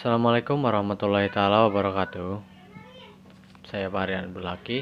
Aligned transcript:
Assalamualaikum 0.00 0.64
warahmatullahi 0.64 1.28
taala 1.28 1.68
wabarakatuh. 1.68 2.40
Saya 3.68 3.92
Varian 3.92 4.32
Bulaki. 4.32 4.80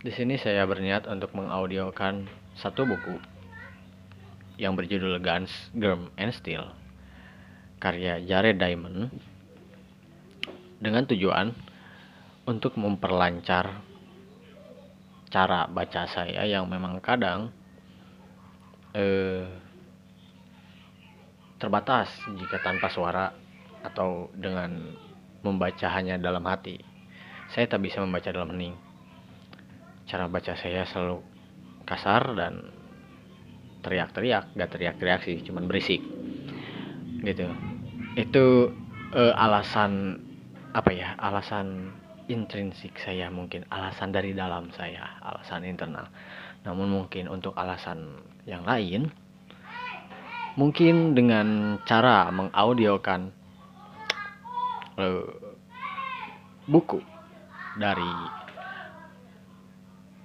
Di 0.00 0.08
sini 0.08 0.40
saya 0.40 0.64
berniat 0.64 1.04
untuk 1.04 1.36
mengaudiokan 1.36 2.24
satu 2.56 2.88
buku 2.88 3.20
yang 4.56 4.72
berjudul 4.72 5.20
Guns, 5.20 5.52
Germ, 5.76 6.08
and 6.16 6.32
Steel 6.32 6.64
karya 7.76 8.24
Jared 8.24 8.56
Diamond 8.56 9.12
dengan 10.80 11.04
tujuan 11.04 11.52
untuk 12.48 12.80
memperlancar 12.80 13.84
cara 15.28 15.68
baca 15.68 16.08
saya 16.08 16.48
yang 16.48 16.72
memang 16.72 17.04
kadang 17.04 17.52
eh, 18.96 19.44
terbatas 21.60 22.08
jika 22.40 22.64
tanpa 22.64 22.88
suara 22.88 23.41
atau 23.82 24.30
dengan 24.34 24.94
membaca 25.42 25.86
hanya 25.90 26.18
dalam 26.18 26.46
hati. 26.46 26.78
Saya 27.52 27.68
tak 27.68 27.84
bisa 27.84 28.00
membaca 28.00 28.30
dalam 28.30 28.54
hening. 28.54 28.78
Cara 30.08 30.30
baca 30.30 30.54
saya 30.56 30.86
selalu 30.88 31.20
kasar 31.84 32.34
dan 32.38 32.70
teriak-teriak, 33.82 34.54
gak 34.54 34.70
teriak-teriak 34.72 35.20
sih, 35.26 35.42
cuman 35.42 35.66
berisik. 35.66 36.00
Gitu. 37.22 37.46
Itu 38.14 38.70
uh, 39.12 39.34
alasan 39.34 40.22
apa 40.72 40.90
ya? 40.94 41.18
Alasan 41.18 41.90
intrinsik 42.30 42.96
saya 43.02 43.28
mungkin, 43.28 43.66
alasan 43.68 44.14
dari 44.14 44.32
dalam 44.32 44.70
saya, 44.72 45.18
alasan 45.20 45.66
internal. 45.66 46.06
Namun 46.62 46.88
mungkin 46.88 47.26
untuk 47.26 47.58
alasan 47.58 48.22
yang 48.46 48.62
lain 48.62 49.10
mungkin 50.52 51.16
dengan 51.16 51.78
cara 51.88 52.28
mengaudiokan 52.28 53.32
uh, 54.98 55.26
buku. 56.68 57.00
Dari 57.72 58.12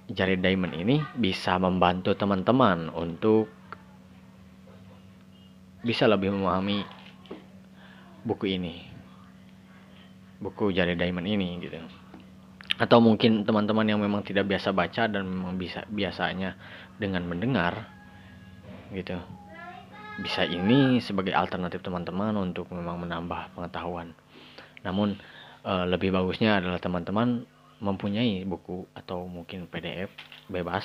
Jari 0.08 0.36
Diamond 0.40 0.72
ini 0.76 1.00
bisa 1.16 1.56
membantu 1.60 2.12
teman-teman 2.16 2.92
untuk 2.92 3.48
bisa 5.84 6.04
lebih 6.08 6.32
memahami 6.32 6.84
buku 8.24 8.56
ini. 8.56 8.84
Buku 10.40 10.72
Jari 10.72 10.96
Diamond 10.96 11.28
ini 11.28 11.48
gitu. 11.60 11.80
Atau 12.78 13.02
mungkin 13.02 13.42
teman-teman 13.42 13.88
yang 13.88 13.98
memang 13.98 14.22
tidak 14.22 14.46
biasa 14.46 14.70
baca 14.70 15.10
dan 15.10 15.26
memang 15.26 15.58
bisa 15.58 15.82
biasanya 15.90 16.54
dengan 17.00 17.26
mendengar 17.26 17.88
gitu. 18.92 19.18
Bisa 20.18 20.46
ini 20.46 21.00
sebagai 21.02 21.34
alternatif 21.34 21.80
teman-teman 21.82 22.34
untuk 22.38 22.70
memang 22.70 23.02
menambah 23.02 23.56
pengetahuan 23.56 24.14
namun 24.82 25.18
e, 25.62 25.72
lebih 25.88 26.14
bagusnya 26.14 26.62
adalah 26.62 26.78
teman-teman 26.78 27.46
mempunyai 27.78 28.42
buku 28.42 28.86
atau 28.94 29.26
mungkin 29.26 29.70
PDF 29.70 30.10
bebas. 30.50 30.84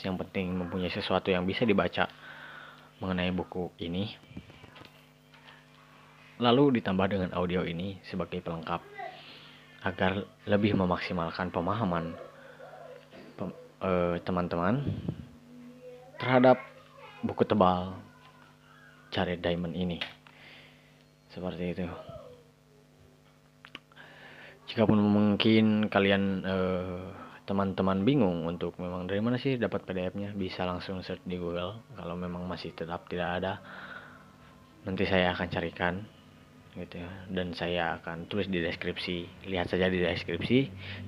Yang 0.00 0.24
penting 0.26 0.56
mempunyai 0.56 0.88
sesuatu 0.88 1.28
yang 1.28 1.44
bisa 1.44 1.68
dibaca 1.68 2.08
mengenai 3.00 3.32
buku 3.32 3.68
ini. 3.80 4.16
Lalu 6.40 6.80
ditambah 6.80 7.06
dengan 7.12 7.30
audio 7.36 7.60
ini 7.68 8.00
sebagai 8.08 8.40
pelengkap 8.40 8.80
agar 9.84 10.24
lebih 10.48 10.76
memaksimalkan 10.76 11.52
pemahaman 11.52 12.16
e, 13.80 13.90
teman-teman 14.24 14.84
terhadap 16.20 16.60
buku 17.24 17.44
tebal 17.44 17.96
Jared 19.12 19.44
Diamond 19.44 19.76
ini. 19.76 20.00
Seperti 21.32 21.64
itu. 21.76 21.88
Jikapun 24.70 25.02
mungkin 25.02 25.90
kalian 25.90 26.46
uh, 26.46 27.10
teman-teman 27.42 28.06
bingung 28.06 28.46
untuk 28.46 28.78
memang 28.78 29.10
dari 29.10 29.18
mana 29.18 29.34
sih 29.34 29.58
dapat 29.58 29.82
PDF-nya, 29.82 30.30
bisa 30.38 30.62
langsung 30.62 31.02
search 31.02 31.26
di 31.26 31.34
Google. 31.42 31.82
Kalau 31.98 32.14
memang 32.14 32.46
masih 32.46 32.70
tetap 32.70 33.10
tidak 33.10 33.42
ada, 33.42 33.58
nanti 34.86 35.02
saya 35.10 35.34
akan 35.34 35.48
carikan 35.50 36.06
gitu 36.78 37.02
ya. 37.02 37.10
Dan 37.26 37.50
saya 37.58 37.98
akan 37.98 38.30
tulis 38.30 38.46
di 38.46 38.62
deskripsi. 38.62 39.50
Lihat 39.50 39.74
saja 39.74 39.90
di 39.90 39.98
deskripsi. 39.98 40.58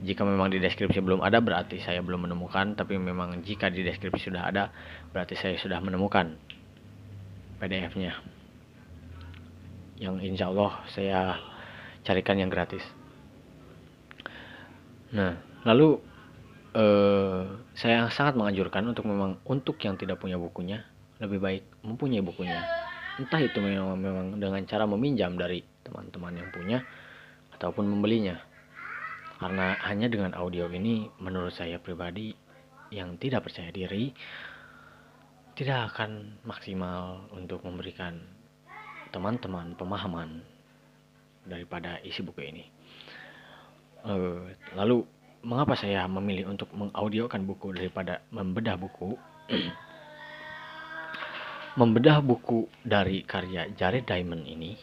Jika 0.03 0.27
memang 0.27 0.51
di 0.51 0.59
deskripsi 0.59 0.99
belum 0.99 1.23
ada, 1.23 1.39
berarti 1.39 1.79
saya 1.79 2.03
belum 2.03 2.27
menemukan. 2.27 2.75
Tapi 2.75 2.99
memang 2.99 3.47
jika 3.47 3.71
di 3.71 3.87
deskripsi 3.87 4.27
sudah 4.27 4.51
ada, 4.51 4.75
berarti 5.15 5.39
saya 5.39 5.55
sudah 5.63 5.79
menemukan 5.79 6.35
PDF-nya. 7.63 8.19
Yang 10.03 10.15
insya 10.27 10.51
Allah 10.51 10.83
saya 10.91 11.39
carikan 12.03 12.43
yang 12.43 12.51
gratis. 12.51 13.02
Nah, 15.13 15.37
lalu 15.69 16.01
eh, 16.73 17.43
saya 17.77 18.09
sangat 18.09 18.37
menganjurkan 18.37 18.85
untuk 18.89 19.05
memang 19.05 19.37
untuk 19.45 19.77
yang 19.85 20.01
tidak 20.01 20.21
punya 20.21 20.41
bukunya 20.41 20.85
lebih 21.23 21.39
baik 21.39 21.63
mempunyai 21.87 22.25
bukunya. 22.25 22.59
Entah 23.21 23.39
itu 23.39 23.63
memang 23.63 23.95
memang 23.95 24.27
dengan 24.41 24.63
cara 24.67 24.89
meminjam 24.91 25.39
dari 25.39 25.63
teman-teman 25.87 26.35
yang 26.35 26.49
punya 26.51 26.79
ataupun 27.55 27.87
membelinya. 27.87 28.43
Karena 29.39 29.79
hanya 29.87 30.11
dengan 30.11 30.35
audio 30.35 30.67
ini 30.71 31.07
menurut 31.23 31.55
saya 31.55 31.79
pribadi 31.79 32.35
yang 32.91 33.15
tidak 33.19 33.47
percaya 33.47 33.71
diri 33.71 34.11
tidak 35.53 35.93
akan 35.93 36.41
maksimal 36.49 37.29
untuk 37.37 37.61
memberikan 37.63 38.17
teman-teman 39.13 39.77
pemahaman 39.77 40.41
daripada 41.45 42.01
isi 42.01 42.25
buku 42.25 42.41
ini. 42.49 42.72
Uh, 44.03 44.51
lalu 44.75 45.07
mengapa 45.47 45.79
saya 45.79 46.07
memilih 46.11 46.51
untuk 46.51 46.71
mengaudiokan 46.75 47.47
buku 47.47 47.71
daripada 47.71 48.23
membedah 48.35 48.75
buku? 48.75 49.15
membedah 51.81 52.21
buku 52.21 52.69
dari 52.85 53.25
karya 53.25 53.73
Jared 53.73 54.05
Diamond 54.05 54.45
ini 54.45 54.77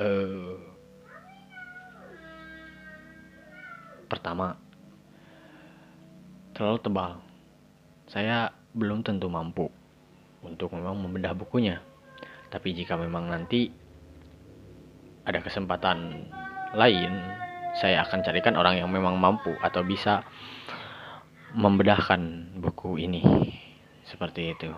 uh, 0.00 0.56
pertama 4.08 4.56
terlalu 6.56 6.78
tebal. 6.82 7.12
Saya 8.10 8.50
belum 8.74 9.06
tentu 9.06 9.30
mampu 9.30 9.70
untuk 10.42 10.74
memang 10.74 10.98
membedah 10.98 11.36
bukunya. 11.36 11.78
Tapi 12.50 12.74
jika 12.74 12.98
memang 12.98 13.30
nanti 13.30 13.70
ada 15.22 15.38
kesempatan 15.38 16.26
lain 16.74 17.12
saya 17.78 18.02
akan 18.02 18.26
carikan 18.26 18.58
orang 18.58 18.80
yang 18.82 18.90
memang 18.90 19.14
mampu 19.20 19.54
atau 19.62 19.86
bisa 19.86 20.26
membedahkan 21.54 22.54
buku 22.58 22.98
ini. 22.98 23.22
Seperti 24.06 24.54
itu. 24.54 24.70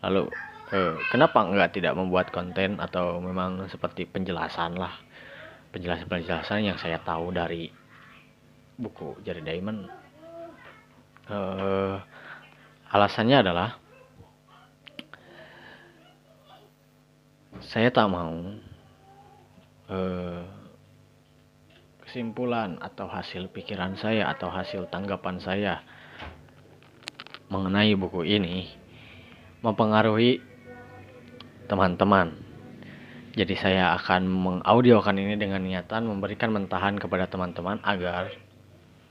Lalu 0.00 0.32
eh, 0.72 0.96
kenapa 1.12 1.44
enggak 1.44 1.76
tidak 1.76 1.92
membuat 1.96 2.32
konten 2.32 2.80
atau 2.80 3.20
memang 3.20 3.68
seperti 3.68 4.08
penjelasan 4.08 4.76
lah. 4.80 4.96
Penjelasan-penjelasan 5.70 6.64
yang 6.64 6.78
saya 6.80 6.98
tahu 6.98 7.30
dari 7.30 7.68
buku 8.80 9.20
Jari 9.20 9.44
Diamond. 9.44 9.86
Eh, 11.28 11.96
alasannya 12.90 13.38
adalah 13.44 13.76
saya 17.60 17.92
tak 17.92 18.08
mau 18.08 18.32
eh, 19.92 20.59
kesimpulan 22.10 22.74
atau 22.82 23.06
hasil 23.06 23.54
pikiran 23.54 23.94
saya 23.94 24.26
atau 24.34 24.50
hasil 24.50 24.90
tanggapan 24.90 25.38
saya 25.38 25.78
mengenai 27.46 27.94
buku 27.94 28.26
ini 28.26 28.66
mempengaruhi 29.62 30.42
teman-teman. 31.70 32.34
Jadi 33.38 33.54
saya 33.54 33.94
akan 33.94 34.26
mengaudiokan 34.26 35.22
ini 35.22 35.38
dengan 35.38 35.62
niatan 35.62 36.02
memberikan 36.10 36.50
mentahan 36.50 36.98
kepada 36.98 37.30
teman-teman 37.30 37.78
agar 37.86 38.34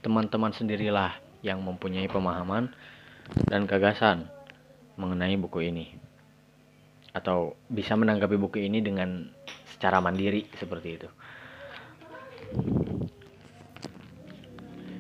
teman-teman 0.04 0.52
sendirilah 0.52 1.16
yang 1.40 1.64
mempunyai 1.64 2.12
pemahaman 2.12 2.68
dan 3.48 3.64
gagasan 3.64 4.28
mengenai 5.00 5.40
buku 5.40 5.72
ini. 5.72 5.96
Atau 7.16 7.56
bisa 7.72 7.96
menanggapi 7.96 8.36
buku 8.36 8.68
ini 8.68 8.84
dengan 8.84 9.32
secara 9.72 10.04
mandiri 10.04 10.52
seperti 10.60 10.90
itu. 11.00 11.08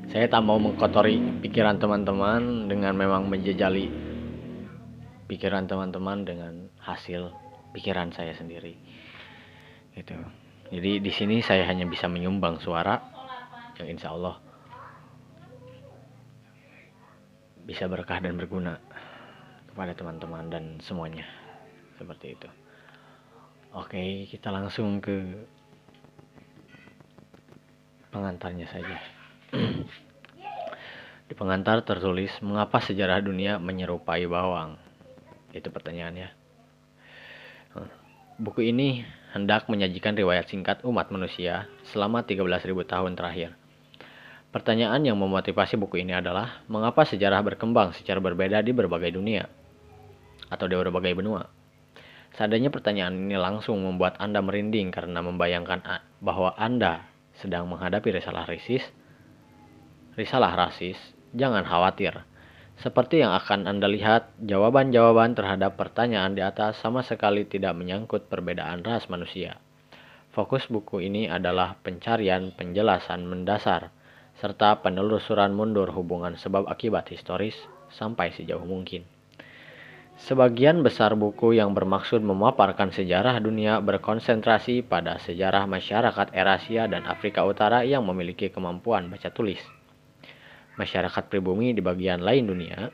Saya 0.09 0.25
tak 0.25 0.41
mau 0.41 0.57
mengkotori 0.57 1.21
pikiran 1.45 1.77
teman-teman 1.77 2.65
dengan 2.65 2.97
memang 2.97 3.29
menjejali 3.29 3.93
pikiran 5.29 5.69
teman-teman 5.69 6.25
dengan 6.25 6.53
hasil 6.81 7.29
pikiran 7.77 8.09
saya 8.09 8.33
sendiri. 8.33 8.73
Gitu. 9.93 10.17
Jadi 10.73 10.91
di 10.97 11.11
sini 11.13 11.45
saya 11.45 11.61
hanya 11.69 11.85
bisa 11.85 12.09
menyumbang 12.09 12.57
suara 12.57 12.97
yang 13.77 13.93
insya 13.93 14.09
Allah 14.09 14.41
bisa 17.69 17.85
berkah 17.85 18.17
dan 18.17 18.33
berguna 18.33 18.81
kepada 19.69 19.93
teman-teman 19.93 20.49
dan 20.49 20.63
semuanya 20.81 21.29
seperti 22.01 22.33
itu. 22.33 22.49
Oke, 23.77 24.25
kita 24.25 24.49
langsung 24.49 24.97
ke 24.97 25.45
pengantarnya 28.09 28.65
saja. 28.73 29.18
Di 31.29 31.33
pengantar 31.37 31.85
tertulis, 31.85 32.33
mengapa 32.41 32.81
sejarah 32.81 33.21
dunia 33.21 33.61
menyerupai 33.61 34.25
bawang? 34.25 34.77
Itu 35.53 35.69
pertanyaannya. 35.69 36.29
Buku 38.39 38.71
ini 38.71 39.03
hendak 39.35 39.69
menyajikan 39.69 40.15
riwayat 40.17 40.49
singkat 40.49 40.81
umat 40.87 41.11
manusia 41.13 41.69
selama 41.85 42.25
13.000 42.25 42.71
tahun 42.87 43.13
terakhir. 43.13 43.53
Pertanyaan 44.49 45.05
yang 45.05 45.19
memotivasi 45.21 45.77
buku 45.77 46.01
ini 46.01 46.17
adalah, 46.17 46.65
mengapa 46.65 47.05
sejarah 47.05 47.45
berkembang 47.45 47.93
secara 47.93 48.17
berbeda 48.17 48.65
di 48.65 48.73
berbagai 48.73 49.13
dunia? 49.13 49.45
Atau 50.49 50.65
di 50.65 50.73
berbagai 50.73 51.13
benua? 51.13 51.45
Seandainya 52.33 52.73
pertanyaan 52.73 53.13
ini 53.13 53.37
langsung 53.37 53.77
membuat 53.85 54.17
Anda 54.17 54.41
merinding 54.41 54.89
karena 54.89 55.21
membayangkan 55.21 55.85
bahwa 56.17 56.57
Anda 56.57 57.05
sedang 57.37 57.69
menghadapi 57.69 58.09
risalah 58.09 58.49
rasis, 58.49 58.81
risalah 60.19 60.51
rasis, 60.51 60.99
Jangan 61.29 61.61
khawatir. 61.61 62.25
Seperti 62.81 63.21
yang 63.21 63.37
akan 63.37 63.69
Anda 63.69 63.85
lihat, 63.85 64.33
jawaban-jawaban 64.41 65.37
terhadap 65.37 65.77
pertanyaan 65.77 66.33
di 66.33 66.41
atas 66.41 66.81
sama 66.81 67.05
sekali 67.05 67.45
tidak 67.45 67.77
menyangkut 67.77 68.25
perbedaan 68.31 68.81
ras 68.81 69.05
manusia. 69.13 69.61
Fokus 70.33 70.65
buku 70.65 71.05
ini 71.05 71.29
adalah 71.29 71.77
pencarian 71.85 72.49
penjelasan 72.55 73.29
mendasar 73.29 73.93
serta 74.39 74.79
penelusuran 74.79 75.51
mundur 75.53 75.91
hubungan 75.91 76.39
sebab 76.39 76.65
akibat 76.71 77.11
historis 77.11 77.59
sampai 77.91 78.31
sejauh 78.33 78.63
mungkin. 78.63 79.03
Sebagian 80.19 80.81
besar 80.81 81.13
buku 81.13 81.59
yang 81.59 81.75
bermaksud 81.75 82.23
memaparkan 82.23 82.89
sejarah 82.89 83.37
dunia 83.43 83.83
berkonsentrasi 83.83 84.81
pada 84.87 85.19
sejarah 85.19 85.67
masyarakat 85.67 86.31
Eurasia 86.31 86.87
dan 86.87 87.05
Afrika 87.05 87.43
Utara 87.43 87.83
yang 87.83 88.07
memiliki 88.07 88.47
kemampuan 88.47 89.11
baca 89.11 89.31
tulis 89.31 89.59
masyarakat 90.79 91.27
pribumi 91.27 91.75
di 91.75 91.83
bagian 91.83 92.23
lain 92.23 92.47
dunia, 92.47 92.87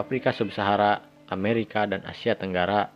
Afrika 0.00 0.32
Sub-Sahara, 0.32 1.04
Amerika 1.28 1.84
dan 1.84 2.00
Asia 2.08 2.32
Tenggara, 2.32 2.88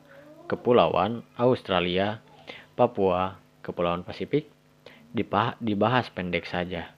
Kepulauan, 0.49 1.21
Australia, 1.37 2.25
Papua, 2.73 3.37
Kepulauan 3.61 4.01
Pasifik, 4.01 4.49
dibahas 5.61 6.09
pendek 6.09 6.49
saja, 6.49 6.97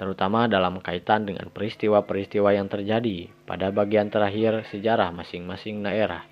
terutama 0.00 0.48
dalam 0.48 0.80
kaitan 0.80 1.28
dengan 1.28 1.52
peristiwa-peristiwa 1.52 2.56
yang 2.56 2.72
terjadi 2.72 3.28
pada 3.44 3.68
bagian 3.68 4.08
terakhir 4.08 4.64
sejarah 4.72 5.12
masing-masing 5.12 5.84
daerah. 5.84 6.24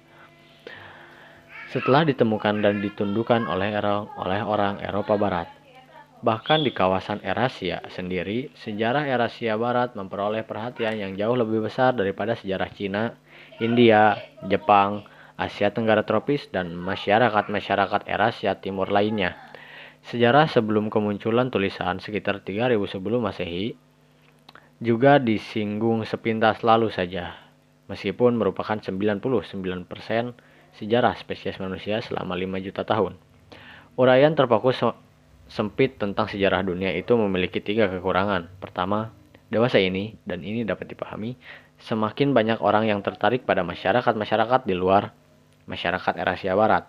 Setelah 1.70 2.02
ditemukan 2.02 2.66
dan 2.66 2.82
ditundukkan 2.82 3.46
oleh 3.46 3.70
oleh 4.18 4.40
orang 4.42 4.82
Eropa 4.82 5.14
Barat, 5.14 5.59
Bahkan 6.20 6.68
di 6.68 6.76
kawasan 6.76 7.24
Eurasia 7.24 7.80
sendiri, 7.88 8.52
sejarah 8.52 9.08
Eurasia 9.08 9.56
Barat 9.56 9.96
memperoleh 9.96 10.44
perhatian 10.44 11.00
yang 11.00 11.16
jauh 11.16 11.32
lebih 11.32 11.64
besar 11.64 11.96
daripada 11.96 12.36
sejarah 12.36 12.68
Cina, 12.76 13.16
India, 13.56 14.20
Jepang, 14.44 15.08
Asia 15.40 15.72
Tenggara 15.72 16.04
tropis, 16.04 16.52
dan 16.52 16.76
masyarakat-masyarakat 16.76 18.04
Eurasia 18.04 18.52
Timur 18.60 18.92
lainnya. 18.92 19.32
Sejarah 20.04 20.44
sebelum 20.44 20.92
kemunculan 20.92 21.48
tulisan 21.48 22.04
sekitar 22.04 22.44
3000 22.44 22.76
sebelum 22.84 23.24
Masehi 23.24 23.80
juga 24.76 25.16
disinggung 25.16 26.04
sepintas 26.04 26.60
lalu 26.60 26.92
saja, 26.92 27.32
meskipun 27.88 28.36
merupakan 28.36 28.76
99% 28.76 29.24
sejarah 30.76 31.16
spesies 31.16 31.56
manusia 31.56 32.04
selama 32.04 32.36
5 32.36 32.60
juta 32.60 32.84
tahun. 32.84 33.16
Uraian 33.96 34.36
terfokus 34.36 34.84
sempit 35.50 35.98
tentang 35.98 36.30
sejarah 36.30 36.62
dunia 36.62 36.94
itu 36.94 37.18
memiliki 37.18 37.58
tiga 37.58 37.90
kekurangan. 37.90 38.46
Pertama, 38.62 39.10
dewasa 39.50 39.82
ini, 39.82 40.14
dan 40.22 40.46
ini 40.46 40.62
dapat 40.62 40.94
dipahami, 40.94 41.34
semakin 41.82 42.30
banyak 42.30 42.62
orang 42.62 42.86
yang 42.86 43.02
tertarik 43.02 43.42
pada 43.42 43.66
masyarakat-masyarakat 43.66 44.62
di 44.62 44.74
luar 44.78 45.10
masyarakat 45.66 46.14
Eurasia 46.22 46.54
Barat. 46.54 46.86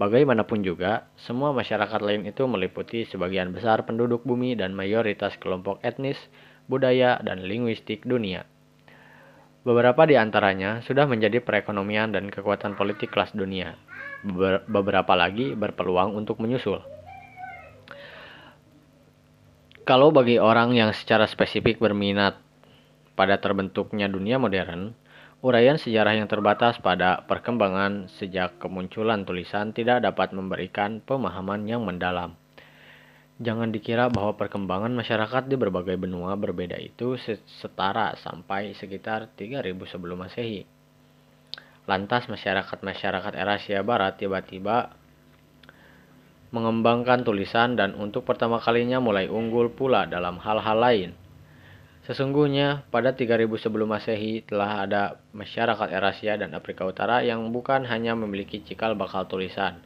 Bagaimanapun 0.00 0.64
juga, 0.64 1.12
semua 1.20 1.52
masyarakat 1.52 2.00
lain 2.00 2.24
itu 2.24 2.48
meliputi 2.48 3.04
sebagian 3.04 3.52
besar 3.52 3.84
penduduk 3.84 4.24
bumi 4.24 4.56
dan 4.56 4.72
mayoritas 4.72 5.36
kelompok 5.36 5.84
etnis, 5.84 6.16
budaya, 6.64 7.20
dan 7.20 7.44
linguistik 7.44 8.08
dunia. 8.08 8.48
Beberapa 9.62 10.08
di 10.08 10.16
antaranya 10.16 10.80
sudah 10.82 11.04
menjadi 11.04 11.44
perekonomian 11.44 12.10
dan 12.10 12.32
kekuatan 12.32 12.72
politik 12.74 13.12
kelas 13.12 13.36
dunia. 13.36 13.76
Beberapa 14.66 15.12
lagi 15.12 15.52
berpeluang 15.52 16.16
untuk 16.16 16.40
menyusul. 16.40 16.80
Kalau 19.82 20.14
bagi 20.14 20.38
orang 20.38 20.78
yang 20.78 20.94
secara 20.94 21.26
spesifik 21.26 21.82
berminat 21.82 22.38
pada 23.18 23.42
terbentuknya 23.42 24.06
dunia 24.06 24.38
modern, 24.38 24.94
uraian 25.42 25.74
sejarah 25.74 26.22
yang 26.22 26.30
terbatas 26.30 26.78
pada 26.78 27.26
perkembangan 27.26 28.06
sejak 28.06 28.62
kemunculan 28.62 29.26
tulisan 29.26 29.74
tidak 29.74 30.06
dapat 30.06 30.38
memberikan 30.38 31.02
pemahaman 31.02 31.66
yang 31.66 31.82
mendalam. 31.82 32.38
Jangan 33.42 33.74
dikira 33.74 34.06
bahwa 34.06 34.38
perkembangan 34.38 34.94
masyarakat 34.94 35.50
di 35.50 35.58
berbagai 35.58 35.98
benua 35.98 36.38
berbeda 36.38 36.78
itu 36.78 37.18
setara 37.58 38.14
sampai 38.22 38.78
sekitar 38.78 39.34
3000 39.34 39.66
sebelum 39.82 40.30
Masehi. 40.30 40.62
Lantas 41.90 42.30
masyarakat-masyarakat 42.30 43.34
Eurasia 43.34 43.82
Barat 43.82 44.14
tiba-tiba 44.14 44.94
mengembangkan 46.52 47.24
tulisan 47.24 47.80
dan 47.80 47.96
untuk 47.96 48.28
pertama 48.28 48.60
kalinya 48.60 49.00
mulai 49.00 49.24
unggul 49.24 49.72
pula 49.72 50.04
dalam 50.04 50.36
hal-hal 50.36 50.76
lain. 50.76 51.10
Sesungguhnya 52.04 52.84
pada 52.92 53.16
3000 53.16 53.48
sebelum 53.56 53.88
Masehi 53.88 54.44
telah 54.44 54.84
ada 54.84 55.02
masyarakat 55.32 55.88
Eurasia 55.88 56.36
dan 56.36 56.52
Afrika 56.52 56.84
Utara 56.84 57.24
yang 57.24 57.48
bukan 57.56 57.88
hanya 57.88 58.12
memiliki 58.12 58.60
cikal 58.60 58.92
bakal 58.92 59.24
tulisan, 59.24 59.80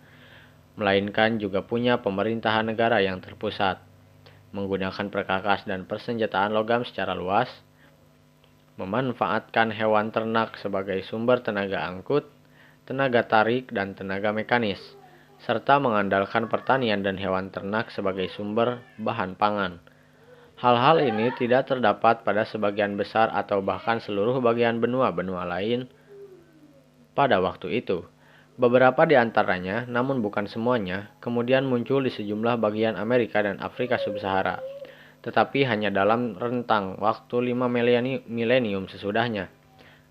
melainkan 0.75 1.39
juga 1.39 1.63
punya 1.63 2.03
pemerintahan 2.03 2.67
negara 2.67 2.99
yang 2.99 3.23
terpusat, 3.23 3.79
menggunakan 4.51 5.07
perkakas 5.13 5.69
dan 5.71 5.87
persenjataan 5.87 6.51
logam 6.51 6.83
secara 6.83 7.15
luas, 7.15 7.53
memanfaatkan 8.81 9.71
hewan 9.71 10.11
ternak 10.11 10.57
sebagai 10.59 10.99
sumber 11.07 11.45
tenaga 11.45 11.85
angkut, 11.85 12.27
tenaga 12.89 13.29
tarik, 13.29 13.69
dan 13.71 13.93
tenaga 13.93 14.33
mekanis 14.33 14.81
serta 15.47 15.79
mengandalkan 15.79 16.51
pertanian 16.51 17.07
dan 17.07 17.15
hewan 17.15 17.55
ternak 17.55 17.95
sebagai 17.95 18.27
sumber 18.35 18.83
bahan 18.99 19.39
pangan. 19.39 19.79
Hal-hal 20.59 21.07
ini 21.07 21.31
tidak 21.39 21.71
terdapat 21.71 22.27
pada 22.27 22.43
sebagian 22.43 22.99
besar 22.99 23.31
atau 23.31 23.63
bahkan 23.63 24.03
seluruh 24.03 24.43
bagian 24.43 24.83
benua-benua 24.83 25.47
lain 25.47 25.87
pada 27.15 27.39
waktu 27.39 27.79
itu. 27.79 28.03
Beberapa 28.59 29.07
di 29.07 29.15
antaranya, 29.15 29.87
namun 29.87 30.19
bukan 30.19 30.51
semuanya, 30.51 31.15
kemudian 31.23 31.69
muncul 31.69 32.03
di 32.03 32.11
sejumlah 32.11 32.59
bagian 32.59 32.99
Amerika 32.99 33.39
dan 33.39 33.63
Afrika 33.63 34.01
Sub-Sahara, 34.03 34.59
tetapi 35.23 35.63
hanya 35.69 35.93
dalam 35.93 36.35
rentang 36.41 36.99
waktu 36.99 37.53
5 37.53 37.69
milenium 38.27 38.89
sesudahnya, 38.89 39.53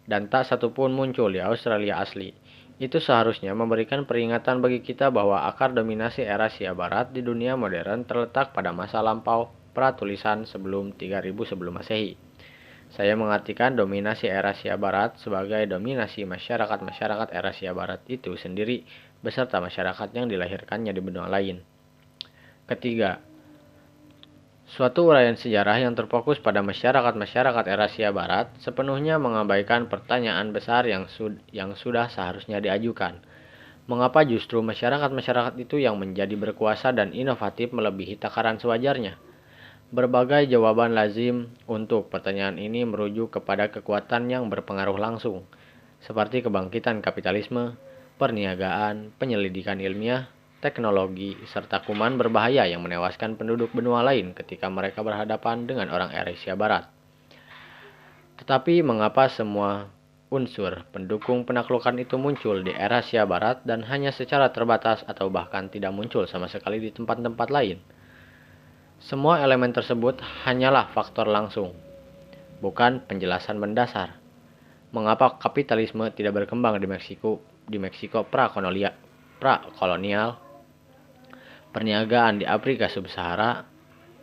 dan 0.06 0.30
tak 0.30 0.46
satupun 0.46 0.94
muncul 0.94 1.34
di 1.34 1.42
Australia 1.42 2.00
asli. 2.00 2.32
Itu 2.76 3.00
seharusnya 3.00 3.56
memberikan 3.56 4.04
peringatan 4.04 4.60
bagi 4.60 4.84
kita 4.84 5.08
bahwa 5.08 5.48
akar 5.48 5.72
dominasi 5.72 6.28
era 6.28 6.52
Asia 6.52 6.76
Barat 6.76 7.16
di 7.16 7.24
dunia 7.24 7.56
modern 7.56 8.04
terletak 8.04 8.52
pada 8.52 8.76
masa 8.76 9.00
lampau 9.00 9.48
pratulisan 9.72 10.44
sebelum 10.44 10.92
3000 10.92 11.32
sebelum 11.48 11.80
Masehi. 11.80 12.20
Saya 12.92 13.16
mengartikan 13.16 13.80
dominasi 13.80 14.28
era 14.28 14.52
Asia 14.52 14.76
Barat 14.76 15.16
sebagai 15.24 15.64
dominasi 15.72 16.28
masyarakat-masyarakat 16.28 17.32
era 17.32 17.52
Asia 17.56 17.72
Barat 17.72 18.04
itu 18.12 18.36
sendiri 18.36 18.84
beserta 19.24 19.64
masyarakat 19.64 20.12
yang 20.12 20.28
dilahirkannya 20.28 20.92
di 20.92 21.02
benua 21.04 21.32
lain. 21.32 21.64
Ketiga, 22.68 23.24
Suatu 24.76 25.08
uraian 25.08 25.40
sejarah 25.40 25.88
yang 25.88 25.96
terfokus 25.96 26.36
pada 26.44 26.60
masyarakat-masyarakat 26.60 27.64
Eurasia 27.72 28.12
Barat 28.12 28.52
sepenuhnya 28.60 29.16
mengabaikan 29.16 29.88
pertanyaan 29.88 30.52
besar 30.52 30.84
yang, 30.84 31.08
sud 31.08 31.40
yang 31.56 31.80
sudah 31.80 32.12
seharusnya 32.12 32.60
diajukan. 32.60 33.24
Mengapa 33.88 34.28
justru 34.28 34.60
masyarakat-masyarakat 34.60 35.56
itu 35.64 35.80
yang 35.80 35.96
menjadi 35.96 36.36
berkuasa 36.36 36.92
dan 36.92 37.16
inovatif 37.16 37.72
melebihi 37.72 38.20
takaran 38.20 38.60
sewajarnya? 38.60 39.16
Berbagai 39.96 40.52
jawaban 40.52 40.92
lazim 40.92 41.56
untuk 41.72 42.12
pertanyaan 42.12 42.60
ini 42.60 42.84
merujuk 42.84 43.32
kepada 43.32 43.72
kekuatan 43.72 44.28
yang 44.28 44.52
berpengaruh 44.52 45.00
langsung, 45.00 45.48
seperti 46.04 46.44
kebangkitan 46.44 47.00
kapitalisme, 47.00 47.80
perniagaan, 48.20 49.16
penyelidikan 49.16 49.80
ilmiah, 49.80 50.35
teknologi, 50.66 51.38
serta 51.46 51.86
kuman 51.86 52.18
berbahaya 52.18 52.66
yang 52.66 52.82
menewaskan 52.82 53.38
penduduk 53.38 53.70
benua 53.78 54.02
lain 54.02 54.34
ketika 54.34 54.66
mereka 54.66 55.06
berhadapan 55.06 55.70
dengan 55.70 55.94
orang 55.94 56.10
Eurasia 56.10 56.58
Barat. 56.58 56.90
Tetapi 58.42 58.82
mengapa 58.82 59.30
semua 59.30 59.94
unsur 60.34 60.90
pendukung 60.90 61.46
penaklukan 61.46 61.94
itu 62.02 62.18
muncul 62.18 62.66
di 62.66 62.74
Eurasia 62.74 63.30
Barat 63.30 63.62
dan 63.62 63.86
hanya 63.86 64.10
secara 64.10 64.50
terbatas 64.50 65.06
atau 65.06 65.30
bahkan 65.30 65.70
tidak 65.70 65.94
muncul 65.94 66.26
sama 66.26 66.50
sekali 66.50 66.82
di 66.82 66.90
tempat-tempat 66.90 67.48
lain? 67.54 67.78
Semua 68.98 69.46
elemen 69.46 69.70
tersebut 69.70 70.18
hanyalah 70.50 70.90
faktor 70.90 71.30
langsung, 71.30 71.78
bukan 72.58 73.06
penjelasan 73.06 73.62
mendasar. 73.62 74.18
Mengapa 74.90 75.38
kapitalisme 75.38 76.10
tidak 76.10 76.42
berkembang 76.42 76.82
di 76.82 76.90
Meksiko 76.90 77.44
di 77.66 77.78
Meksiko 77.82 78.26
prakolonial, 78.26 78.94
prakolonial, 79.42 80.45
perniagaan 81.76 82.40
di 82.40 82.48
Afrika 82.48 82.88
Sub-Sahara, 82.88 83.68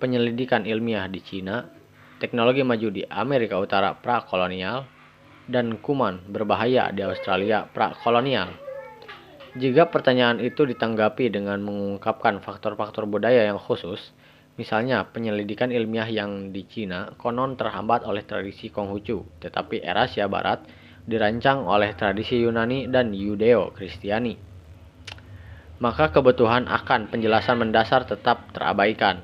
penyelidikan 0.01 0.65
ilmiah 0.65 1.05
di 1.13 1.21
Cina, 1.21 1.69
teknologi 2.17 2.65
maju 2.65 2.89
di 2.89 3.05
Amerika 3.05 3.61
Utara 3.61 3.93
prakolonial, 3.93 4.89
dan 5.45 5.77
kuman 5.77 6.33
berbahaya 6.33 6.89
di 6.97 7.05
Australia 7.05 7.69
prakolonial. 7.69 8.49
Jika 9.53 9.93
pertanyaan 9.93 10.41
itu 10.41 10.65
ditanggapi 10.65 11.29
dengan 11.29 11.61
mengungkapkan 11.61 12.41
faktor-faktor 12.41 13.05
budaya 13.05 13.45
yang 13.45 13.61
khusus, 13.61 14.17
Misalnya, 14.53 15.09
penyelidikan 15.09 15.73
ilmiah 15.73 16.05
yang 16.13 16.53
di 16.53 16.69
Cina 16.69 17.17
konon 17.17 17.57
terhambat 17.57 18.05
oleh 18.05 18.21
tradisi 18.21 18.69
Konghucu, 18.69 19.41
tetapi 19.41 19.81
Eurasia 19.81 20.29
Barat 20.29 20.69
dirancang 21.09 21.65
oleh 21.65 21.97
tradisi 21.97 22.37
Yunani 22.37 22.85
dan 22.85 23.17
Yudeo-Kristiani. 23.17 24.52
Maka 25.83 26.15
kebutuhan 26.15 26.71
akan 26.71 27.11
penjelasan 27.11 27.59
mendasar 27.59 28.07
tetap 28.07 28.55
terabaikan. 28.55 29.19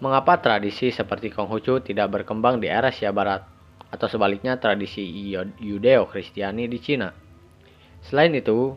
Mengapa 0.00 0.40
tradisi 0.40 0.88
seperti 0.88 1.28
Konghucu 1.28 1.84
tidak 1.84 2.08
berkembang 2.16 2.64
di 2.64 2.72
Eurasia 2.72 3.12
Barat, 3.12 3.44
atau 3.92 4.08
sebaliknya 4.08 4.56
tradisi 4.56 5.04
Yudeo-Kristiani 5.60 6.64
di 6.64 6.80
Cina? 6.80 7.12
Selain 8.08 8.32
itu, 8.32 8.72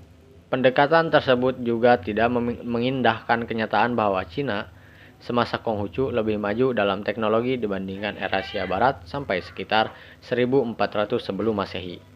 pendekatan 0.52 1.08
tersebut 1.08 1.64
juga 1.64 2.04
tidak 2.04 2.36
mengindahkan 2.68 3.48
kenyataan 3.48 3.96
bahwa 3.96 4.20
Cina 4.28 4.76
semasa 5.24 5.64
Konghucu 5.64 6.12
lebih 6.12 6.36
maju 6.36 6.76
dalam 6.76 7.00
teknologi 7.00 7.56
dibandingkan 7.56 8.20
Eurasia 8.20 8.68
Barat 8.68 9.08
sampai 9.08 9.40
sekitar 9.40 9.96
1400 10.20 10.76
sebelum 11.24 11.56
Masehi. 11.56 12.15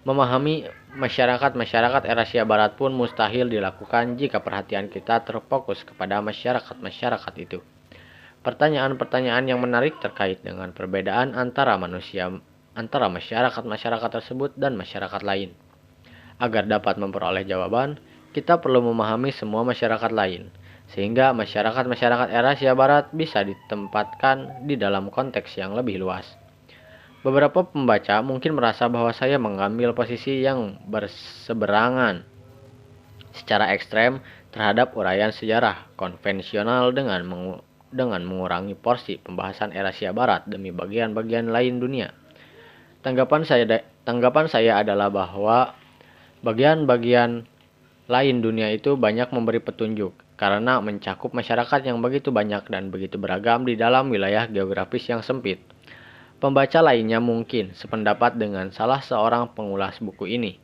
Memahami 0.00 0.64
masyarakat-masyarakat 0.96 2.08
Eurasia 2.08 2.48
Barat 2.48 2.72
pun 2.80 2.88
mustahil 2.96 3.52
dilakukan 3.52 4.16
jika 4.16 4.40
perhatian 4.40 4.88
kita 4.88 5.20
terfokus 5.28 5.84
kepada 5.84 6.24
masyarakat-masyarakat 6.24 7.34
itu. 7.36 7.60
Pertanyaan-pertanyaan 8.40 9.44
yang 9.44 9.60
menarik 9.60 10.00
terkait 10.00 10.40
dengan 10.40 10.72
perbedaan 10.72 11.36
antara 11.36 11.76
manusia 11.76 12.32
antara 12.72 13.12
masyarakat-masyarakat 13.12 14.10
tersebut 14.10 14.56
dan 14.56 14.72
masyarakat 14.80 15.20
lain. 15.20 15.52
Agar 16.40 16.64
dapat 16.64 16.96
memperoleh 16.96 17.44
jawaban, 17.44 18.00
kita 18.32 18.56
perlu 18.56 18.80
memahami 18.80 19.36
semua 19.36 19.60
masyarakat 19.68 20.08
lain, 20.08 20.48
sehingga 20.96 21.36
masyarakat-masyarakat 21.36 22.32
Eurasia 22.32 22.72
Barat 22.72 23.12
bisa 23.12 23.44
ditempatkan 23.44 24.64
di 24.64 24.80
dalam 24.80 25.12
konteks 25.12 25.60
yang 25.60 25.76
lebih 25.76 26.00
luas. 26.00 26.39
Beberapa 27.20 27.68
pembaca 27.68 28.24
mungkin 28.24 28.56
merasa 28.56 28.88
bahwa 28.88 29.12
saya 29.12 29.36
mengambil 29.36 29.92
posisi 29.92 30.40
yang 30.40 30.80
berseberangan 30.88 32.24
secara 33.36 33.76
ekstrem 33.76 34.24
terhadap 34.48 34.96
uraian 34.96 35.28
sejarah 35.28 35.92
konvensional 36.00 36.96
dengan 36.96 37.20
mengu 37.28 37.54
dengan 37.92 38.22
mengurangi 38.24 38.72
porsi 38.72 39.20
pembahasan 39.20 39.76
Eurasia 39.76 40.16
Barat 40.16 40.46
demi 40.48 40.72
bagian-bagian 40.72 41.52
lain 41.52 41.76
dunia. 41.76 42.14
Tanggapan 43.04 43.44
saya 43.44 43.84
tanggapan 44.08 44.46
saya 44.48 44.80
adalah 44.80 45.12
bahwa 45.12 45.76
bagian-bagian 46.40 47.44
lain 48.08 48.36
dunia 48.40 48.72
itu 48.72 48.96
banyak 48.96 49.28
memberi 49.28 49.60
petunjuk 49.60 50.16
karena 50.40 50.80
mencakup 50.80 51.36
masyarakat 51.36 51.84
yang 51.84 52.00
begitu 52.00 52.32
banyak 52.32 52.64
dan 52.72 52.88
begitu 52.88 53.20
beragam 53.20 53.68
di 53.68 53.76
dalam 53.76 54.08
wilayah 54.08 54.48
geografis 54.48 55.04
yang 55.04 55.20
sempit. 55.20 55.60
Pembaca 56.40 56.80
lainnya 56.80 57.20
mungkin 57.20 57.76
sependapat 57.76 58.40
dengan 58.40 58.72
salah 58.72 59.04
seorang 59.04 59.52
pengulas 59.52 60.00
buku 60.00 60.24
ini. 60.40 60.56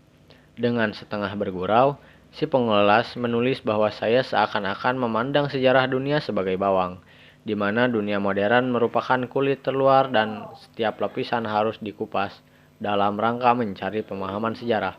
Dengan 0.56 0.96
setengah 0.96 1.28
bergurau, 1.36 2.00
si 2.32 2.48
pengulas 2.48 3.12
menulis 3.20 3.60
bahwa 3.60 3.92
saya 3.92 4.24
seakan-akan 4.24 4.96
memandang 4.96 5.52
sejarah 5.52 5.84
dunia 5.84 6.24
sebagai 6.24 6.56
bawang, 6.56 7.04
di 7.44 7.52
mana 7.52 7.92
dunia 7.92 8.16
modern 8.16 8.72
merupakan 8.72 9.20
kulit 9.28 9.60
terluar 9.60 10.08
dan 10.08 10.48
setiap 10.56 10.96
lapisan 10.96 11.44
harus 11.44 11.76
dikupas 11.84 12.32
dalam 12.80 13.20
rangka 13.20 13.52
mencari 13.52 14.00
pemahaman 14.00 14.56
sejarah. 14.56 14.96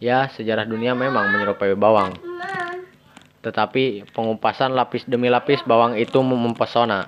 Ya, 0.00 0.32
sejarah 0.32 0.64
dunia 0.64 0.96
memang 0.96 1.36
menyerupai 1.36 1.76
bawang. 1.76 2.16
Tetapi 3.44 4.08
pengupasan 4.16 4.72
lapis 4.72 5.04
demi 5.04 5.28
lapis 5.28 5.60
bawang 5.68 6.00
itu 6.00 6.16
mempesona, 6.24 7.04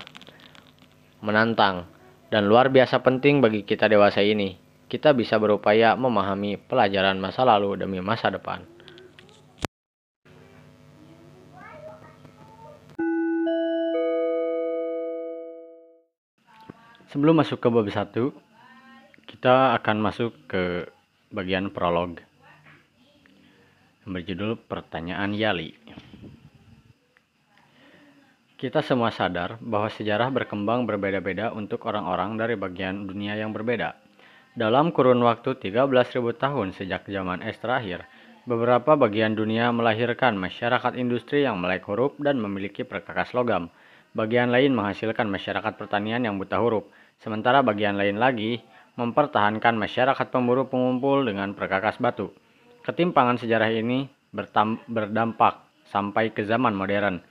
menantang, 1.25 1.89
dan 2.31 2.47
luar 2.47 2.71
biasa 2.71 3.03
penting 3.03 3.43
bagi 3.43 3.67
kita 3.67 3.91
dewasa 3.91 4.23
ini. 4.23 4.55
Kita 4.87 5.11
bisa 5.15 5.39
berupaya 5.39 5.99
memahami 5.99 6.59
pelajaran 6.59 7.19
masa 7.19 7.43
lalu 7.43 7.79
demi 7.79 7.99
masa 7.99 8.31
depan. 8.31 8.63
Sebelum 17.11 17.43
masuk 17.43 17.59
ke 17.59 17.67
bab 17.67 17.87
1, 17.91 18.15
kita 19.27 19.75
akan 19.83 19.97
masuk 19.99 20.31
ke 20.47 20.87
bagian 21.35 21.75
prolog 21.75 22.23
yang 24.07 24.11
berjudul 24.15 24.55
Pertanyaan 24.71 25.35
Yali. 25.35 25.75
Kita 28.61 28.85
semua 28.85 29.09
sadar 29.09 29.57
bahwa 29.65 29.89
sejarah 29.89 30.29
berkembang 30.29 30.85
berbeda-beda 30.85 31.49
untuk 31.57 31.81
orang-orang 31.89 32.37
dari 32.37 32.61
bagian 32.61 33.09
dunia 33.09 33.33
yang 33.33 33.57
berbeda. 33.57 33.97
Dalam 34.53 34.93
kurun 34.93 35.25
waktu 35.25 35.57
13.000 35.57 36.21
tahun 36.37 36.77
sejak 36.77 37.09
zaman 37.09 37.41
es 37.41 37.57
terakhir, 37.57 38.05
beberapa 38.45 39.01
bagian 39.01 39.33
dunia 39.33 39.73
melahirkan 39.73 40.37
masyarakat 40.37 40.93
industri 41.01 41.49
yang 41.49 41.57
melek 41.57 41.89
huruf 41.89 42.13
dan 42.21 42.37
memiliki 42.37 42.85
perkakas 42.85 43.33
logam. 43.33 43.73
Bagian 44.13 44.53
lain 44.53 44.77
menghasilkan 44.77 45.25
masyarakat 45.25 45.81
pertanian 45.81 46.21
yang 46.21 46.37
buta 46.37 46.61
huruf, 46.61 46.85
sementara 47.17 47.65
bagian 47.65 47.97
lain 47.97 48.21
lagi 48.21 48.61
mempertahankan 49.01 49.73
masyarakat 49.73 50.29
pemburu 50.29 50.69
pengumpul 50.69 51.25
dengan 51.25 51.57
perkakas 51.57 51.97
batu. 51.97 52.29
Ketimpangan 52.85 53.41
sejarah 53.41 53.73
ini 53.73 54.05
berdampak 54.85 55.65
sampai 55.89 56.37
ke 56.37 56.45
zaman 56.45 56.77
modern 56.77 57.30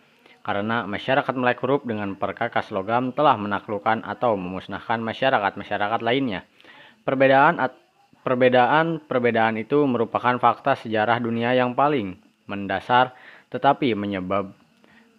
karena 0.50 0.90
masyarakat 0.90 1.30
melek 1.38 1.62
huruf 1.62 1.86
dengan 1.86 2.18
perkakas 2.18 2.74
logam 2.74 3.14
telah 3.14 3.38
menaklukkan 3.38 4.02
atau 4.02 4.34
memusnahkan 4.34 4.98
masyarakat-masyarakat 4.98 6.02
lainnya. 6.02 6.42
Perbedaan 7.06 7.62
perbedaan 8.26 8.98
perbedaan 9.06 9.62
itu 9.62 9.86
merupakan 9.86 10.42
fakta 10.42 10.74
sejarah 10.74 11.22
dunia 11.22 11.54
yang 11.54 11.78
paling 11.78 12.18
mendasar 12.50 13.14
tetapi 13.54 13.94
menyebab 13.94 14.50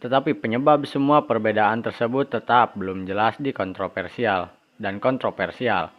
tetapi 0.02 0.34
penyebab 0.34 0.82
semua 0.90 1.22
perbedaan 1.22 1.78
tersebut 1.78 2.26
tetap 2.26 2.74
belum 2.74 3.06
jelas 3.06 3.38
di 3.38 3.54
kontroversial 3.54 4.50
dan 4.82 4.98
kontroversial. 4.98 5.94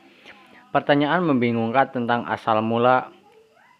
Pertanyaan 0.75 1.23
membingungkan 1.23 1.87
tentang 1.95 2.27
asal 2.27 2.59
mula 2.59 3.07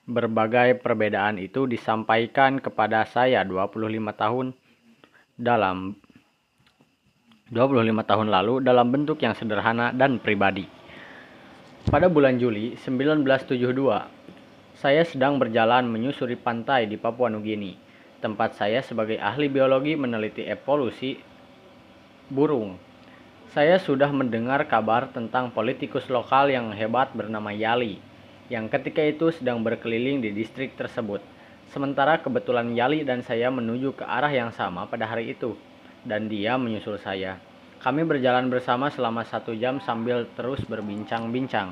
berbagai 0.08 0.80
perbedaan 0.80 1.44
itu 1.44 1.68
disampaikan 1.68 2.64
kepada 2.64 3.04
saya 3.04 3.44
25 3.44 4.00
tahun 4.16 4.48
dalam 5.42 5.98
25 7.50 7.82
tahun 8.06 8.30
lalu 8.30 8.62
dalam 8.62 8.94
bentuk 8.94 9.18
yang 9.26 9.34
sederhana 9.34 9.90
dan 9.92 10.22
pribadi. 10.22 10.70
Pada 11.90 12.06
bulan 12.08 12.38
Juli 12.38 12.78
1972, 12.78 14.78
saya 14.78 15.02
sedang 15.02 15.42
berjalan 15.42 15.90
menyusuri 15.90 16.38
pantai 16.38 16.86
di 16.86 16.96
Papua 16.96 17.34
Nugini. 17.34 17.74
Tempat 18.22 18.54
saya 18.54 18.86
sebagai 18.86 19.18
ahli 19.18 19.50
biologi 19.50 19.98
meneliti 19.98 20.46
evolusi 20.46 21.18
burung. 22.30 22.78
Saya 23.52 23.82
sudah 23.82 24.14
mendengar 24.14 24.64
kabar 24.70 25.12
tentang 25.12 25.52
politikus 25.52 26.08
lokal 26.08 26.54
yang 26.54 26.72
hebat 26.72 27.12
bernama 27.12 27.52
Yali, 27.52 28.00
yang 28.48 28.72
ketika 28.72 29.04
itu 29.04 29.34
sedang 29.34 29.60
berkeliling 29.60 30.24
di 30.24 30.32
distrik 30.32 30.78
tersebut. 30.80 31.20
Sementara 31.72 32.20
kebetulan 32.20 32.76
Yali 32.76 33.08
dan 33.08 33.24
saya 33.24 33.48
menuju 33.48 33.96
ke 33.96 34.04
arah 34.04 34.28
yang 34.28 34.52
sama 34.52 34.84
pada 34.92 35.08
hari 35.08 35.32
itu, 35.32 35.56
dan 36.04 36.28
dia 36.28 36.60
menyusul 36.60 37.00
saya. 37.00 37.40
Kami 37.80 38.04
berjalan 38.04 38.52
bersama 38.52 38.92
selama 38.92 39.24
satu 39.24 39.56
jam 39.56 39.80
sambil 39.80 40.28
terus 40.36 40.60
berbincang-bincang. 40.68 41.72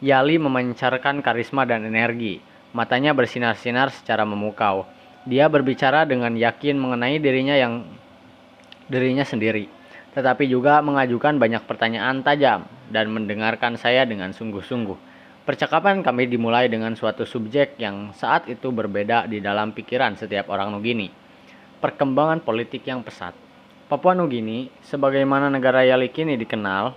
Yali 0.00 0.40
memancarkan 0.40 1.20
karisma 1.20 1.68
dan 1.68 1.84
energi. 1.84 2.40
Matanya 2.72 3.12
bersinar-sinar 3.12 3.92
secara 3.92 4.24
memukau. 4.24 4.88
Dia 5.28 5.52
berbicara 5.52 6.08
dengan 6.08 6.32
yakin 6.32 6.80
mengenai 6.80 7.20
dirinya 7.20 7.52
yang 7.60 7.84
dirinya 8.88 9.22
sendiri, 9.22 9.68
tetapi 10.16 10.48
juga 10.48 10.80
mengajukan 10.80 11.36
banyak 11.36 11.60
pertanyaan 11.68 12.24
tajam 12.24 12.64
dan 12.88 13.12
mendengarkan 13.12 13.76
saya 13.76 14.08
dengan 14.08 14.32
sungguh-sungguh. 14.32 15.09
Percakapan 15.50 15.98
kami 15.98 16.30
dimulai 16.30 16.70
dengan 16.70 16.94
suatu 16.94 17.26
subjek 17.26 17.74
yang 17.74 18.14
saat 18.14 18.46
itu 18.46 18.70
berbeda 18.70 19.26
di 19.26 19.42
dalam 19.42 19.74
pikiran 19.74 20.14
setiap 20.14 20.46
orang 20.46 20.70
Nugini. 20.70 21.10
Perkembangan 21.82 22.38
politik 22.38 22.86
yang 22.86 23.02
pesat. 23.02 23.34
Papua 23.90 24.14
Nugini, 24.14 24.70
sebagaimana 24.86 25.50
negara 25.50 25.82
Yali 25.82 26.06
kini 26.14 26.38
dikenal, 26.38 26.94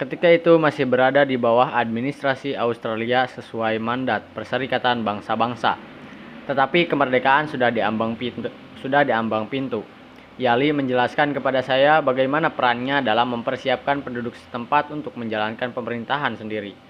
ketika 0.00 0.24
itu 0.24 0.56
masih 0.56 0.88
berada 0.88 1.20
di 1.28 1.36
bawah 1.36 1.76
administrasi 1.76 2.56
Australia 2.56 3.28
sesuai 3.28 3.76
mandat 3.76 4.24
Perserikatan 4.32 5.04
Bangsa-Bangsa. 5.04 5.76
Tetapi 6.48 6.88
kemerdekaan 6.88 7.52
sudah 7.52 7.68
diambang 7.68 8.16
pintu. 8.16 8.48
Sudah 8.80 9.04
diambang 9.04 9.52
pintu. 9.52 9.84
Yali 10.40 10.72
menjelaskan 10.72 11.36
kepada 11.36 11.60
saya 11.60 12.00
bagaimana 12.00 12.48
perannya 12.56 13.04
dalam 13.04 13.36
mempersiapkan 13.36 14.00
penduduk 14.00 14.32
setempat 14.32 14.88
untuk 14.96 15.12
menjalankan 15.20 15.76
pemerintahan 15.76 16.40
sendiri. 16.40 16.85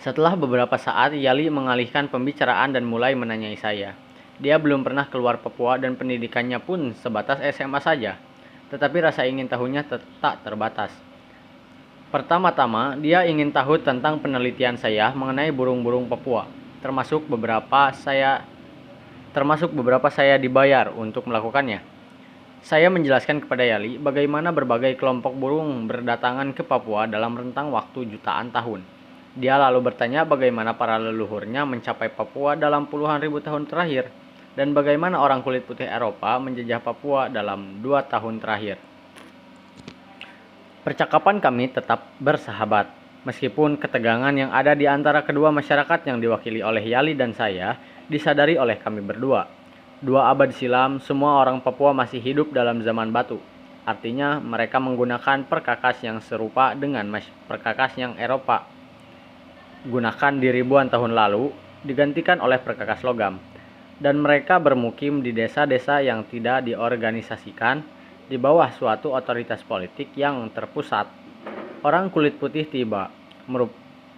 Setelah 0.00 0.36
beberapa 0.36 0.76
saat, 0.76 1.16
Yali 1.16 1.48
mengalihkan 1.48 2.06
pembicaraan 2.12 2.76
dan 2.76 2.84
mulai 2.84 3.16
menanyai 3.16 3.56
saya. 3.56 3.96
Dia 4.36 4.60
belum 4.60 4.84
pernah 4.84 5.08
keluar 5.08 5.40
Papua 5.40 5.80
dan 5.80 5.96
pendidikannya 5.96 6.60
pun 6.60 6.92
sebatas 7.00 7.40
SMA 7.56 7.80
saja. 7.80 8.20
Tetapi 8.68 8.96
rasa 9.00 9.24
ingin 9.24 9.48
tahunya 9.48 9.88
tak 10.20 10.44
terbatas. 10.44 10.92
Pertama-tama, 12.12 12.94
dia 13.00 13.24
ingin 13.24 13.50
tahu 13.50 13.80
tentang 13.80 14.20
penelitian 14.20 14.76
saya 14.76 15.10
mengenai 15.16 15.48
burung-burung 15.50 16.06
Papua, 16.06 16.46
termasuk 16.84 17.24
beberapa 17.26 17.90
saya 17.96 18.44
termasuk 19.36 19.68
beberapa 19.76 20.08
saya 20.08 20.40
dibayar 20.40 20.88
untuk 20.96 21.28
melakukannya. 21.28 21.84
Saya 22.64 22.88
menjelaskan 22.88 23.44
kepada 23.44 23.68
Yali 23.68 24.00
bagaimana 24.00 24.48
berbagai 24.48 24.96
kelompok 24.96 25.36
burung 25.36 25.84
berdatangan 25.84 26.56
ke 26.56 26.64
Papua 26.64 27.04
dalam 27.04 27.36
rentang 27.36 27.68
waktu 27.68 28.08
jutaan 28.08 28.48
tahun. 28.48 28.95
Dia 29.36 29.60
lalu 29.60 29.92
bertanya 29.92 30.24
bagaimana 30.24 30.72
para 30.72 30.96
leluhurnya 30.96 31.68
mencapai 31.68 32.08
Papua 32.08 32.56
dalam 32.56 32.88
puluhan 32.88 33.20
ribu 33.20 33.36
tahun 33.44 33.68
terakhir 33.68 34.08
dan 34.56 34.72
bagaimana 34.72 35.20
orang 35.20 35.44
kulit 35.44 35.68
putih 35.68 35.84
Eropa 35.84 36.40
menjajah 36.40 36.80
Papua 36.80 37.28
dalam 37.28 37.84
dua 37.84 38.00
tahun 38.08 38.40
terakhir. 38.40 38.80
Percakapan 40.88 41.36
kami 41.36 41.68
tetap 41.68 42.16
bersahabat, 42.16 42.88
meskipun 43.28 43.76
ketegangan 43.76 44.32
yang 44.32 44.48
ada 44.56 44.72
di 44.72 44.88
antara 44.88 45.20
kedua 45.20 45.52
masyarakat 45.52 46.08
yang 46.08 46.16
diwakili 46.16 46.64
oleh 46.64 46.80
Yali 46.80 47.12
dan 47.12 47.36
saya 47.36 47.76
disadari 48.08 48.56
oleh 48.56 48.80
kami 48.80 49.04
berdua. 49.04 49.52
Dua 50.00 50.32
abad 50.32 50.48
silam, 50.48 50.96
semua 50.96 51.44
orang 51.44 51.60
Papua 51.60 51.92
masih 51.92 52.24
hidup 52.24 52.56
dalam 52.56 52.80
zaman 52.80 53.12
batu. 53.12 53.36
Artinya, 53.84 54.40
mereka 54.40 54.80
menggunakan 54.80 55.44
perkakas 55.44 56.00
yang 56.00 56.24
serupa 56.24 56.72
dengan 56.72 57.04
perkakas 57.44 58.00
yang 58.00 58.16
Eropa 58.16 58.75
gunakan 59.86 60.32
di 60.42 60.48
ribuan 60.50 60.90
tahun 60.90 61.14
lalu, 61.14 61.50
digantikan 61.86 62.42
oleh 62.42 62.58
perkakas 62.58 63.06
logam 63.06 63.38
dan 63.96 64.20
mereka 64.20 64.60
bermukim 64.60 65.24
di 65.24 65.32
desa-desa 65.32 66.04
yang 66.04 66.28
tidak 66.28 66.68
diorganisasikan 66.68 67.80
di 68.26 68.36
bawah 68.36 68.68
suatu 68.74 69.14
otoritas 69.14 69.64
politik 69.64 70.12
yang 70.18 70.50
terpusat. 70.52 71.08
Orang 71.86 72.10
kulit 72.10 72.36
putih 72.36 72.66
tiba 72.66 73.08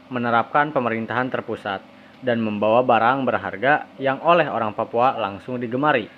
menerapkan 0.09 0.73
pemerintahan 0.73 1.29
terpusat 1.29 1.85
dan 2.25 2.41
membawa 2.43 2.83
barang 2.83 3.23
berharga 3.29 3.87
yang 4.01 4.19
oleh 4.25 4.49
orang 4.49 4.75
Papua 4.75 5.15
langsung 5.21 5.61
digemari, 5.61 6.09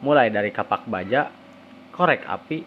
mulai 0.00 0.30
dari 0.32 0.54
kapak 0.54 0.86
baja, 0.88 1.28
korek 1.92 2.24
api, 2.24 2.64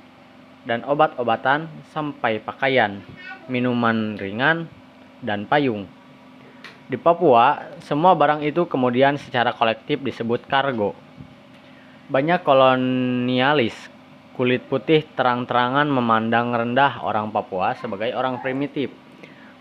dan 0.68 0.84
obat-obatan 0.86 1.72
sampai 1.90 2.44
pakaian, 2.44 3.02
minuman 3.50 4.20
ringan, 4.20 4.70
dan 5.24 5.48
payung. 5.50 5.95
Di 6.86 7.02
Papua, 7.02 7.74
semua 7.82 8.14
barang 8.14 8.46
itu 8.46 8.70
kemudian 8.70 9.18
secara 9.18 9.50
kolektif 9.58 10.06
disebut 10.06 10.46
kargo. 10.46 10.94
Banyak 12.14 12.46
kolonialis 12.46 13.74
kulit 14.38 14.62
putih 14.70 15.02
terang-terangan 15.18 15.90
memandang 15.90 16.54
rendah 16.54 17.02
orang 17.02 17.34
Papua 17.34 17.74
sebagai 17.74 18.14
orang 18.14 18.38
primitif. 18.38 18.94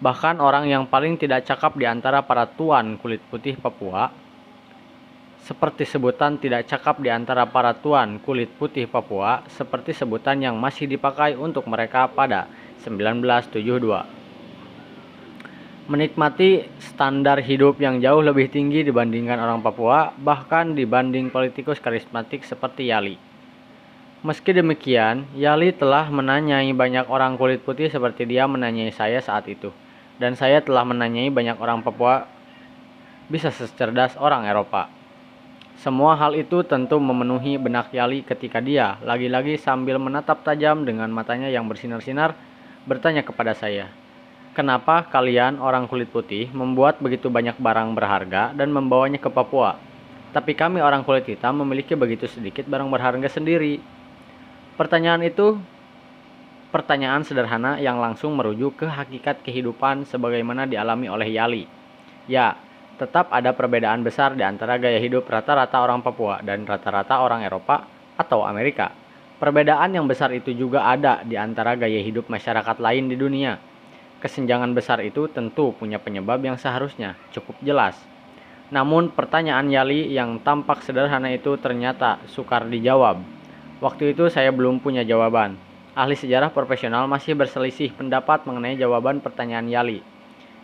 Bahkan 0.05 0.37
orang 0.37 0.69
yang 0.69 0.85
paling 0.85 1.17
tidak 1.17 1.49
cakap 1.49 1.73
di 1.81 1.89
antara 1.89 2.21
para 2.21 2.45
tuan 2.45 3.01
kulit 3.01 3.25
putih 3.33 3.57
Papua, 3.57 4.13
seperti 5.41 5.89
sebutan 5.89 6.37
tidak 6.37 6.69
cakap 6.69 7.01
di 7.01 7.09
antara 7.09 7.49
para 7.49 7.73
tuan 7.73 8.21
kulit 8.21 8.53
putih 8.53 8.85
Papua, 8.85 9.41
seperti 9.49 9.97
sebutan 9.97 10.45
yang 10.45 10.61
masih 10.61 10.85
dipakai 10.85 11.41
untuk 11.41 11.65
mereka 11.73 12.05
pada 12.05 12.53
1972 12.85 14.24
menikmati 15.85 16.65
standar 16.81 17.45
hidup 17.45 17.77
yang 17.77 18.01
jauh 18.01 18.25
lebih 18.25 18.49
tinggi 18.49 18.81
dibandingkan 18.81 19.37
orang 19.37 19.61
Papua, 19.61 20.17
bahkan 20.17 20.73
dibanding 20.73 21.29
politikus 21.29 21.77
karismatik 21.77 22.41
seperti 22.41 22.89
Yali. 22.89 23.21
Meski 24.25 24.57
demikian, 24.57 25.29
Yali 25.37 25.77
telah 25.77 26.09
menanyai 26.09 26.73
banyak 26.73 27.05
orang 27.13 27.37
kulit 27.37 27.61
putih 27.61 27.93
seperti 27.93 28.25
dia 28.25 28.49
menanyai 28.49 28.89
saya 28.89 29.21
saat 29.21 29.45
itu. 29.53 29.69
Dan 30.17 30.33
saya 30.41 30.65
telah 30.65 30.89
menanyai 30.89 31.29
banyak 31.29 31.61
orang 31.61 31.85
Papua 31.85 32.25
bisa 33.29 33.53
secerdas 33.53 34.17
orang 34.17 34.49
Eropa. 34.49 34.89
Semua 35.77 36.17
hal 36.17 36.33
itu 36.33 36.65
tentu 36.65 36.97
memenuhi 36.97 37.61
benak 37.61 37.93
Yali 37.93 38.25
ketika 38.25 38.65
dia, 38.65 38.97
lagi-lagi 39.05 39.61
sambil 39.61 40.01
menatap 40.01 40.41
tajam 40.41 40.89
dengan 40.89 41.13
matanya 41.13 41.53
yang 41.53 41.69
bersinar-sinar, 41.69 42.33
bertanya 42.89 43.21
kepada 43.21 43.53
saya, 43.53 43.93
Kenapa 44.55 45.03
kalian 45.11 45.59
orang 45.59 45.91
kulit 45.91 46.15
putih 46.15 46.47
membuat 46.55 47.03
begitu 47.03 47.27
banyak 47.27 47.59
barang 47.59 47.91
berharga 47.91 48.55
dan 48.55 48.71
membawanya 48.71 49.19
ke 49.19 49.27
Papua? 49.27 49.75
Tapi 50.31 50.55
kami 50.55 50.79
orang 50.79 51.03
kulit 51.03 51.27
hitam 51.27 51.59
memiliki 51.59 51.99
begitu 51.99 52.31
sedikit 52.31 52.63
barang 52.71 52.87
berharga 52.87 53.27
sendiri. 53.27 53.83
Pertanyaan 54.79 55.27
itu 55.27 55.59
pertanyaan 56.71 57.27
sederhana 57.27 57.83
yang 57.83 57.99
langsung 57.99 58.39
merujuk 58.39 58.79
ke 58.79 58.87
hakikat 58.87 59.43
kehidupan 59.43 60.07
sebagaimana 60.07 60.71
dialami 60.71 61.11
oleh 61.11 61.35
Yali. 61.35 61.67
Ya, 62.31 62.55
tetap 62.95 63.35
ada 63.35 63.51
perbedaan 63.59 64.07
besar 64.07 64.39
di 64.39 64.47
antara 64.47 64.79
gaya 64.79 65.03
hidup 65.03 65.27
rata-rata 65.27 65.83
orang 65.83 65.99
Papua 65.99 66.39
dan 66.47 66.63
rata-rata 66.63 67.27
orang 67.27 67.43
Eropa 67.43 67.91
atau 68.15 68.47
Amerika. 68.47 68.95
Perbedaan 69.43 69.99
yang 69.99 70.07
besar 70.07 70.31
itu 70.31 70.55
juga 70.55 70.87
ada 70.87 71.27
di 71.27 71.35
antara 71.35 71.75
gaya 71.75 71.99
hidup 71.99 72.31
masyarakat 72.31 72.79
lain 72.79 73.11
di 73.11 73.19
dunia 73.19 73.74
Kesenjangan 74.25 74.73
besar 74.73 75.05
itu 75.05 75.29
tentu 75.29 75.77
punya 75.77 76.01
penyebab 76.01 76.41
yang 76.41 76.57
seharusnya 76.57 77.13
cukup 77.29 77.61
jelas. 77.61 77.93
Namun 78.73 79.13
pertanyaan 79.13 79.69
Yali 79.69 80.17
yang 80.17 80.41
tampak 80.41 80.81
sederhana 80.81 81.29
itu 81.29 81.61
ternyata 81.61 82.17
sukar 82.33 82.65
dijawab. 82.65 83.21
Waktu 83.85 84.17
itu 84.17 84.33
saya 84.33 84.49
belum 84.49 84.81
punya 84.81 85.05
jawaban. 85.05 85.61
Ahli 85.93 86.17
sejarah 86.17 86.49
profesional 86.57 87.05
masih 87.05 87.37
berselisih 87.37 87.93
pendapat 87.93 88.49
mengenai 88.49 88.81
jawaban 88.81 89.21
pertanyaan 89.21 89.69
Yali. 89.69 90.01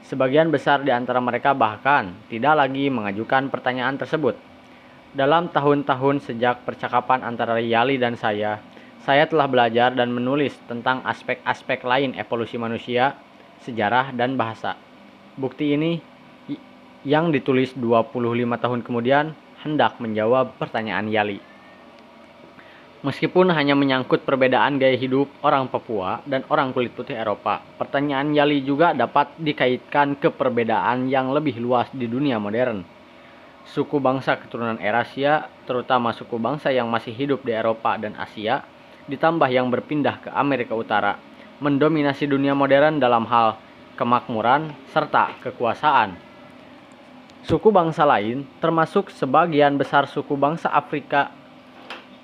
Sebagian 0.08 0.48
besar 0.48 0.80
di 0.80 0.88
antara 0.88 1.20
mereka 1.20 1.52
bahkan 1.52 2.16
tidak 2.32 2.64
lagi 2.64 2.88
mengajukan 2.88 3.52
pertanyaan 3.52 4.00
tersebut. 4.00 4.40
Dalam 5.12 5.52
tahun-tahun 5.52 6.24
sejak 6.24 6.64
percakapan 6.64 7.20
antara 7.20 7.60
Yali 7.60 8.00
dan 8.00 8.16
saya, 8.16 8.64
saya 9.04 9.28
telah 9.28 9.44
belajar 9.44 9.92
dan 9.92 10.08
menulis 10.08 10.56
tentang 10.64 11.04
aspek-aspek 11.04 11.84
lain 11.84 12.16
evolusi 12.16 12.56
manusia 12.56 13.20
sejarah, 13.64 14.12
dan 14.16 14.34
bahasa. 14.34 14.76
Bukti 15.36 15.76
ini 15.76 16.00
yang 17.06 17.32
ditulis 17.32 17.72
25 17.72 18.12
tahun 18.60 18.80
kemudian 18.84 19.32
hendak 19.64 19.96
menjawab 20.00 20.56
pertanyaan 20.60 21.08
Yali. 21.08 21.40
Meskipun 23.00 23.48
hanya 23.56 23.72
menyangkut 23.72 24.28
perbedaan 24.28 24.76
gaya 24.76 24.92
hidup 24.92 25.32
orang 25.40 25.72
Papua 25.72 26.20
dan 26.28 26.44
orang 26.52 26.76
kulit 26.76 26.92
putih 26.92 27.16
Eropa, 27.16 27.64
pertanyaan 27.80 28.36
Yali 28.36 28.60
juga 28.60 28.92
dapat 28.92 29.32
dikaitkan 29.40 30.20
ke 30.20 30.28
perbedaan 30.28 31.08
yang 31.08 31.32
lebih 31.32 31.56
luas 31.64 31.88
di 31.96 32.04
dunia 32.04 32.36
modern. 32.36 32.84
Suku 33.64 33.96
bangsa 34.04 34.36
keturunan 34.36 34.76
Eurasia, 34.76 35.48
terutama 35.64 36.12
suku 36.12 36.36
bangsa 36.36 36.68
yang 36.76 36.92
masih 36.92 37.16
hidup 37.16 37.40
di 37.40 37.56
Eropa 37.56 37.96
dan 37.96 38.12
Asia, 38.20 38.68
ditambah 39.08 39.48
yang 39.48 39.72
berpindah 39.72 40.20
ke 40.20 40.28
Amerika 40.36 40.76
Utara, 40.76 41.16
mendominasi 41.60 42.24
dunia 42.24 42.56
modern 42.56 42.96
dalam 42.96 43.28
hal 43.28 43.60
kemakmuran 44.00 44.72
serta 44.96 45.36
kekuasaan. 45.44 46.16
Suku 47.44 47.68
bangsa 47.68 48.08
lain, 48.08 48.48
termasuk 48.64 49.12
sebagian 49.12 49.76
besar 49.76 50.08
suku 50.08 50.40
bangsa 50.40 50.72
Afrika, 50.72 51.32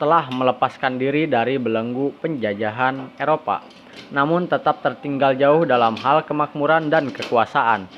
telah 0.00 0.28
melepaskan 0.28 0.96
diri 0.96 1.28
dari 1.28 1.56
belenggu 1.56 2.16
penjajahan 2.20 3.16
Eropa, 3.16 3.64
namun 4.12 4.48
tetap 4.48 4.80
tertinggal 4.80 5.36
jauh 5.36 5.64
dalam 5.68 5.96
hal 6.00 6.24
kemakmuran 6.24 6.88
dan 6.88 7.12
kekuasaan. 7.12 7.88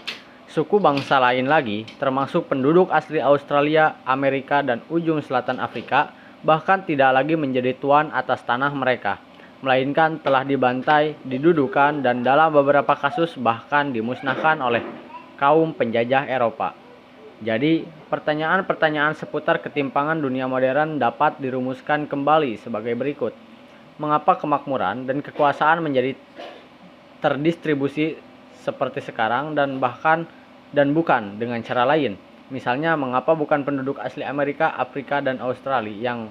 Suku 0.50 0.78
bangsa 0.82 1.22
lain 1.22 1.46
lagi, 1.46 1.86
termasuk 2.02 2.50
penduduk 2.50 2.90
asli 2.90 3.22
Australia, 3.22 3.98
Amerika, 4.06 4.62
dan 4.62 4.82
ujung 4.90 5.22
selatan 5.22 5.62
Afrika, 5.62 6.14
bahkan 6.42 6.82
tidak 6.86 7.14
lagi 7.14 7.34
menjadi 7.34 7.74
tuan 7.78 8.10
atas 8.14 8.46
tanah 8.46 8.70
mereka 8.74 9.27
melainkan 9.58 10.22
telah 10.22 10.46
dibantai, 10.46 11.18
didudukan, 11.26 12.02
dan 12.02 12.22
dalam 12.22 12.54
beberapa 12.54 12.94
kasus 12.94 13.34
bahkan 13.34 13.90
dimusnahkan 13.90 14.62
oleh 14.62 14.82
kaum 15.34 15.74
penjajah 15.74 16.30
Eropa. 16.30 16.74
Jadi, 17.38 17.86
pertanyaan-pertanyaan 18.10 19.14
seputar 19.14 19.62
ketimpangan 19.62 20.18
dunia 20.18 20.50
modern 20.50 20.98
dapat 20.98 21.38
dirumuskan 21.38 22.10
kembali 22.10 22.58
sebagai 22.58 22.94
berikut. 22.98 23.34
mengapa 23.98 24.38
kemakmuran 24.38 25.10
dan 25.10 25.18
kekuasaan 25.18 25.82
menjadi 25.82 26.14
terdistribusi 27.18 28.14
seperti 28.54 29.02
sekarang 29.02 29.58
dan 29.58 29.82
bahkan 29.82 30.22
dan 30.70 30.94
bukan 30.94 31.34
dengan 31.42 31.58
cara 31.66 31.82
lain. 31.82 32.14
Misalnya, 32.54 32.94
mengapa 32.94 33.34
bukan 33.34 33.66
penduduk 33.66 33.98
asli 33.98 34.22
Amerika, 34.22 34.70
Afrika, 34.70 35.18
dan 35.18 35.42
Australia 35.42 35.90
yang 35.92 36.30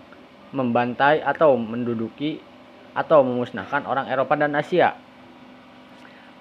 membantai 0.55 1.19
atau 1.19 1.59
menduduki 1.59 2.39
atau 2.97 3.21
memusnahkan 3.21 3.85
orang 3.85 4.09
Eropa 4.09 4.33
dan 4.33 4.57
Asia? 4.57 4.97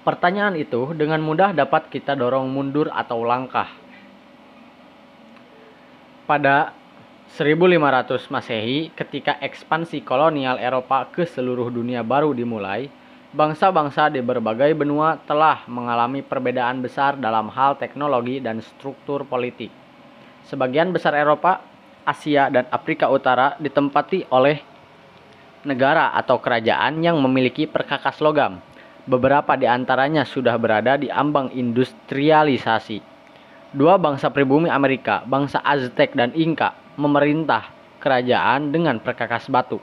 Pertanyaan 0.01 0.57
itu 0.57 0.97
dengan 0.97 1.21
mudah 1.21 1.53
dapat 1.53 1.93
kita 1.93 2.17
dorong 2.17 2.49
mundur 2.49 2.89
atau 2.89 3.21
langkah. 3.21 3.69
Pada 6.25 6.73
1500 7.35 8.31
Masehi, 8.33 8.95
ketika 8.95 9.37
ekspansi 9.43 10.01
kolonial 10.07 10.57
Eropa 10.57 11.11
ke 11.11 11.27
seluruh 11.27 11.69
dunia 11.69 12.07
baru 12.07 12.31
dimulai, 12.31 12.87
bangsa-bangsa 13.35 14.09
di 14.09 14.23
berbagai 14.23 14.73
benua 14.79 15.19
telah 15.27 15.67
mengalami 15.67 16.23
perbedaan 16.23 16.81
besar 16.81 17.19
dalam 17.19 17.51
hal 17.51 17.75
teknologi 17.77 18.39
dan 18.39 18.63
struktur 18.63 19.27
politik. 19.27 19.69
Sebagian 20.47 20.95
besar 20.95 21.19
Eropa, 21.19 21.61
Asia, 22.07 22.47
dan 22.47 22.71
Afrika 22.71 23.11
Utara 23.11 23.59
ditempati 23.59 24.31
oleh 24.31 24.63
negara 25.67 26.15
atau 26.15 26.39
kerajaan 26.39 27.03
yang 27.03 27.19
memiliki 27.19 27.67
perkakas 27.67 28.23
logam. 28.23 28.63
Beberapa 29.07 29.59
di 29.59 29.67
antaranya 29.67 30.23
sudah 30.23 30.55
berada 30.59 30.95
di 30.95 31.11
ambang 31.11 31.51
industrialisasi. 31.51 33.03
Dua 33.75 33.99
bangsa 33.99 34.31
pribumi 34.31 34.71
Amerika, 34.71 35.27
bangsa 35.27 35.59
Aztec 35.61 36.15
dan 36.15 36.31
Inca, 36.39 36.75
memerintah 36.95 37.71
kerajaan 37.99 38.71
dengan 38.71 39.03
perkakas 39.03 39.51
batu. 39.51 39.83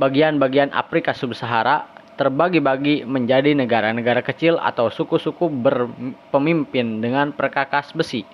Bagian-bagian 0.00 0.72
Afrika 0.72 1.12
Sub-Sahara 1.14 1.86
terbagi-bagi 2.16 3.06
menjadi 3.06 3.54
negara-negara 3.54 4.22
kecil 4.22 4.58
atau 4.58 4.90
suku-suku 4.90 5.46
berpemimpin 5.50 6.98
dengan 7.04 7.30
perkakas 7.30 7.94
besi. 7.94 8.26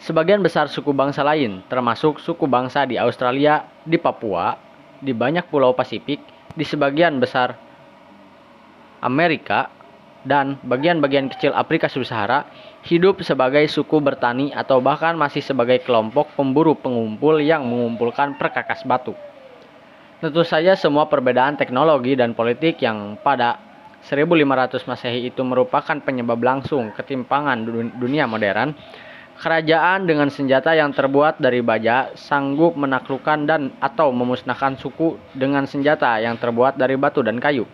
Sebagian 0.00 0.40
besar 0.40 0.72
suku 0.72 0.96
bangsa 0.96 1.20
lain, 1.20 1.60
termasuk 1.68 2.24
suku 2.24 2.48
bangsa 2.48 2.88
di 2.88 2.96
Australia, 2.96 3.68
di 3.84 4.00
Papua, 4.00 4.56
di 5.00 5.16
banyak 5.16 5.48
pulau 5.48 5.72
Pasifik, 5.72 6.20
di 6.52 6.64
sebagian 6.64 7.18
besar 7.18 7.56
Amerika, 9.00 9.72
dan 10.20 10.60
bagian-bagian 10.60 11.32
kecil 11.32 11.56
Afrika 11.56 11.88
Sub-Sahara, 11.88 12.44
hidup 12.84 13.24
sebagai 13.24 13.64
suku 13.72 14.00
bertani 14.04 14.52
atau 14.52 14.80
bahkan 14.84 15.16
masih 15.16 15.40
sebagai 15.40 15.80
kelompok 15.80 16.28
pemburu 16.36 16.76
pengumpul 16.76 17.40
yang 17.40 17.64
mengumpulkan 17.64 18.36
perkakas 18.36 18.84
batu. 18.84 19.16
Tentu 20.20 20.44
saja 20.44 20.76
semua 20.76 21.08
perbedaan 21.08 21.56
teknologi 21.56 22.12
dan 22.12 22.36
politik 22.36 22.84
yang 22.84 23.16
pada 23.24 23.56
1500 24.04 24.84
Masehi 24.84 25.32
itu 25.32 25.40
merupakan 25.40 25.96
penyebab 25.96 26.40
langsung 26.40 26.92
ketimpangan 26.92 27.64
dunia 27.96 28.28
modern. 28.28 28.76
Kerajaan 29.40 30.04
dengan 30.04 30.28
senjata 30.28 30.76
yang 30.76 30.92
terbuat 30.92 31.40
dari 31.40 31.64
baja 31.64 32.12
sanggup 32.12 32.76
menaklukkan 32.76 33.48
dan 33.48 33.72
atau 33.80 34.12
memusnahkan 34.12 34.76
suku 34.76 35.16
dengan 35.32 35.64
senjata 35.64 36.20
yang 36.20 36.36
terbuat 36.36 36.76
dari 36.76 37.00
batu 37.00 37.24
dan 37.24 37.40
kayu. 37.40 37.64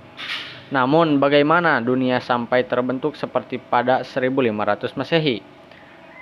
Namun 0.70 1.18
bagaimana 1.18 1.82
dunia 1.82 2.22
sampai 2.22 2.70
terbentuk 2.70 3.18
seperti 3.18 3.58
pada 3.58 4.06
1500 4.06 4.94
Masehi? 4.94 5.42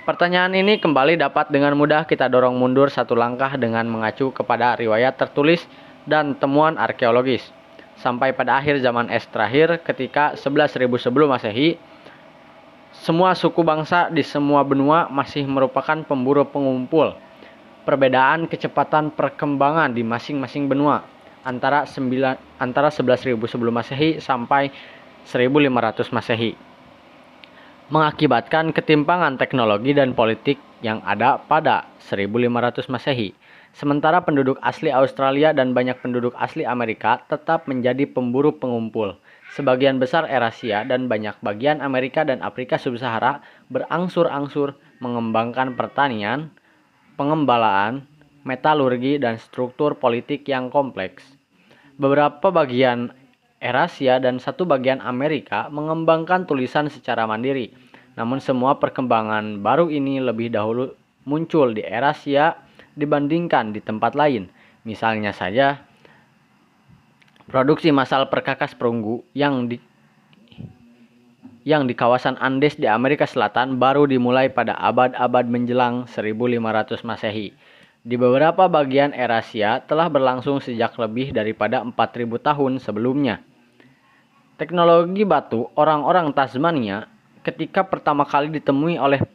Pertanyaan 0.09 0.57
ini 0.57 0.81
kembali 0.81 1.13
dapat 1.21 1.53
dengan 1.53 1.77
mudah 1.77 2.09
kita 2.09 2.25
dorong 2.25 2.57
mundur 2.57 2.89
satu 2.89 3.13
langkah 3.13 3.53
dengan 3.53 3.85
mengacu 3.85 4.33
kepada 4.33 4.73
riwayat 4.81 5.13
tertulis 5.13 5.61
dan 6.09 6.33
temuan 6.41 6.73
arkeologis. 6.73 7.53
Sampai 8.01 8.33
pada 8.33 8.57
akhir 8.57 8.81
zaman 8.81 9.13
es 9.13 9.29
terakhir 9.29 9.77
ketika 9.85 10.33
11.000 10.33 10.89
sebelum 10.97 11.29
Masehi, 11.29 11.77
semua 13.05 13.37
suku 13.37 13.61
bangsa 13.61 14.09
di 14.09 14.25
semua 14.25 14.65
benua 14.65 15.05
masih 15.13 15.45
merupakan 15.45 15.93
pemburu 16.01 16.41
pengumpul. 16.41 17.13
Perbedaan 17.85 18.49
kecepatan 18.49 19.13
perkembangan 19.13 19.93
di 19.93 20.01
masing-masing 20.01 20.65
benua 20.65 21.05
antara 21.45 21.85
9 21.85 22.01
antara 22.57 22.89
11.000 22.89 23.37
sebelum 23.45 23.77
Masehi 23.77 24.17
sampai 24.17 24.73
1500 25.21 26.09
Masehi 26.09 26.57
mengakibatkan 27.93 28.73
ketimpangan 28.73 29.37
teknologi 29.37 29.93
dan 29.93 30.17
politik 30.17 30.57
yang 30.81 31.05
ada 31.05 31.37
pada 31.37 31.85
1500 32.09 32.89
Masehi. 32.89 33.37
Sementara 33.77 34.25
penduduk 34.25 34.57
asli 34.65 34.89
Australia 34.89 35.53
dan 35.53 35.77
banyak 35.77 36.01
penduduk 36.01 36.33
asli 36.41 36.65
Amerika 36.65 37.21
tetap 37.29 37.69
menjadi 37.69 38.09
pemburu 38.09 38.49
pengumpul. 38.49 39.13
Sebagian 39.55 40.03
besar 40.03 40.27
Eurasia 40.27 40.83
dan 40.83 41.07
banyak 41.07 41.39
bagian 41.39 41.79
Amerika 41.79 42.27
dan 42.27 42.43
Afrika 42.43 42.75
Sub-Sahara 42.75 43.39
berangsur-angsur 43.71 44.75
mengembangkan 44.99 45.79
pertanian, 45.79 46.51
pengembalaan, 47.15 48.03
metalurgi, 48.43 49.15
dan 49.15 49.39
struktur 49.39 49.95
politik 49.95 50.43
yang 50.51 50.67
kompleks. 50.67 51.23
Beberapa 51.95 52.51
bagian 52.51 53.15
Eurasia 53.63 54.19
dan 54.19 54.43
satu 54.43 54.67
bagian 54.67 54.99
Amerika 54.99 55.71
mengembangkan 55.71 56.43
tulisan 56.43 56.91
secara 56.91 57.23
mandiri. 57.23 57.71
Namun 58.19 58.43
semua 58.43 58.75
perkembangan 58.75 59.63
baru 59.63 59.87
ini 59.87 60.19
lebih 60.19 60.51
dahulu 60.51 60.91
muncul 61.23 61.71
di 61.71 61.79
Eurasia 61.79 62.59
dibandingkan 62.99 63.71
di 63.71 63.79
tempat 63.79 64.19
lain. 64.19 64.51
Misalnya 64.83 65.31
saja, 65.31 65.84
produksi 67.49 67.93
massal 67.93 68.29
perkakas 68.29 68.73
perunggu 68.73 69.21
yang 69.37 69.69
di 69.69 69.77
yang 71.65 71.89
di 71.89 71.97
kawasan 71.97 72.37
Andes 72.37 72.77
di 72.77 72.85
Amerika 72.85 73.25
Selatan 73.25 73.81
baru 73.81 74.05
dimulai 74.05 74.53
pada 74.53 74.77
abad-abad 74.77 75.49
menjelang 75.49 76.05
1500 76.05 77.01
Masehi. 77.01 77.57
Di 78.05 78.21
beberapa 78.21 78.69
bagian 78.69 79.17
Eurasia 79.17 79.81
telah 79.81 80.05
berlangsung 80.05 80.61
sejak 80.61 80.93
lebih 81.01 81.33
daripada 81.33 81.81
4000 81.81 82.37
tahun 82.37 82.77
sebelumnya. 82.77 83.41
Teknologi 84.61 85.25
batu 85.25 85.65
orang-orang 85.73 86.29
Tasmania 86.37 87.09
ketika 87.41 87.81
pertama 87.81 88.29
kali 88.29 88.53
ditemui 88.53 89.01
oleh 89.01 89.25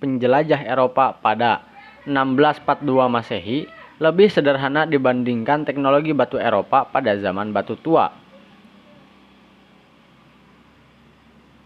penjelajah 0.00 0.68
Eropa 0.68 1.16
pada 1.16 1.64
1642 2.04 2.84
Masehi 3.08 3.64
lebih 4.04 4.28
sederhana 4.28 4.84
dibandingkan 4.84 5.64
teknologi 5.64 6.12
batu 6.12 6.36
Eropa 6.36 6.84
pada 6.84 7.16
zaman 7.16 7.56
batu 7.56 7.80
tua. 7.80 8.12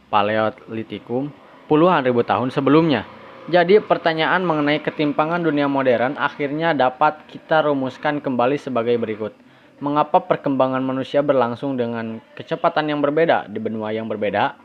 Paleolitikum 0.06 1.34
puluhan 1.66 2.06
ribu 2.06 2.22
tahun 2.22 2.54
sebelumnya. 2.54 3.04
Jadi 3.48 3.80
pertanyaan 3.80 4.44
mengenai 4.44 4.78
ketimpangan 4.80 5.40
dunia 5.40 5.66
modern 5.66 6.14
akhirnya 6.20 6.76
dapat 6.76 7.26
kita 7.26 7.66
rumuskan 7.66 8.22
kembali 8.22 8.60
sebagai 8.60 8.94
berikut. 9.00 9.34
Mengapa 9.80 10.20
perkembangan 10.20 10.84
manusia 10.84 11.24
berlangsung 11.24 11.74
dengan 11.74 12.20
kecepatan 12.36 12.92
yang 12.92 13.00
berbeda 13.00 13.48
di 13.48 13.58
benua 13.58 13.90
yang 13.90 14.04
berbeda? 14.04 14.58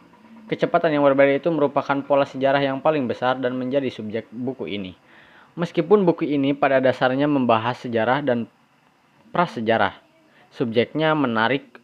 Kecepatan 0.51 0.91
yang 0.91 1.03
berbeda 1.07 1.39
itu 1.39 1.47
merupakan 1.47 1.95
pola 2.03 2.27
sejarah 2.27 2.59
yang 2.59 2.83
paling 2.83 3.07
besar 3.07 3.39
dan 3.39 3.55
menjadi 3.55 3.87
subjek 3.87 4.27
buku 4.31 4.67
ini. 4.67 4.91
Meskipun 5.53 6.01
buku 6.01 6.25
ini 6.25 6.57
pada 6.57 6.81
dasarnya 6.81 7.29
membahas 7.29 7.77
sejarah 7.85 8.25
dan 8.25 8.49
prasejarah, 9.29 9.93
subjeknya 10.49 11.13
menarik 11.13 11.77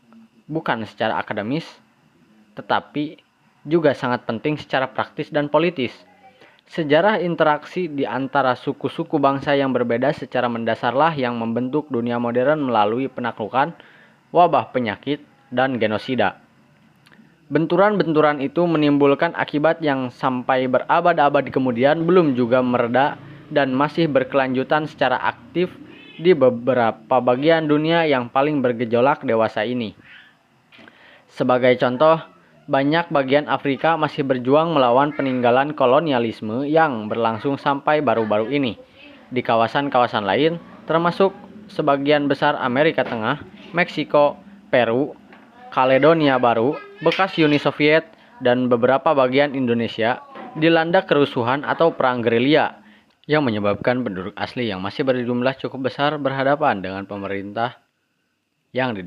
bukan 0.50 0.90
secara 0.90 1.22
akademis, 1.22 1.70
tetapi 2.58 3.22
juga 3.70 3.94
sangat 3.94 4.26
penting 4.26 4.58
secara 4.58 4.90
praktis 4.90 5.30
dan 5.30 5.54
politis. 5.54 5.94
Sejarah 6.70 7.22
interaksi 7.22 7.86
di 7.86 8.10
antara 8.10 8.58
suku-suku 8.58 9.22
bangsa 9.22 9.54
yang 9.54 9.70
berbeda 9.70 10.14
secara 10.18 10.50
mendasarlah 10.50 11.14
yang 11.14 11.38
membentuk 11.38 11.90
dunia 11.94 12.18
modern 12.18 12.74
melalui 12.74 13.06
penaklukan, 13.06 13.74
wabah 14.34 14.74
penyakit, 14.74 15.22
dan 15.54 15.78
genosida. 15.82 16.42
Benturan-benturan 17.50 18.42
itu 18.42 18.66
menimbulkan 18.66 19.34
akibat 19.34 19.82
yang 19.82 20.14
sampai 20.14 20.70
berabad-abad 20.70 21.50
kemudian 21.50 22.06
belum 22.06 22.38
juga 22.38 22.62
mereda 22.62 23.18
dan 23.50 23.74
masih 23.74 24.10
berkelanjutan 24.10 24.86
secara 24.86 25.18
aktif 25.18 25.74
di 26.20 26.36
beberapa 26.36 27.24
bagian 27.24 27.66
dunia 27.66 28.04
yang 28.06 28.28
paling 28.28 28.60
bergejolak 28.60 29.24
dewasa 29.24 29.64
ini. 29.64 29.96
Sebagai 31.32 31.80
contoh, 31.80 32.20
banyak 32.70 33.10
bagian 33.10 33.48
Afrika 33.48 33.96
masih 33.96 34.28
berjuang 34.28 34.76
melawan 34.76 35.16
peninggalan 35.16 35.74
kolonialisme 35.74 36.68
yang 36.68 37.08
berlangsung 37.08 37.56
sampai 37.56 38.04
baru-baru 38.04 38.52
ini. 38.52 38.76
Di 39.32 39.40
kawasan-kawasan 39.40 40.28
lain, 40.28 40.60
termasuk 40.86 41.32
sebagian 41.72 42.28
besar 42.28 42.60
Amerika 42.60 43.06
Tengah, 43.08 43.42
Meksiko, 43.72 44.38
Peru, 44.70 45.16
Kaledonia 45.70 46.42
Baru, 46.42 46.76
bekas 47.00 47.38
Uni 47.40 47.62
Soviet, 47.62 48.06
dan 48.42 48.68
beberapa 48.68 49.14
bagian 49.14 49.54
Indonesia, 49.54 50.26
dilanda 50.58 51.06
kerusuhan 51.06 51.62
atau 51.62 51.94
perang 51.94 52.26
gerilya 52.26 52.80
yang 53.30 53.46
menyebabkan 53.46 54.02
penduduk 54.02 54.34
asli 54.34 54.74
yang 54.74 54.82
masih 54.82 55.06
berjumlah 55.06 55.54
cukup 55.62 55.94
besar 55.94 56.18
berhadapan 56.18 56.82
dengan 56.82 57.06
pemerintah 57.06 57.78
yang, 58.74 58.98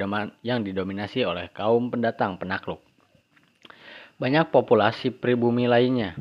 yang 0.46 0.62
didominasi 0.62 1.26
oleh 1.26 1.50
kaum 1.50 1.90
pendatang 1.90 2.38
penakluk. 2.38 2.78
Banyak 4.22 4.54
populasi 4.54 5.10
pribumi 5.10 5.66
lainnya, 5.66 6.14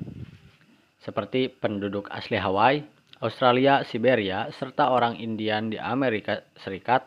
seperti 0.98 1.54
penduduk 1.54 2.10
asli 2.10 2.42
Hawaii, 2.42 2.82
Australia, 3.22 3.86
Siberia, 3.86 4.50
serta 4.50 4.90
orang 4.90 5.22
Indian 5.22 5.70
di 5.70 5.78
Amerika 5.78 6.42
Serikat, 6.58 7.06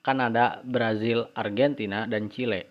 Kanada, 0.00 0.64
Brazil, 0.64 1.28
Argentina, 1.36 2.08
dan 2.08 2.32
Chile, 2.32 2.64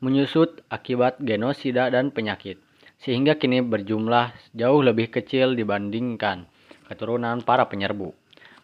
menyusut 0.00 0.64
akibat 0.72 1.20
genosida 1.20 1.92
dan 1.92 2.08
penyakit, 2.08 2.56
sehingga 3.04 3.36
kini 3.36 3.60
berjumlah 3.60 4.32
jauh 4.56 4.80
lebih 4.80 5.12
kecil 5.12 5.52
dibandingkan 5.52 6.48
keturunan 6.92 7.40
para 7.40 7.64
penyerbu. 7.64 8.12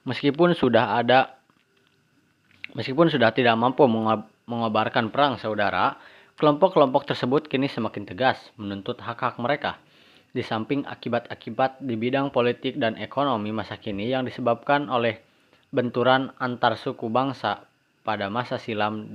Meskipun 0.04 0.52
sudah 0.52 1.00
ada 1.00 1.40
meskipun 2.76 3.08
sudah 3.08 3.32
tidak 3.32 3.56
mampu 3.56 3.88
mengobarkan 4.44 5.08
perang 5.08 5.40
saudara, 5.40 5.96
kelompok-kelompok 6.36 7.08
tersebut 7.08 7.48
kini 7.48 7.66
semakin 7.66 8.04
tegas 8.04 8.38
menuntut 8.60 9.00
hak-hak 9.00 9.40
mereka 9.40 9.80
di 10.36 10.44
samping 10.44 10.84
akibat-akibat 10.84 11.80
di 11.80 11.96
bidang 11.96 12.28
politik 12.28 12.76
dan 12.76 13.00
ekonomi 13.00 13.48
masa 13.50 13.80
kini 13.80 14.12
yang 14.12 14.28
disebabkan 14.28 14.92
oleh 14.92 15.18
benturan 15.72 16.30
antar 16.36 16.76
suku 16.76 17.08
bangsa 17.08 17.64
pada 18.04 18.28
masa 18.28 18.60
silam 18.60 19.08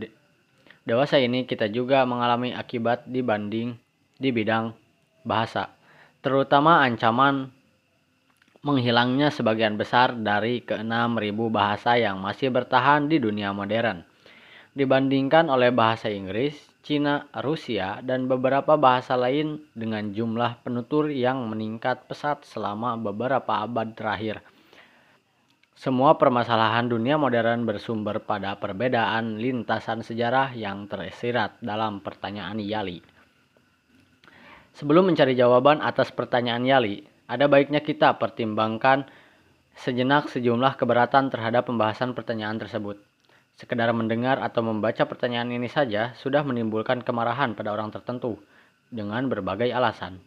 dewasa 0.84 1.18
ini 1.18 1.48
kita 1.48 1.72
juga 1.72 2.04
mengalami 2.04 2.52
akibat 2.52 3.08
dibanding 3.08 3.78
di 4.20 4.30
bidang 4.30 4.76
bahasa, 5.24 5.72
terutama 6.20 6.84
ancaman 6.84 7.50
menghilangnya 8.64 9.28
sebagian 9.28 9.76
besar 9.76 10.16
dari 10.16 10.64
ke-6000 10.64 11.36
bahasa 11.52 12.00
yang 12.00 12.24
masih 12.24 12.48
bertahan 12.48 13.12
di 13.12 13.20
dunia 13.20 13.52
modern. 13.52 14.08
Dibandingkan 14.72 15.52
oleh 15.52 15.70
bahasa 15.76 16.08
Inggris, 16.08 16.56
Cina, 16.80 17.28
Rusia, 17.44 18.00
dan 18.00 18.32
beberapa 18.32 18.80
bahasa 18.80 19.20
lain 19.20 19.68
dengan 19.76 20.16
jumlah 20.16 20.64
penutur 20.64 21.12
yang 21.12 21.44
meningkat 21.52 22.08
pesat 22.08 22.48
selama 22.48 22.96
beberapa 22.96 23.68
abad 23.68 23.92
terakhir. 24.00 24.40
Semua 25.76 26.16
permasalahan 26.16 26.88
dunia 26.88 27.20
modern 27.20 27.68
bersumber 27.68 28.24
pada 28.24 28.56
perbedaan 28.56 29.44
lintasan 29.44 30.08
sejarah 30.08 30.56
yang 30.56 30.88
tersirat 30.88 31.60
dalam 31.60 32.00
pertanyaan 32.00 32.64
Yali. 32.64 33.04
Sebelum 34.72 35.12
mencari 35.12 35.36
jawaban 35.36 35.84
atas 35.84 36.10
pertanyaan 36.16 36.64
Yali, 36.64 37.13
ada 37.28 37.48
baiknya 37.48 37.80
kita 37.80 38.20
pertimbangkan 38.20 39.08
sejenak 39.80 40.30
sejumlah 40.30 40.76
keberatan 40.76 41.32
terhadap 41.32 41.72
pembahasan 41.72 42.12
pertanyaan 42.14 42.60
tersebut. 42.60 43.00
Sekedar 43.54 43.94
mendengar 43.94 44.42
atau 44.42 44.66
membaca 44.66 45.06
pertanyaan 45.06 45.54
ini 45.54 45.70
saja 45.70 46.12
sudah 46.18 46.42
menimbulkan 46.42 47.06
kemarahan 47.06 47.54
pada 47.54 47.72
orang 47.72 47.94
tertentu 47.94 48.42
dengan 48.90 49.30
berbagai 49.30 49.70
alasan. 49.70 50.22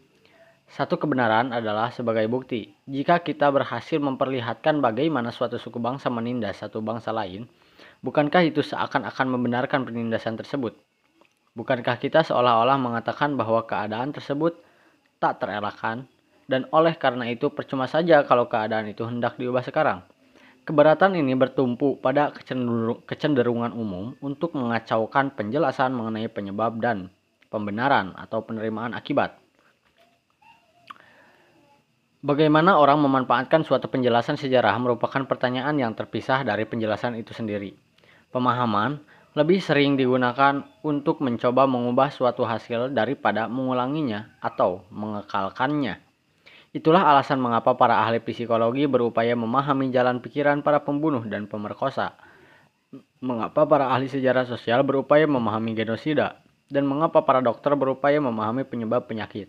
Satu 0.66 0.98
kebenaran 0.98 1.54
adalah 1.54 1.94
sebagai 1.94 2.26
bukti. 2.26 2.74
Jika 2.90 3.22
kita 3.22 3.54
berhasil 3.54 4.02
memperlihatkan 4.02 4.82
bagaimana 4.82 5.30
suatu 5.30 5.62
suku 5.62 5.78
bangsa 5.78 6.10
menindas 6.10 6.58
satu 6.58 6.82
bangsa 6.82 7.14
lain, 7.14 7.46
bukankah 8.02 8.42
itu 8.42 8.66
seakan-akan 8.66 9.26
membenarkan 9.30 9.86
penindasan 9.86 10.34
tersebut? 10.34 10.74
Bukankah 11.54 12.02
kita 12.02 12.26
seolah-olah 12.26 12.76
mengatakan 12.82 13.38
bahwa 13.38 13.62
keadaan 13.62 14.10
tersebut 14.10 14.58
tak 15.22 15.38
terelakkan 15.38 16.10
dan 16.46 16.70
oleh 16.70 16.94
karena 16.94 17.26
itu 17.30 17.50
percuma 17.50 17.90
saja 17.90 18.22
kalau 18.22 18.46
keadaan 18.46 18.90
itu 18.90 19.02
hendak 19.06 19.38
diubah 19.38 19.62
sekarang? 19.66 20.02
Keberatan 20.66 21.14
ini 21.14 21.38
bertumpu 21.38 21.94
pada 22.02 22.34
kecenderungan 23.06 23.70
umum 23.70 24.18
untuk 24.18 24.58
mengacaukan 24.58 25.30
penjelasan 25.38 25.94
mengenai 25.94 26.26
penyebab 26.26 26.82
dan 26.82 27.14
pembenaran 27.50 28.18
atau 28.18 28.42
penerimaan 28.42 28.90
akibat. 28.90 29.38
Bagaimana 32.26 32.82
orang 32.82 32.98
memanfaatkan 32.98 33.62
suatu 33.62 33.86
penjelasan 33.86 34.34
sejarah 34.34 34.74
merupakan 34.82 35.22
pertanyaan 35.30 35.78
yang 35.78 35.94
terpisah 35.94 36.42
dari 36.42 36.66
penjelasan 36.66 37.14
itu 37.14 37.30
sendiri. 37.30 37.78
Pemahaman 38.34 38.98
lebih 39.38 39.62
sering 39.62 39.94
digunakan 39.94 40.66
untuk 40.82 41.22
mencoba 41.22 41.70
mengubah 41.70 42.10
suatu 42.10 42.42
hasil 42.42 42.90
daripada 42.90 43.46
mengulanginya 43.46 44.34
atau 44.42 44.82
mengekalkannya. 44.90 46.05
Itulah 46.76 47.08
alasan 47.08 47.40
mengapa 47.40 47.72
para 47.72 48.04
ahli 48.04 48.20
psikologi 48.20 48.84
berupaya 48.84 49.32
memahami 49.32 49.88
jalan 49.88 50.20
pikiran 50.20 50.60
para 50.60 50.84
pembunuh 50.84 51.24
dan 51.24 51.48
pemerkosa. 51.48 52.20
Mengapa 53.24 53.64
para 53.64 53.88
ahli 53.88 54.12
sejarah 54.12 54.44
sosial 54.44 54.84
berupaya 54.84 55.24
memahami 55.24 55.72
genosida 55.72 56.44
dan 56.68 56.84
mengapa 56.84 57.24
para 57.24 57.40
dokter 57.40 57.72
berupaya 57.80 58.20
memahami 58.20 58.68
penyebab 58.68 59.08
penyakit. 59.08 59.48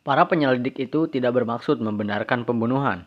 Para 0.00 0.24
penyelidik 0.24 0.80
itu 0.80 1.12
tidak 1.12 1.36
bermaksud 1.36 1.76
membenarkan 1.76 2.48
pembunuhan, 2.48 3.04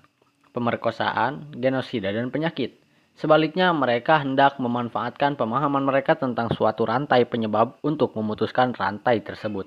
pemerkosaan, 0.54 1.58
genosida, 1.58 2.14
dan 2.14 2.30
penyakit. 2.30 2.78
Sebaliknya, 3.18 3.74
mereka 3.74 4.22
hendak 4.22 4.62
memanfaatkan 4.62 5.34
pemahaman 5.34 5.90
mereka 5.90 6.14
tentang 6.14 6.54
suatu 6.54 6.86
rantai 6.86 7.26
penyebab 7.26 7.82
untuk 7.82 8.14
memutuskan 8.14 8.78
rantai 8.78 9.26
tersebut. 9.26 9.66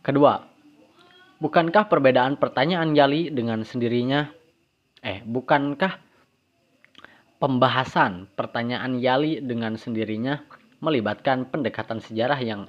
Kedua, 0.00 0.56
Bukankah 1.38 1.86
perbedaan 1.86 2.34
pertanyaan 2.34 2.98
Yali 2.98 3.30
dengan 3.30 3.62
sendirinya 3.62 4.26
eh 4.98 5.22
bukankah 5.22 6.02
pembahasan 7.38 8.26
pertanyaan 8.34 8.98
Yali 8.98 9.38
dengan 9.38 9.78
sendirinya 9.78 10.42
melibatkan 10.82 11.46
pendekatan 11.46 12.02
sejarah 12.02 12.42
yang 12.42 12.66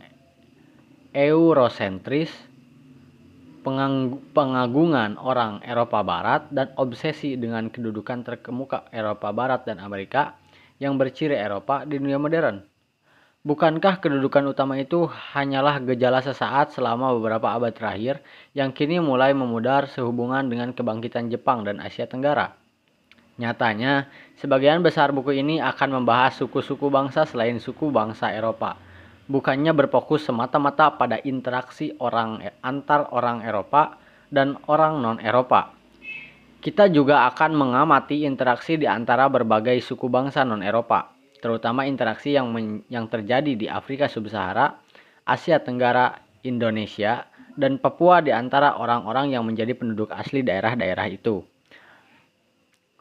eurosentris, 1.17 2.29
pengagungan 4.37 5.17
orang 5.17 5.65
Eropa 5.65 6.05
Barat 6.05 6.53
dan 6.53 6.69
obsesi 6.77 7.41
dengan 7.41 7.73
kedudukan 7.73 8.21
terkemuka 8.21 8.85
Eropa 8.93 9.33
Barat 9.33 9.65
dan 9.65 9.81
Amerika 9.81 10.37
yang 10.77 11.01
berciri 11.01 11.33
Eropa 11.33 11.89
di 11.89 11.97
dunia 11.97 12.21
modern. 12.21 12.68
Bukankah 13.39 14.03
kedudukan 14.03 14.51
utama 14.51 14.75
itu 14.75 15.07
hanyalah 15.07 15.79
gejala 15.87 16.19
sesaat 16.19 16.75
selama 16.75 17.15
beberapa 17.15 17.47
abad 17.55 17.71
terakhir 17.71 18.19
yang 18.51 18.75
kini 18.75 18.99
mulai 18.99 19.31
memudar 19.31 19.87
sehubungan 19.87 20.43
dengan 20.51 20.75
kebangkitan 20.75 21.31
Jepang 21.31 21.63
dan 21.63 21.79
Asia 21.79 22.03
Tenggara? 22.03 22.51
Nyatanya, 23.39 24.11
sebagian 24.43 24.83
besar 24.83 25.15
buku 25.15 25.39
ini 25.39 25.63
akan 25.63 26.03
membahas 26.03 26.35
suku-suku 26.35 26.91
bangsa 26.91 27.23
selain 27.23 27.63
suku 27.63 27.87
bangsa 27.87 28.27
Eropa. 28.35 28.75
Bukannya 29.31 29.71
berfokus 29.71 30.27
semata-mata 30.27 30.99
pada 30.99 31.23
interaksi 31.23 31.95
orang 32.03 32.43
antar 32.59 33.07
orang 33.15 33.47
Eropa 33.47 34.03
dan 34.27 34.59
orang 34.67 34.99
non-Eropa. 34.99 35.71
Kita 36.59 36.91
juga 36.91 37.23
akan 37.31 37.55
mengamati 37.55 38.27
interaksi 38.27 38.75
di 38.75 38.83
antara 38.83 39.31
berbagai 39.31 39.79
suku 39.79 40.11
bangsa 40.11 40.43
non-Eropa 40.43 41.18
terutama 41.39 41.87
interaksi 41.87 42.35
yang 42.35 42.51
men 42.51 42.83
yang 42.91 43.07
terjadi 43.07 43.55
di 43.55 43.65
Afrika 43.65 44.11
Sub-Sahara, 44.11 44.79
Asia 45.23 45.59
Tenggara, 45.63 46.19
Indonesia, 46.43 47.27
dan 47.59 47.75
Papua 47.75 48.23
di 48.23 48.31
antara 48.31 48.79
orang-orang 48.79 49.35
yang 49.35 49.43
menjadi 49.43 49.75
penduduk 49.75 50.11
asli 50.15 50.39
daerah-daerah 50.39 51.07
itu. 51.11 51.43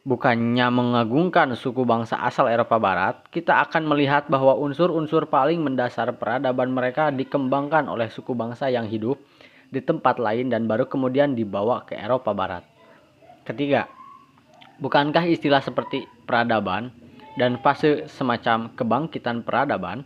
Bukannya 0.09 0.67
mengagungkan 0.73 1.53
suku 1.53 1.85
bangsa 1.85 2.17
asal 2.25 2.49
Eropa 2.49 2.81
Barat, 2.81 3.29
kita 3.29 3.61
akan 3.69 3.85
melihat 3.85 4.25
bahwa 4.33 4.57
unsur-unsur 4.57 5.29
paling 5.29 5.61
mendasar 5.61 6.17
peradaban 6.17 6.73
mereka 6.73 7.13
dikembangkan 7.13 7.87
oleh 7.93 8.09
suku 8.09 8.33
bangsa 8.33 8.73
yang 8.73 8.89
hidup 8.89 9.21
di 9.69 9.85
tempat 9.85 10.17
lain 10.17 10.49
dan 10.49 10.65
baru 10.65 10.89
kemudian 10.89 11.37
dibawa 11.37 11.85
ke 11.85 11.93
Eropa 11.93 12.33
Barat. 12.33 12.65
Ketiga, 13.45 13.85
bukankah 14.81 15.29
istilah 15.29 15.61
seperti 15.61 16.09
peradaban 16.25 16.89
dan 17.39 17.63
fase 17.63 18.11
semacam 18.11 18.75
kebangkitan 18.75 19.47
peradaban 19.47 20.03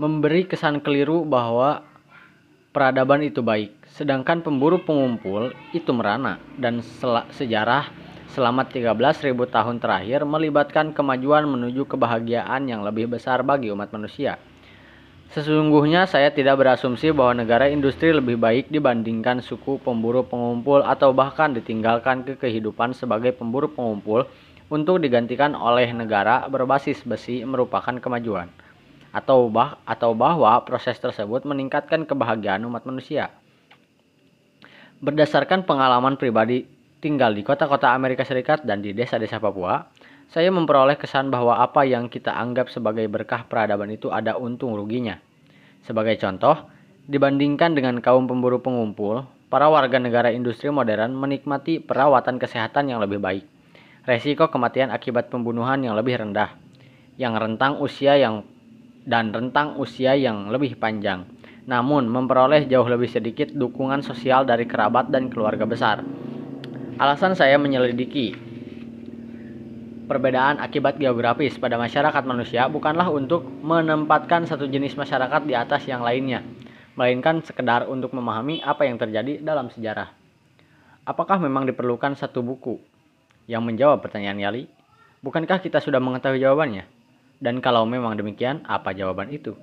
memberi 0.00 0.48
kesan 0.48 0.80
keliru 0.80 1.28
bahwa 1.28 1.84
peradaban 2.72 3.20
itu 3.20 3.44
baik, 3.44 3.74
sedangkan 3.90 4.40
pemburu 4.40 4.80
pengumpul 4.80 5.52
itu 5.76 5.92
merana 5.92 6.40
dan 6.56 6.80
sel 6.80 7.26
sejarah 7.34 7.90
selama 8.30 8.62
13.000 8.64 9.34
tahun 9.50 9.76
terakhir 9.82 10.22
melibatkan 10.22 10.94
kemajuan 10.94 11.50
menuju 11.50 11.84
kebahagiaan 11.84 12.70
yang 12.70 12.86
lebih 12.86 13.10
besar 13.10 13.42
bagi 13.42 13.74
umat 13.74 13.90
manusia. 13.90 14.38
Sesungguhnya 15.30 16.10
saya 16.10 16.32
tidak 16.34 16.58
berasumsi 16.58 17.14
bahwa 17.14 17.38
negara 17.42 17.70
industri 17.70 18.10
lebih 18.10 18.34
baik 18.34 18.66
dibandingkan 18.66 19.38
suku 19.38 19.78
pemburu 19.78 20.26
pengumpul 20.26 20.82
atau 20.82 21.14
bahkan 21.14 21.54
ditinggalkan 21.54 22.26
ke 22.26 22.34
kehidupan 22.34 22.96
sebagai 22.96 23.36
pemburu 23.36 23.70
pengumpul 23.70 24.26
untuk 24.70 25.02
digantikan 25.02 25.58
oleh 25.58 25.90
negara 25.90 26.46
berbasis 26.46 27.02
besi 27.02 27.42
merupakan 27.42 27.98
kemajuan 27.98 28.46
atau 29.10 29.50
bah 29.50 29.82
atau 29.82 30.14
bahwa 30.14 30.54
proses 30.62 30.94
tersebut 31.02 31.42
meningkatkan 31.42 32.06
kebahagiaan 32.06 32.62
umat 32.70 32.86
manusia. 32.86 33.34
Berdasarkan 35.02 35.66
pengalaman 35.66 36.14
pribadi 36.14 36.62
tinggal 37.02 37.34
di 37.34 37.42
kota-kota 37.42 37.90
Amerika 37.90 38.22
Serikat 38.22 38.62
dan 38.62 38.84
di 38.84 38.94
desa-desa 38.94 39.42
Papua, 39.42 39.90
saya 40.30 40.52
memperoleh 40.54 40.94
kesan 40.94 41.32
bahwa 41.32 41.58
apa 41.58 41.82
yang 41.82 42.06
kita 42.06 42.30
anggap 42.30 42.70
sebagai 42.70 43.10
berkah 43.10 43.42
peradaban 43.50 43.90
itu 43.90 44.14
ada 44.14 44.38
untung 44.38 44.78
ruginya. 44.78 45.18
Sebagai 45.82 46.14
contoh, 46.22 46.70
dibandingkan 47.10 47.74
dengan 47.74 47.98
kaum 47.98 48.30
pemburu 48.30 48.62
pengumpul, 48.62 49.26
para 49.50 49.66
warga 49.66 49.98
negara 49.98 50.30
industri 50.30 50.70
modern 50.70 51.16
menikmati 51.18 51.82
perawatan 51.82 52.38
kesehatan 52.38 52.92
yang 52.92 53.02
lebih 53.02 53.18
baik, 53.18 53.42
resiko 54.10 54.50
kematian 54.50 54.90
akibat 54.90 55.30
pembunuhan 55.30 55.78
yang 55.86 55.94
lebih 55.94 56.18
rendah, 56.18 56.58
yang 57.14 57.38
rentang 57.38 57.78
usia 57.78 58.18
yang 58.18 58.42
dan 59.06 59.30
rentang 59.30 59.78
usia 59.78 60.18
yang 60.18 60.50
lebih 60.50 60.74
panjang, 60.82 61.30
namun 61.70 62.10
memperoleh 62.10 62.66
jauh 62.66 62.90
lebih 62.90 63.06
sedikit 63.06 63.54
dukungan 63.54 64.02
sosial 64.02 64.42
dari 64.42 64.66
kerabat 64.66 65.14
dan 65.14 65.30
keluarga 65.30 65.62
besar. 65.62 66.02
Alasan 66.98 67.38
saya 67.38 67.54
menyelidiki 67.54 68.34
perbedaan 70.10 70.58
akibat 70.58 70.98
geografis 70.98 71.54
pada 71.54 71.78
masyarakat 71.78 72.26
manusia 72.26 72.66
bukanlah 72.66 73.06
untuk 73.14 73.46
menempatkan 73.46 74.42
satu 74.42 74.66
jenis 74.66 74.98
masyarakat 74.98 75.46
di 75.46 75.54
atas 75.54 75.86
yang 75.86 76.02
lainnya, 76.02 76.42
melainkan 76.98 77.46
sekedar 77.46 77.86
untuk 77.86 78.10
memahami 78.10 78.58
apa 78.66 78.90
yang 78.90 78.98
terjadi 78.98 79.38
dalam 79.38 79.70
sejarah. 79.70 80.10
Apakah 81.06 81.38
memang 81.38 81.62
diperlukan 81.70 82.18
satu 82.18 82.42
buku 82.42 82.89
yang 83.50 83.66
menjawab 83.66 83.98
pertanyaan 83.98 84.38
Yali? 84.38 84.70
Bukankah 85.26 85.58
kita 85.58 85.82
sudah 85.82 85.98
mengetahui 85.98 86.38
jawabannya? 86.38 86.86
Dan 87.42 87.58
kalau 87.58 87.82
memang 87.82 88.14
demikian, 88.14 88.62
apa 88.70 88.94
jawaban 88.94 89.34
itu? 89.34 89.58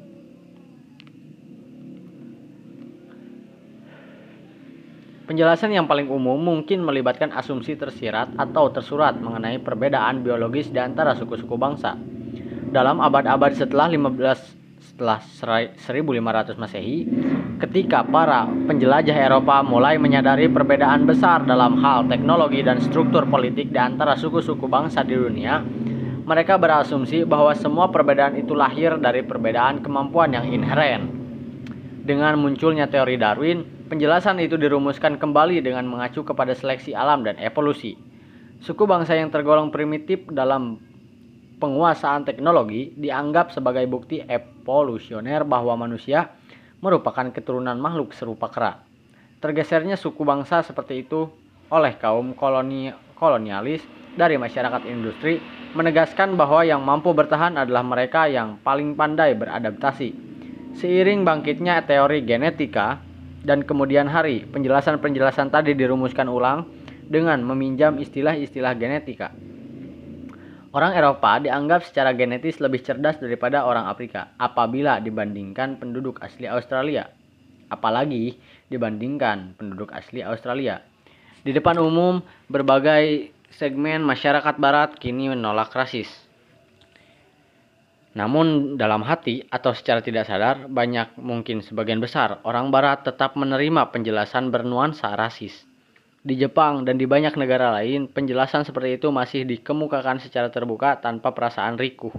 Penjelasan 5.27 5.75
yang 5.75 5.87
paling 5.87 6.07
umum 6.07 6.39
mungkin 6.39 6.83
melibatkan 6.83 7.35
asumsi 7.35 7.75
tersirat 7.75 8.31
atau 8.39 8.71
tersurat 8.71 9.15
mengenai 9.19 9.59
perbedaan 9.59 10.23
biologis 10.23 10.71
di 10.71 10.79
antara 10.79 11.15
suku-suku 11.15 11.55
bangsa. 11.59 11.99
Dalam 12.71 12.99
abad-abad 13.03 13.55
setelah 13.55 13.91
15 13.91 14.56
setelah 14.87 15.19
1500 15.19 16.55
Masehi, 16.55 17.03
ketika 17.59 18.07
para 18.07 18.47
penjelajah 18.47 19.13
Eropa 19.13 19.59
mulai 19.59 19.99
menyadari 19.99 20.47
perbedaan 20.47 21.03
besar 21.03 21.43
dalam 21.43 21.75
hal 21.83 22.07
teknologi 22.07 22.63
dan 22.63 22.79
struktur 22.79 23.27
politik 23.27 23.75
di 23.75 23.79
antara 23.79 24.15
suku-suku 24.15 24.63
bangsa 24.71 25.03
di 25.03 25.19
dunia, 25.19 25.59
mereka 26.23 26.55
berasumsi 26.55 27.27
bahwa 27.27 27.51
semua 27.51 27.91
perbedaan 27.91 28.39
itu 28.39 28.55
lahir 28.55 28.95
dari 28.99 29.27
perbedaan 29.27 29.83
kemampuan 29.83 30.31
yang 30.31 30.47
inheren. 30.47 31.11
Dengan 32.07 32.39
munculnya 32.39 32.87
teori 32.87 33.19
Darwin, 33.19 33.91
penjelasan 33.91 34.39
itu 34.39 34.55
dirumuskan 34.55 35.19
kembali 35.19 35.59
dengan 35.59 35.83
mengacu 35.83 36.23
kepada 36.23 36.55
seleksi 36.55 36.95
alam 36.95 37.27
dan 37.27 37.35
evolusi. 37.43 37.99
Suku 38.63 38.87
bangsa 38.87 39.19
yang 39.19 39.27
tergolong 39.31 39.67
primitif 39.69 40.23
dalam 40.31 40.79
penguasaan 41.57 42.23
teknologi 42.23 42.93
dianggap 42.93 43.49
sebagai 43.53 43.85
bukti 43.89 44.21
evolusioner 44.21 45.41
bahwa 45.41 45.73
manusia 45.73 46.29
merupakan 46.81 47.33
keturunan 47.33 47.77
makhluk 47.81 48.13
serupa 48.13 48.49
kera. 48.53 48.81
Tergesernya 49.41 49.97
suku 49.97 50.21
bangsa 50.21 50.61
seperti 50.61 51.05
itu 51.05 51.29
oleh 51.69 51.97
kaum 51.97 52.33
koloni 52.37 52.93
kolonialis 53.17 53.81
dari 54.17 54.37
masyarakat 54.37 54.85
industri 54.89 55.41
menegaskan 55.73 56.33
bahwa 56.37 56.65
yang 56.65 56.81
mampu 56.81 57.13
bertahan 57.13 57.57
adalah 57.57 57.85
mereka 57.85 58.25
yang 58.25 58.57
paling 58.61 58.97
pandai 58.97 59.37
beradaptasi. 59.37 60.13
Seiring 60.77 61.25
bangkitnya 61.25 61.85
teori 61.85 62.21
genetika 62.21 63.01
dan 63.41 63.65
kemudian 63.65 64.09
hari, 64.09 64.45
penjelasan-penjelasan 64.49 65.49
tadi 65.49 65.73
dirumuskan 65.73 66.29
ulang 66.29 66.65
dengan 67.07 67.41
meminjam 67.41 67.97
istilah-istilah 67.97 68.73
genetika. 68.77 69.33
Orang 70.77 70.93
Eropa 70.93 71.41
dianggap 71.41 71.89
secara 71.89 72.13
genetis 72.13 72.61
lebih 72.61 72.85
cerdas 72.85 73.17
daripada 73.17 73.65
orang 73.65 73.89
Afrika 73.89 74.37
apabila 74.37 75.01
dibandingkan 75.01 75.81
penduduk 75.81 76.21
asli 76.21 76.45
Australia. 76.45 77.09
Apalagi 77.73 78.37
dibandingkan 78.69 79.57
penduduk 79.57 79.89
asli 79.89 80.21
Australia. 80.21 80.77
Di 81.41 81.49
depan 81.49 81.81
umum, 81.81 82.21
berbagai 82.45 83.33
segmen 83.57 84.05
masyarakat 84.05 84.61
barat 84.61 84.93
kini 85.01 85.33
menolak 85.33 85.73
rasis. 85.73 86.13
Namun 88.13 88.77
dalam 88.77 89.01
hati 89.01 89.49
atau 89.49 89.73
secara 89.73 90.05
tidak 90.05 90.29
sadar, 90.29 90.69
banyak 90.69 91.17
mungkin 91.17 91.65
sebagian 91.65 91.97
besar 91.97 92.37
orang 92.45 92.69
barat 92.69 93.01
tetap 93.01 93.33
menerima 93.33 93.89
penjelasan 93.89 94.53
bernuansa 94.53 95.09
rasis. 95.17 95.66
Di 96.27 96.35
Jepang 96.35 96.83
dan 96.83 96.99
di 96.99 97.07
banyak 97.07 97.39
negara 97.39 97.71
lain, 97.71 98.11
penjelasan 98.11 98.67
seperti 98.67 98.99
itu 98.99 99.07
masih 99.15 99.47
dikemukakan 99.47 100.19
secara 100.19 100.51
terbuka 100.51 100.99
tanpa 100.99 101.31
perasaan 101.31 101.79
rikuh. 101.79 102.11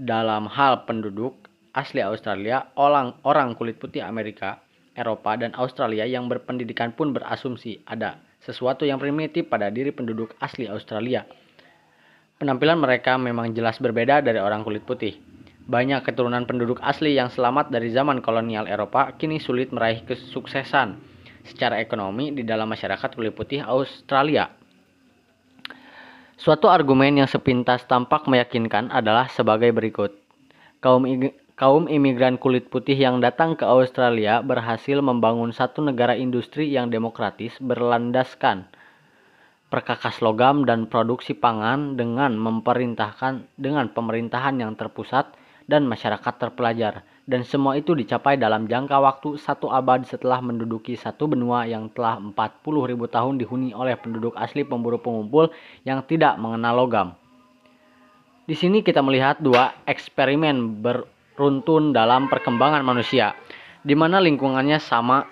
Dalam 0.00 0.48
hal 0.48 0.88
penduduk 0.88 1.36
asli 1.76 2.00
Australia, 2.00 2.72
orang, 2.72 3.20
orang 3.28 3.52
kulit 3.52 3.76
putih 3.76 4.00
Amerika, 4.00 4.64
Eropa, 4.96 5.36
dan 5.36 5.52
Australia 5.60 6.08
yang 6.08 6.24
berpendidikan 6.24 6.96
pun 6.96 7.12
berasumsi 7.12 7.84
ada 7.84 8.16
sesuatu 8.40 8.88
yang 8.88 8.96
primitif 8.96 9.44
pada 9.44 9.68
diri 9.68 9.92
penduduk 9.92 10.32
asli 10.40 10.64
Australia. 10.64 11.28
Penampilan 12.40 12.80
mereka 12.80 13.20
memang 13.20 13.52
jelas 13.52 13.76
berbeda 13.76 14.24
dari 14.24 14.40
orang 14.40 14.64
kulit 14.64 14.88
putih. 14.88 15.20
Banyak 15.68 16.00
keturunan 16.00 16.48
penduduk 16.48 16.80
asli 16.80 17.12
yang 17.12 17.28
selamat 17.28 17.68
dari 17.68 17.92
zaman 17.92 18.24
kolonial 18.24 18.64
Eropa 18.64 19.12
kini 19.20 19.36
sulit 19.36 19.68
meraih 19.68 20.00
kesuksesan 20.08 21.15
secara 21.46 21.78
ekonomi 21.78 22.34
di 22.34 22.42
dalam 22.42 22.66
masyarakat 22.66 23.14
kulit 23.14 23.32
putih 23.32 23.62
Australia. 23.62 24.50
Suatu 26.36 26.68
argumen 26.68 27.16
yang 27.16 27.30
sepintas 27.30 27.88
tampak 27.88 28.28
meyakinkan 28.28 28.92
adalah 28.92 29.30
sebagai 29.32 29.72
berikut. 29.72 30.12
Kaum 30.84 31.08
kaum 31.56 31.88
imigran 31.88 32.36
kulit 32.36 32.68
putih 32.68 32.92
yang 32.92 33.24
datang 33.24 33.56
ke 33.56 33.64
Australia 33.64 34.44
berhasil 34.44 35.00
membangun 35.00 35.56
satu 35.56 35.80
negara 35.80 36.12
industri 36.12 36.68
yang 36.68 36.92
demokratis 36.92 37.56
berlandaskan 37.56 38.68
perkakas 39.66 40.22
logam 40.22 40.62
dan 40.68 40.86
produksi 40.86 41.34
pangan 41.34 41.98
dengan 41.98 42.38
memerintahkan 42.38 43.48
dengan 43.58 43.90
pemerintahan 43.90 44.60
yang 44.60 44.78
terpusat 44.78 45.32
dan 45.66 45.88
masyarakat 45.88 46.34
terpelajar 46.38 47.02
dan 47.26 47.42
semua 47.42 47.74
itu 47.74 47.90
dicapai 47.92 48.38
dalam 48.38 48.70
jangka 48.70 49.02
waktu 49.02 49.34
satu 49.34 49.66
abad 49.66 50.06
setelah 50.06 50.38
menduduki 50.38 50.94
satu 50.94 51.26
benua 51.26 51.66
yang 51.66 51.90
telah 51.90 52.22
40 52.22 52.38
ribu 52.86 53.10
tahun 53.10 53.42
dihuni 53.42 53.74
oleh 53.74 53.98
penduduk 53.98 54.38
asli 54.38 54.62
pemburu 54.62 55.02
pengumpul 55.02 55.50
yang 55.82 56.06
tidak 56.06 56.38
mengenal 56.38 56.86
logam. 56.86 57.08
Di 58.46 58.54
sini 58.54 58.86
kita 58.86 59.02
melihat 59.02 59.42
dua 59.42 59.74
eksperimen 59.90 60.78
beruntun 60.78 61.90
dalam 61.90 62.30
perkembangan 62.30 62.86
manusia, 62.86 63.34
di 63.82 63.98
mana 63.98 64.22
lingkungannya 64.22 64.78
sama 64.78 65.26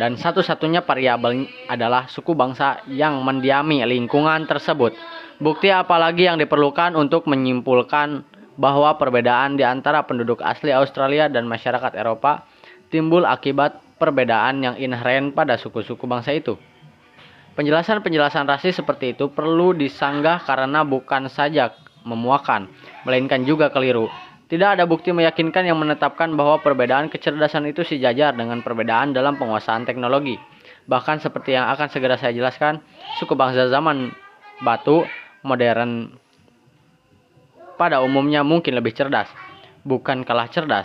dan 0.00 0.16
satu-satunya 0.16 0.80
variabel 0.88 1.44
adalah 1.68 2.08
suku 2.08 2.32
bangsa 2.32 2.80
yang 2.88 3.20
mendiami 3.20 3.84
lingkungan 3.84 4.48
tersebut. 4.48 4.96
Bukti 5.36 5.68
apalagi 5.68 6.28
yang 6.28 6.40
diperlukan 6.40 6.96
untuk 6.96 7.28
menyimpulkan 7.28 8.24
bahwa 8.60 8.92
perbedaan 9.00 9.56
di 9.56 9.64
antara 9.64 10.04
penduduk 10.04 10.44
asli 10.44 10.68
Australia 10.68 11.32
dan 11.32 11.48
masyarakat 11.48 11.96
Eropa 11.96 12.44
timbul 12.92 13.24
akibat 13.24 13.80
perbedaan 13.96 14.60
yang 14.60 14.76
inheren 14.76 15.32
pada 15.32 15.56
suku-suku 15.56 16.04
bangsa 16.04 16.36
itu. 16.36 16.60
Penjelasan-penjelasan 17.56 18.44
rasis 18.44 18.76
seperti 18.76 19.16
itu 19.16 19.32
perlu 19.32 19.72
disanggah 19.72 20.44
karena 20.44 20.84
bukan 20.84 21.32
saja 21.32 21.72
memuakan, 22.04 22.68
melainkan 23.08 23.48
juga 23.48 23.72
keliru. 23.72 24.12
Tidak 24.50 24.76
ada 24.76 24.84
bukti 24.84 25.14
meyakinkan 25.14 25.64
yang 25.64 25.78
menetapkan 25.80 26.28
bahwa 26.36 26.60
perbedaan 26.60 27.08
kecerdasan 27.08 27.64
itu 27.70 27.86
sejajar 27.86 28.34
dengan 28.34 28.60
perbedaan 28.60 29.14
dalam 29.16 29.38
penguasaan 29.40 29.86
teknologi. 29.86 30.36
Bahkan 30.90 31.22
seperti 31.22 31.54
yang 31.54 31.70
akan 31.70 31.86
segera 31.86 32.18
saya 32.18 32.34
jelaskan, 32.34 32.82
suku 33.22 33.38
bangsa 33.38 33.70
zaman 33.70 34.10
batu 34.60 35.06
modern 35.46 36.10
pada 37.80 38.04
umumnya 38.04 38.44
mungkin 38.44 38.76
lebih 38.76 38.92
cerdas, 38.92 39.32
bukan 39.88 40.20
kalah 40.20 40.52
cerdas, 40.52 40.84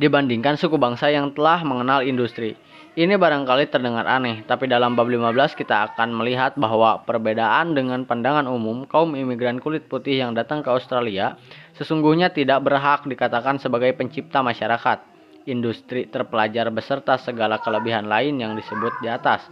dibandingkan 0.00 0.56
suku 0.56 0.80
bangsa 0.80 1.12
yang 1.12 1.36
telah 1.36 1.60
mengenal 1.60 2.00
industri. 2.00 2.56
Ini 2.94 3.18
barangkali 3.18 3.74
terdengar 3.74 4.06
aneh, 4.06 4.46
tapi 4.46 4.70
dalam 4.70 4.94
bab 4.94 5.10
15 5.10 5.58
kita 5.58 5.92
akan 5.92 6.14
melihat 6.14 6.54
bahwa 6.54 7.02
perbedaan 7.02 7.74
dengan 7.74 8.06
pandangan 8.06 8.46
umum 8.46 8.86
kaum 8.86 9.18
imigran 9.18 9.58
kulit 9.58 9.90
putih 9.90 10.22
yang 10.22 10.30
datang 10.32 10.62
ke 10.62 10.70
Australia 10.70 11.36
sesungguhnya 11.74 12.30
tidak 12.30 12.62
berhak 12.62 13.02
dikatakan 13.02 13.58
sebagai 13.58 13.98
pencipta 13.98 14.46
masyarakat, 14.46 15.02
industri 15.50 16.06
terpelajar 16.06 16.70
beserta 16.70 17.18
segala 17.18 17.58
kelebihan 17.58 18.06
lain 18.06 18.38
yang 18.38 18.54
disebut 18.54 18.94
di 19.02 19.10
atas. 19.10 19.42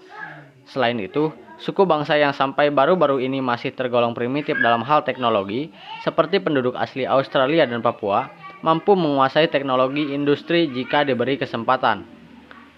Selain 0.70 0.96
itu, 1.02 1.34
Suku 1.62 1.86
bangsa 1.86 2.18
yang 2.18 2.34
sampai 2.34 2.74
baru-baru 2.74 3.22
ini 3.22 3.38
masih 3.38 3.70
tergolong 3.70 4.18
primitif 4.18 4.58
dalam 4.58 4.82
hal 4.82 5.06
teknologi, 5.06 5.70
seperti 6.02 6.42
penduduk 6.42 6.74
asli 6.74 7.06
Australia 7.06 7.62
dan 7.70 7.78
Papua, 7.78 8.26
mampu 8.66 8.98
menguasai 8.98 9.46
teknologi 9.46 10.10
industri 10.10 10.66
jika 10.74 11.06
diberi 11.06 11.38
kesempatan. 11.38 12.02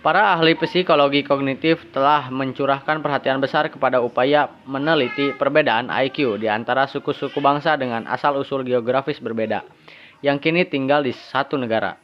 Para 0.04 0.36
ahli 0.36 0.52
psikologi 0.60 1.24
kognitif 1.24 1.80
telah 1.96 2.28
mencurahkan 2.28 3.00
perhatian 3.00 3.40
besar 3.40 3.72
kepada 3.72 4.04
upaya 4.04 4.52
meneliti 4.68 5.32
perbedaan 5.32 5.88
IQ 5.88 6.36
di 6.36 6.52
antara 6.52 6.84
suku-suku 6.84 7.40
bangsa 7.40 7.80
dengan 7.80 8.04
asal-usul 8.04 8.68
geografis 8.68 9.16
berbeda 9.16 9.64
yang 10.20 10.36
kini 10.36 10.68
tinggal 10.68 11.00
di 11.00 11.16
satu 11.16 11.56
negara. 11.56 12.03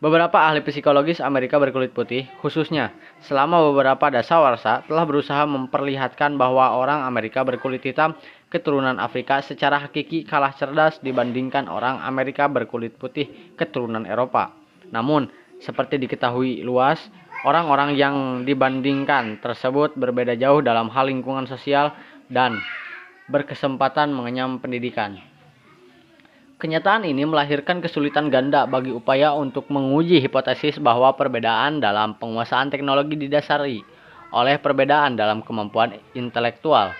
Beberapa 0.00 0.48
ahli 0.48 0.64
psikologis 0.64 1.20
Amerika 1.20 1.60
berkulit 1.60 1.92
putih, 1.92 2.24
khususnya 2.40 2.88
selama 3.20 3.60
beberapa 3.68 4.08
dasawarsa, 4.08 4.88
telah 4.88 5.04
berusaha 5.04 5.44
memperlihatkan 5.44 6.40
bahwa 6.40 6.72
orang 6.72 7.04
Amerika 7.04 7.44
berkulit 7.44 7.84
hitam 7.84 8.16
keturunan 8.48 8.96
Afrika 8.96 9.44
secara 9.44 9.76
hakiki 9.76 10.24
kalah 10.24 10.56
cerdas 10.56 10.96
dibandingkan 11.04 11.68
orang 11.68 12.00
Amerika 12.00 12.48
berkulit 12.48 12.96
putih 12.96 13.28
keturunan 13.60 14.08
Eropa. 14.08 14.56
Namun, 14.88 15.28
seperti 15.60 16.00
diketahui 16.00 16.64
luas, 16.64 16.96
orang-orang 17.44 17.92
yang 17.92 18.48
dibandingkan 18.48 19.36
tersebut 19.44 20.00
berbeda 20.00 20.32
jauh 20.32 20.64
dalam 20.64 20.88
hal 20.88 21.12
lingkungan 21.12 21.44
sosial 21.44 21.92
dan 22.32 22.56
berkesempatan 23.28 24.16
mengenyam 24.16 24.64
pendidikan. 24.64 25.29
Kenyataan 26.60 27.08
ini 27.08 27.24
melahirkan 27.24 27.80
kesulitan 27.80 28.28
ganda 28.28 28.68
bagi 28.68 28.92
upaya 28.92 29.32
untuk 29.32 29.64
menguji 29.72 30.20
hipotesis 30.20 30.76
bahwa 30.76 31.08
perbedaan 31.16 31.80
dalam 31.80 32.20
penguasaan 32.20 32.68
teknologi 32.68 33.16
didasari 33.16 33.80
oleh 34.36 34.60
perbedaan 34.60 35.16
dalam 35.16 35.40
kemampuan 35.40 35.96
intelektual. 36.12 36.92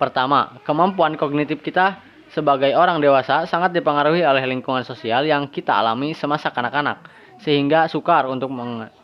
Pertama, 0.00 0.56
kemampuan 0.64 1.20
kognitif 1.20 1.60
kita 1.60 2.00
sebagai 2.32 2.72
orang 2.72 3.04
dewasa 3.04 3.44
sangat 3.44 3.76
dipengaruhi 3.76 4.24
oleh 4.24 4.48
lingkungan 4.48 4.80
sosial 4.80 5.28
yang 5.28 5.44
kita 5.52 5.76
alami 5.76 6.16
semasa 6.16 6.48
kanak-kanak, 6.48 7.04
sehingga 7.44 7.92
sukar 7.92 8.24
untuk 8.24 8.48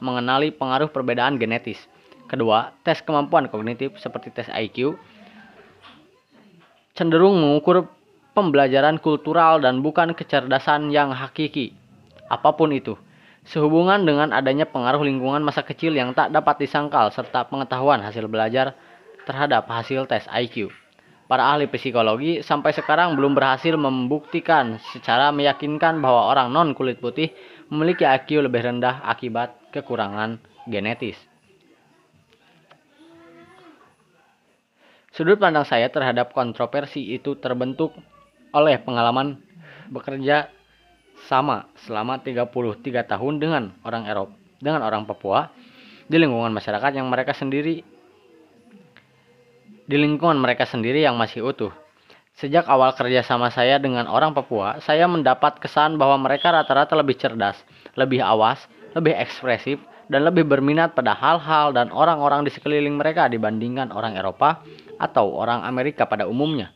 mengenali 0.01 0.57
pengaruh 0.57 0.89
perbedaan 0.89 1.37
genetis. 1.37 1.85
Kedua, 2.33 2.73
tes 2.81 3.05
kemampuan 3.05 3.53
kognitif 3.53 4.01
seperti 4.01 4.33
tes 4.33 4.49
IQ 4.49 4.97
cenderung 6.97 7.37
mengukur 7.41 7.89
pembelajaran 8.33 9.01
kultural 9.01 9.61
dan 9.61 9.81
bukan 9.85 10.17
kecerdasan 10.17 10.93
yang 10.93 11.13
hakiki. 11.13 11.77
Apa 12.33 12.57
pun 12.57 12.73
itu, 12.73 12.97
sehubungan 13.45 14.05
dengan 14.05 14.33
adanya 14.33 14.65
pengaruh 14.65 15.05
lingkungan 15.05 15.45
masa 15.45 15.61
kecil 15.61 15.93
yang 15.93 16.17
tak 16.17 16.33
dapat 16.33 16.65
disangkal 16.65 17.13
serta 17.13 17.49
pengetahuan 17.49 18.01
hasil 18.01 18.25
belajar 18.29 18.73
terhadap 19.29 19.69
hasil 19.69 20.09
tes 20.09 20.25
IQ. 20.33 20.73
Para 21.29 21.49
ahli 21.49 21.65
psikologi 21.71 22.45
sampai 22.45 22.77
sekarang 22.77 23.17
belum 23.17 23.33
berhasil 23.33 23.73
membuktikan 23.79 24.77
secara 24.93 25.33
meyakinkan 25.33 26.03
bahwa 26.05 26.29
orang 26.29 26.53
non 26.53 26.77
kulit 26.77 27.01
putih 27.01 27.33
memiliki 27.73 28.05
IQ 28.05 28.45
lebih 28.45 28.61
rendah 28.61 29.01
akibat 29.09 29.57
kekurangan 29.73 30.37
genetis. 30.69 31.17
Sudut 35.13 35.37
pandang 35.37 35.69
saya 35.69 35.93
terhadap 35.93 36.33
kontroversi 36.33 37.13
itu 37.13 37.37
terbentuk 37.37 37.93
oleh 38.53 38.79
pengalaman 38.81 39.41
bekerja 39.89 40.49
sama 41.29 41.69
selama 41.85 42.21
33 42.21 42.49
tahun 43.09 43.35
dengan 43.41 43.73
orang 43.85 44.05
Eropa, 44.09 44.35
dengan 44.61 44.81
orang 44.85 45.09
Papua 45.09 45.49
di 46.09 46.17
lingkungan 46.21 46.53
masyarakat 46.53 46.93
yang 46.93 47.09
mereka 47.09 47.33
sendiri 47.33 47.81
di 49.83 49.97
lingkungan 49.99 50.39
mereka 50.39 50.69
sendiri 50.69 51.03
yang 51.03 51.19
masih 51.19 51.43
utuh. 51.43 51.73
Sejak 52.33 52.65
awal 52.65 52.97
kerja 52.97 53.21
sama 53.21 53.53
saya 53.53 53.77
dengan 53.77 54.09
orang 54.09 54.33
Papua, 54.33 54.81
saya 54.81 55.05
mendapat 55.05 55.61
kesan 55.61 56.01
bahwa 56.01 56.17
mereka 56.17 56.49
rata-rata 56.49 56.97
lebih 56.97 57.21
cerdas, 57.21 57.61
lebih 57.93 58.25
awas, 58.25 58.65
lebih 58.97 59.13
ekspresif, 59.13 59.77
dan 60.09 60.25
lebih 60.29 60.49
berminat 60.49 60.97
pada 60.97 61.13
hal-hal 61.13 61.77
dan 61.77 61.93
orang-orang 61.93 62.45
di 62.45 62.51
sekeliling 62.53 62.97
mereka 62.97 63.29
dibandingkan 63.29 63.93
orang 63.93 64.17
Eropa 64.17 64.65
atau 64.97 65.33
orang 65.33 65.65
Amerika 65.65 66.09
pada 66.09 66.25
umumnya. 66.29 66.73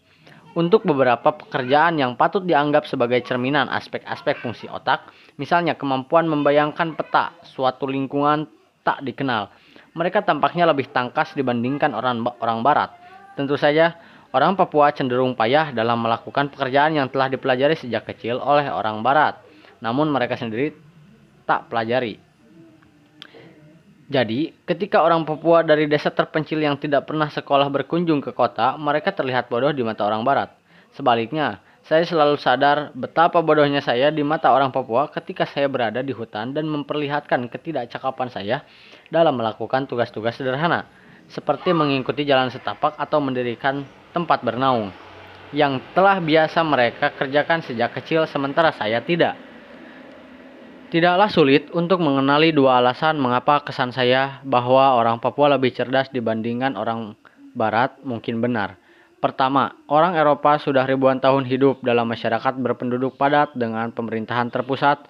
Untuk 0.56 0.88
beberapa 0.88 1.36
pekerjaan 1.36 2.00
yang 2.00 2.16
patut 2.16 2.40
dianggap 2.48 2.88
sebagai 2.88 3.20
cerminan 3.20 3.68
aspek-aspek 3.68 4.40
fungsi 4.40 4.64
otak, 4.72 5.12
misalnya 5.36 5.76
kemampuan 5.76 6.24
membayangkan 6.24 6.96
peta 6.96 7.36
suatu 7.44 7.84
lingkungan 7.84 8.48
tak 8.80 9.04
dikenal, 9.04 9.52
mereka 9.92 10.24
tampaknya 10.24 10.64
lebih 10.64 10.88
tangkas 10.92 11.36
dibandingkan 11.36 11.92
orang 11.92 12.24
orang 12.40 12.64
barat. 12.64 12.88
Tentu 13.36 13.60
saja, 13.60 14.00
orang 14.32 14.56
Papua 14.56 14.96
cenderung 14.96 15.36
payah 15.36 15.76
dalam 15.76 16.00
melakukan 16.00 16.48
pekerjaan 16.48 16.96
yang 16.96 17.12
telah 17.12 17.28
dipelajari 17.28 17.76
sejak 17.76 18.08
kecil 18.08 18.40
oleh 18.40 18.72
orang 18.72 19.04
barat. 19.04 19.36
Namun 19.84 20.08
mereka 20.08 20.40
sendiri 20.40 20.72
tak 21.44 21.68
pelajari. 21.68 22.25
Jadi, 24.06 24.54
ketika 24.62 25.02
orang 25.02 25.26
Papua 25.26 25.66
dari 25.66 25.90
desa 25.90 26.14
terpencil 26.14 26.62
yang 26.62 26.78
tidak 26.78 27.10
pernah 27.10 27.26
sekolah 27.26 27.66
berkunjung 27.66 28.22
ke 28.22 28.30
kota, 28.30 28.78
mereka 28.78 29.10
terlihat 29.10 29.50
bodoh 29.50 29.74
di 29.74 29.82
mata 29.82 30.06
orang 30.06 30.22
barat. 30.22 30.54
Sebaliknya, 30.94 31.58
saya 31.86 32.06
selalu 32.06 32.38
sadar 32.38 32.94
betapa 32.94 33.42
bodohnya 33.42 33.82
saya 33.82 34.14
di 34.14 34.22
mata 34.22 34.50
orang 34.54 34.70
Papua 34.70 35.06
ketika 35.10 35.46
saya 35.46 35.66
berada 35.66 36.02
di 36.02 36.14
hutan 36.14 36.50
dan 36.54 36.66
memperlihatkan 36.66 37.46
ketidakcakapan 37.46 38.30
saya 38.30 38.66
dalam 39.10 39.38
melakukan 39.38 39.86
tugas-tugas 39.90 40.38
sederhana, 40.38 40.86
seperti 41.30 41.74
mengikuti 41.74 42.26
jalan 42.26 42.50
setapak 42.50 42.94
atau 42.98 43.18
mendirikan 43.18 43.86
tempat 44.10 44.42
bernaung, 44.42 44.90
yang 45.54 45.78
telah 45.94 46.18
biasa 46.18 46.58
mereka 46.66 47.14
kerjakan 47.14 47.62
sejak 47.62 47.94
kecil 47.94 48.26
sementara 48.26 48.74
saya 48.74 48.98
tidak. 49.02 49.45
Tidaklah 50.96 51.28
sulit 51.28 51.68
untuk 51.76 52.00
mengenali 52.00 52.56
dua 52.56 52.80
alasan 52.80 53.20
mengapa 53.20 53.60
kesan 53.60 53.92
saya 53.92 54.40
bahwa 54.48 54.96
orang 54.96 55.20
Papua 55.20 55.52
lebih 55.52 55.68
cerdas 55.76 56.08
dibandingkan 56.08 56.72
orang 56.72 57.12
Barat 57.52 58.00
mungkin 58.00 58.40
benar. 58.40 58.80
Pertama, 59.20 59.76
orang 59.92 60.16
Eropa 60.16 60.56
sudah 60.56 60.88
ribuan 60.88 61.20
tahun 61.20 61.44
hidup 61.44 61.84
dalam 61.84 62.08
masyarakat 62.08 62.56
berpenduduk 62.64 63.20
padat 63.20 63.52
dengan 63.52 63.92
pemerintahan 63.92 64.48
terpusat, 64.48 65.04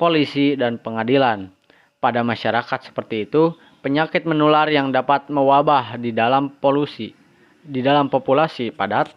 polisi, 0.00 0.56
dan 0.56 0.80
pengadilan. 0.80 1.52
Pada 2.00 2.24
masyarakat 2.24 2.88
seperti 2.88 3.28
itu, 3.28 3.52
penyakit 3.84 4.24
menular 4.24 4.72
yang 4.72 4.96
dapat 4.96 5.28
mewabah 5.28 6.00
di 6.00 6.08
dalam 6.08 6.56
polusi, 6.56 7.12
di 7.60 7.84
dalam 7.84 8.08
populasi 8.08 8.72
padat, 8.72 9.12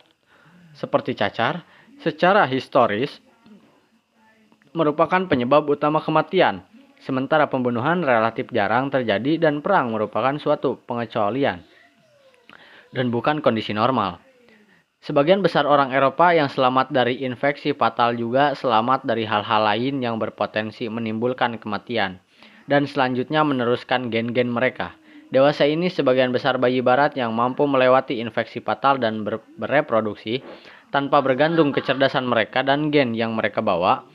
seperti 0.76 1.16
cacar, 1.16 1.64
secara 2.04 2.44
historis 2.52 3.31
merupakan 4.72 5.28
penyebab 5.28 5.68
utama 5.68 6.00
kematian, 6.00 6.64
sementara 7.02 7.48
pembunuhan 7.52 8.04
relatif 8.06 8.48
jarang 8.54 8.88
terjadi 8.88 9.42
dan 9.42 9.60
perang 9.60 9.92
merupakan 9.92 10.38
suatu 10.40 10.80
pengecualian 10.86 11.64
dan 12.92 13.08
bukan 13.10 13.40
kondisi 13.40 13.72
normal. 13.72 14.20
Sebagian 15.02 15.42
besar 15.42 15.66
orang 15.66 15.90
Eropa 15.90 16.30
yang 16.30 16.46
selamat 16.46 16.94
dari 16.94 17.26
infeksi 17.26 17.74
fatal 17.74 18.14
juga 18.14 18.54
selamat 18.54 19.02
dari 19.02 19.26
hal-hal 19.26 19.66
lain 19.66 19.98
yang 19.98 20.22
berpotensi 20.22 20.86
menimbulkan 20.94 21.58
kematian, 21.58 22.22
dan 22.70 22.86
selanjutnya 22.86 23.42
meneruskan 23.42 24.14
gen-gen 24.14 24.54
mereka. 24.54 24.94
Dewasa 25.34 25.66
ini 25.66 25.90
sebagian 25.90 26.30
besar 26.30 26.62
bayi 26.62 26.84
barat 26.86 27.18
yang 27.18 27.34
mampu 27.34 27.66
melewati 27.66 28.20
infeksi 28.22 28.62
fatal 28.62 29.02
dan 29.02 29.26
ber 29.26 29.42
bereproduksi 29.58 30.44
tanpa 30.94 31.24
bergantung 31.24 31.72
kecerdasan 31.72 32.28
mereka 32.28 32.62
dan 32.62 32.94
gen 32.94 33.16
yang 33.18 33.34
mereka 33.34 33.64
bawa, 33.64 34.06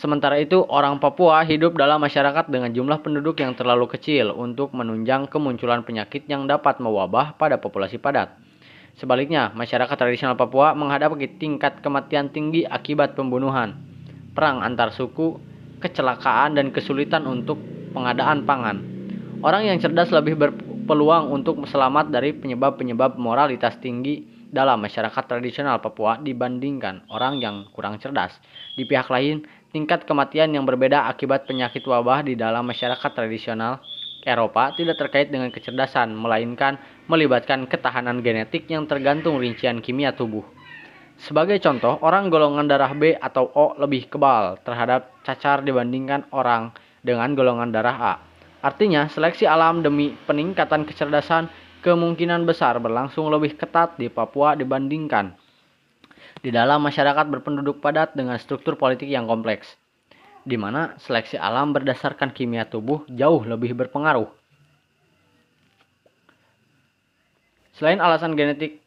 Sementara 0.00 0.40
itu, 0.40 0.64
orang 0.64 0.96
Papua 0.96 1.44
hidup 1.44 1.76
dalam 1.76 2.00
masyarakat 2.00 2.48
dengan 2.48 2.72
jumlah 2.72 3.04
penduduk 3.04 3.36
yang 3.36 3.52
terlalu 3.52 3.84
kecil 3.84 4.32
untuk 4.32 4.72
menunjang 4.72 5.28
kemunculan 5.28 5.84
penyakit 5.84 6.24
yang 6.24 6.48
dapat 6.48 6.80
mewabah 6.80 7.36
pada 7.36 7.60
populasi 7.60 8.00
padat. 8.00 8.32
Sebaliknya, 8.96 9.52
masyarakat 9.52 9.92
tradisional 9.92 10.40
Papua 10.40 10.72
menghadapi 10.72 11.36
tingkat 11.36 11.84
kematian 11.84 12.32
tinggi 12.32 12.64
akibat 12.64 13.12
pembunuhan, 13.12 13.76
perang 14.32 14.64
antar 14.64 14.88
suku, 14.96 15.36
kecelakaan, 15.84 16.56
dan 16.56 16.72
kesulitan 16.72 17.28
untuk 17.28 17.60
pengadaan 17.92 18.48
pangan. 18.48 18.80
Orang 19.44 19.68
yang 19.68 19.76
cerdas 19.84 20.08
lebih 20.08 20.40
berpeluang 20.40 21.28
untuk 21.28 21.60
selamat 21.68 22.08
dari 22.08 22.32
penyebab-penyebab 22.32 23.20
moralitas 23.20 23.76
tinggi 23.84 24.40
dalam 24.50 24.82
masyarakat 24.82 25.24
tradisional 25.30 25.78
Papua 25.78 26.18
dibandingkan 26.18 27.06
orang 27.06 27.38
yang 27.38 27.70
kurang 27.70 28.02
cerdas. 28.02 28.34
Di 28.74 28.82
pihak 28.82 29.06
lain, 29.06 29.46
tingkat 29.70 30.06
kematian 30.06 30.50
yang 30.50 30.66
berbeda 30.66 31.06
akibat 31.06 31.46
penyakit 31.46 31.82
wabah 31.86 32.26
di 32.26 32.34
dalam 32.34 32.66
masyarakat 32.66 33.10
tradisional 33.14 33.78
Eropa 34.20 34.76
tidak 34.76 35.00
terkait 35.00 35.32
dengan 35.32 35.48
kecerdasan, 35.48 36.12
melainkan 36.12 36.76
melibatkan 37.08 37.64
ketahanan 37.64 38.20
genetik 38.20 38.68
yang 38.68 38.84
tergantung 38.84 39.40
rincian 39.40 39.80
kimia 39.80 40.12
tubuh. 40.12 40.44
Sebagai 41.20 41.56
contoh, 41.60 42.00
orang 42.04 42.28
golongan 42.28 42.68
darah 42.68 42.92
B 42.92 43.16
atau 43.16 43.48
O 43.52 43.76
lebih 43.80 44.12
kebal 44.12 44.60
terhadap 44.64 45.08
cacar 45.24 45.64
dibandingkan 45.64 46.28
orang 46.32 46.72
dengan 47.00 47.32
golongan 47.32 47.72
darah 47.72 47.96
A. 47.96 48.14
Artinya, 48.60 49.08
seleksi 49.08 49.48
alam 49.48 49.80
demi 49.80 50.12
peningkatan 50.28 50.84
kecerdasan 50.84 51.48
kemungkinan 51.80 52.44
besar 52.44 52.76
berlangsung 52.76 53.32
lebih 53.32 53.56
ketat 53.56 53.96
di 53.96 54.12
Papua 54.12 54.52
dibandingkan 54.52 55.39
di 56.40 56.50
dalam 56.52 56.80
masyarakat 56.80 57.26
berpenduduk 57.28 57.84
padat 57.84 58.16
dengan 58.16 58.40
struktur 58.40 58.76
politik 58.80 59.08
yang 59.08 59.28
kompleks. 59.28 59.76
di 60.44 60.56
mana 60.56 60.96
seleksi 60.96 61.36
alam 61.36 61.76
berdasarkan 61.76 62.32
kimia 62.32 62.64
tubuh 62.64 63.04
jauh 63.12 63.44
lebih 63.44 63.76
berpengaruh. 63.76 64.28
Selain 67.76 68.00
alasan 68.00 68.36
genetik 68.36 68.80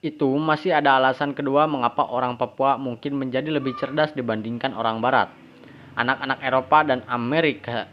itu, 0.00 0.28
masih 0.38 0.72
ada 0.72 0.96
alasan 0.96 1.34
kedua 1.34 1.66
mengapa 1.68 2.06
orang 2.06 2.38
Papua 2.38 2.78
mungkin 2.78 3.18
menjadi 3.18 3.50
lebih 3.50 3.76
cerdas 3.76 4.14
dibandingkan 4.14 4.72
orang 4.72 5.02
Barat. 5.02 5.28
Anak-anak 5.98 6.38
Eropa 6.44 6.78
dan 6.86 7.02
Amerika 7.10 7.90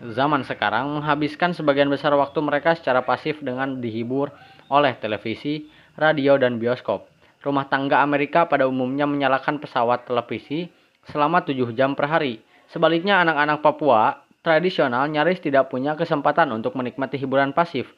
zaman 0.00 0.46
sekarang 0.46 1.02
menghabiskan 1.02 1.52
sebagian 1.52 1.90
besar 1.90 2.14
waktu 2.16 2.38
mereka 2.40 2.78
secara 2.78 3.04
pasif 3.04 3.42
dengan 3.42 3.82
dihibur 3.82 4.30
oleh 4.70 4.94
televisi, 5.02 5.68
radio, 5.98 6.38
dan 6.38 6.62
bioskop. 6.62 7.10
Rumah 7.40 7.72
tangga 7.72 8.04
Amerika 8.04 8.44
pada 8.44 8.68
umumnya 8.68 9.08
menyalakan 9.08 9.56
pesawat 9.60 10.04
televisi 10.04 10.68
selama 11.08 11.40
7 11.40 11.56
jam 11.72 11.96
per 11.96 12.12
hari. 12.12 12.44
Sebaliknya 12.68 13.24
anak-anak 13.24 13.64
Papua 13.64 14.20
tradisional 14.44 15.08
nyaris 15.08 15.40
tidak 15.40 15.72
punya 15.72 15.96
kesempatan 15.96 16.52
untuk 16.52 16.76
menikmati 16.76 17.16
hiburan 17.16 17.56
pasif. 17.56 17.88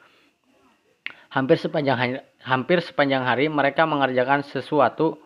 Hampir 1.33 1.57
sepanjang 1.57 1.97
hari, 1.97 2.13
hampir 2.45 2.79
sepanjang 2.79 3.25
hari 3.25 3.49
mereka 3.49 3.89
mengerjakan 3.89 4.45
sesuatu 4.45 5.17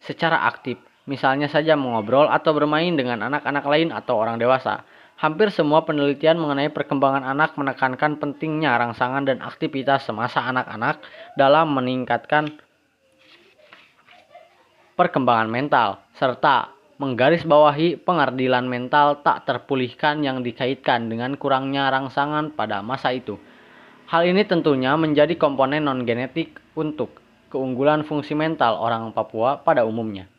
secara 0.00 0.48
aktif, 0.48 0.80
misalnya 1.04 1.52
saja 1.52 1.76
mengobrol 1.76 2.32
atau 2.32 2.56
bermain 2.56 2.96
dengan 2.96 3.22
anak-anak 3.28 3.64
lain 3.68 3.88
atau 3.92 4.18
orang 4.18 4.40
dewasa. 4.40 4.82
Hampir 5.14 5.54
semua 5.54 5.86
penelitian 5.86 6.42
mengenai 6.42 6.74
perkembangan 6.74 7.22
anak 7.22 7.54
menekankan 7.54 8.18
pentingnya 8.18 8.74
rangsangan 8.74 9.22
dan 9.22 9.38
aktivitas 9.46 10.10
semasa 10.10 10.42
anak-anak 10.42 10.98
dalam 11.38 11.70
meningkatkan 11.70 12.50
perkembangan 14.94 15.50
mental 15.50 16.02
serta 16.14 16.70
menggarisbawahi 17.02 17.98
pengardilan 18.06 18.62
mental 18.70 19.18
tak 19.26 19.42
terpulihkan 19.50 20.22
yang 20.22 20.46
dikaitkan 20.46 21.10
dengan 21.10 21.34
kurangnya 21.34 21.90
rangsangan 21.90 22.54
pada 22.54 22.80
masa 22.86 23.10
itu. 23.10 23.34
Hal 24.06 24.30
ini 24.30 24.46
tentunya 24.46 24.94
menjadi 24.94 25.34
komponen 25.34 25.90
non-genetik 25.90 26.54
untuk 26.78 27.18
keunggulan 27.50 28.06
fungsi 28.06 28.38
mental 28.38 28.78
orang 28.78 29.10
Papua 29.10 29.58
pada 29.58 29.82
umumnya. 29.82 30.30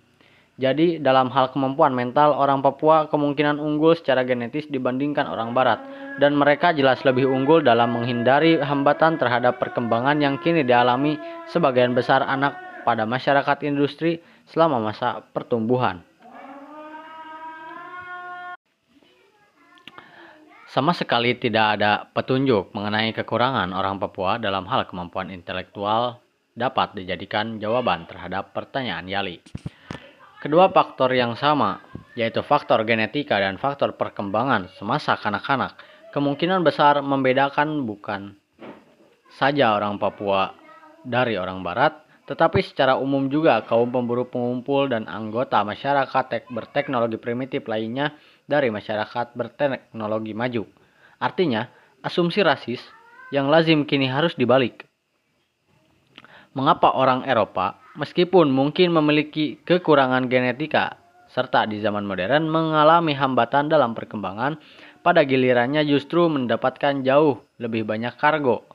Jadi, 0.55 1.03
dalam 1.03 1.27
hal 1.35 1.51
kemampuan 1.51 1.91
mental, 1.91 2.31
orang 2.31 2.63
Papua 2.63 3.11
kemungkinan 3.11 3.59
unggul 3.59 3.91
secara 3.91 4.23
genetis 4.23 4.63
dibandingkan 4.71 5.27
orang 5.27 5.51
Barat, 5.51 5.83
dan 6.23 6.31
mereka 6.31 6.71
jelas 6.71 7.03
lebih 7.03 7.27
unggul 7.27 7.59
dalam 7.59 7.91
menghindari 7.91 8.55
hambatan 8.63 9.19
terhadap 9.19 9.59
perkembangan 9.59 10.15
yang 10.23 10.39
kini 10.39 10.63
dialami 10.63 11.19
sebagian 11.51 11.91
besar 11.91 12.23
anak 12.23 12.55
pada 12.87 13.03
masyarakat 13.03 13.67
industri 13.67 14.23
selama 14.49 14.81
masa 14.81 15.21
pertumbuhan. 15.33 16.01
Sama 20.75 20.91
sekali 20.91 21.39
tidak 21.39 21.79
ada 21.79 22.03
petunjuk 22.11 22.75
mengenai 22.75 23.15
kekurangan 23.15 23.71
orang 23.71 23.95
Papua 23.95 24.35
dalam 24.35 24.67
hal 24.67 24.83
kemampuan 24.83 25.31
intelektual 25.31 26.19
dapat 26.51 26.99
dijadikan 26.99 27.63
jawaban 27.63 28.03
terhadap 28.07 28.51
pertanyaan 28.51 29.07
Yali. 29.07 29.39
Kedua 30.43 30.69
faktor 30.69 31.15
yang 31.15 31.33
sama, 31.39 31.79
yaitu 32.13 32.43
faktor 32.43 32.83
genetika 32.85 33.39
dan 33.39 33.55
faktor 33.55 33.95
perkembangan 33.95 34.69
semasa 34.75 35.15
kanak-kanak, 35.17 35.79
kemungkinan 36.11 36.61
besar 36.61 36.99
membedakan 37.01 37.87
bukan 37.87 38.35
saja 39.35 39.75
orang 39.75 39.99
Papua 39.99 40.53
dari 41.03 41.35
orang 41.35 41.65
Barat, 41.65 42.04
tetapi 42.25 42.61
secara 42.65 42.97
umum 42.97 43.29
juga 43.29 43.61
kaum 43.65 43.89
pemburu 43.93 44.25
pengumpul 44.25 44.89
dan 44.89 45.05
anggota 45.05 45.61
masyarakat 45.61 46.49
berteknologi 46.49 47.21
primitif 47.21 47.69
lainnya 47.69 48.17
dari 48.49 48.73
masyarakat 48.73 49.37
berteknologi 49.37 50.33
maju. 50.33 50.65
Artinya, 51.21 51.69
asumsi 52.01 52.41
rasis 52.41 52.81
yang 53.29 53.49
lazim 53.49 53.85
kini 53.85 54.09
harus 54.09 54.33
dibalik. 54.33 54.85
Mengapa 56.57 56.93
orang 56.93 57.27
Eropa, 57.29 57.77
meskipun 57.99 58.49
mungkin 58.49 58.95
memiliki 58.95 59.59
kekurangan 59.61 60.25
genetika, 60.25 60.97
serta 61.29 61.67
di 61.67 61.83
zaman 61.83 62.07
modern 62.07 62.47
mengalami 62.47 63.11
hambatan 63.11 63.67
dalam 63.67 63.91
perkembangan, 63.91 64.55
pada 65.03 65.21
gilirannya 65.21 65.83
justru 65.85 66.25
mendapatkan 66.31 67.03
jauh 67.03 67.43
lebih 67.61 67.83
banyak 67.83 68.15
kargo. 68.17 68.74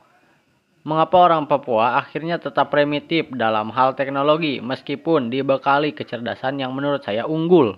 Mengapa 0.81 1.29
orang 1.29 1.45
Papua 1.45 2.01
akhirnya 2.01 2.41
tetap 2.41 2.73
primitif 2.73 3.29
dalam 3.29 3.69
hal 3.69 3.93
teknologi 3.93 4.57
meskipun 4.57 5.29
dibekali 5.29 5.93
kecerdasan 5.93 6.57
yang 6.57 6.73
menurut 6.73 7.05
saya 7.05 7.29
unggul? 7.29 7.77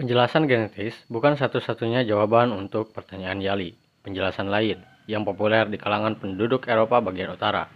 Penjelasan 0.00 0.48
genetis 0.48 0.96
bukan 1.12 1.36
satu-satunya 1.36 2.08
jawaban 2.08 2.50
untuk 2.56 2.90
pertanyaan 2.96 3.38
Yali. 3.38 3.76
Penjelasan 4.00 4.48
lain 4.48 4.80
yang 5.04 5.28
populer 5.28 5.68
di 5.68 5.76
kalangan 5.76 6.16
penduduk 6.16 6.68
Eropa 6.68 7.04
bagian 7.04 7.36
utara 7.36 7.68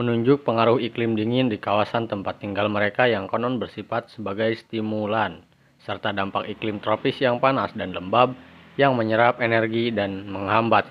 menunjuk 0.00 0.48
pengaruh 0.48 0.80
iklim 0.80 1.12
dingin 1.12 1.52
di 1.52 1.60
kawasan 1.60 2.08
tempat 2.08 2.40
tinggal 2.40 2.72
mereka 2.72 3.04
yang 3.04 3.28
konon 3.28 3.60
bersifat 3.60 4.08
sebagai 4.08 4.56
stimulan, 4.56 5.44
serta 5.84 6.16
dampak 6.16 6.48
iklim 6.48 6.80
tropis 6.80 7.20
yang 7.20 7.36
panas 7.36 7.76
dan 7.76 7.92
lembab 7.92 8.32
yang 8.78 8.94
menyerap 8.94 9.42
energi 9.42 9.90
dan 9.90 10.26
menghambat 10.30 10.90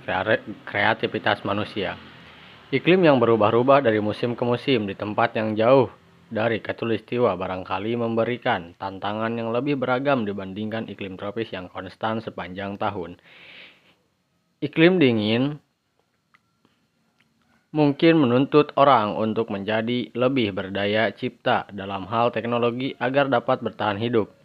kreativitas 0.68 1.44
manusia. 1.48 1.96
Iklim 2.70 3.02
yang 3.02 3.18
berubah-ubah 3.18 3.82
dari 3.82 3.98
musim 3.98 4.38
ke 4.38 4.44
musim 4.46 4.86
di 4.86 4.94
tempat 4.94 5.34
yang 5.34 5.58
jauh 5.58 5.90
dari 6.30 6.62
katulistiwa 6.62 7.34
barangkali 7.34 7.98
memberikan 7.98 8.78
tantangan 8.78 9.34
yang 9.34 9.50
lebih 9.50 9.82
beragam 9.82 10.24
dibandingkan 10.24 10.86
iklim 10.86 11.18
tropis 11.18 11.50
yang 11.50 11.66
konstan 11.68 12.22
sepanjang 12.22 12.78
tahun. 12.78 13.18
Iklim 14.62 15.02
dingin 15.02 15.58
mungkin 17.70 18.22
menuntut 18.22 18.74
orang 18.78 19.18
untuk 19.18 19.50
menjadi 19.50 20.14
lebih 20.14 20.54
berdaya 20.54 21.10
cipta 21.14 21.70
dalam 21.74 22.06
hal 22.10 22.30
teknologi 22.30 22.94
agar 22.98 23.30
dapat 23.30 23.62
bertahan 23.66 23.98
hidup. 23.98 24.39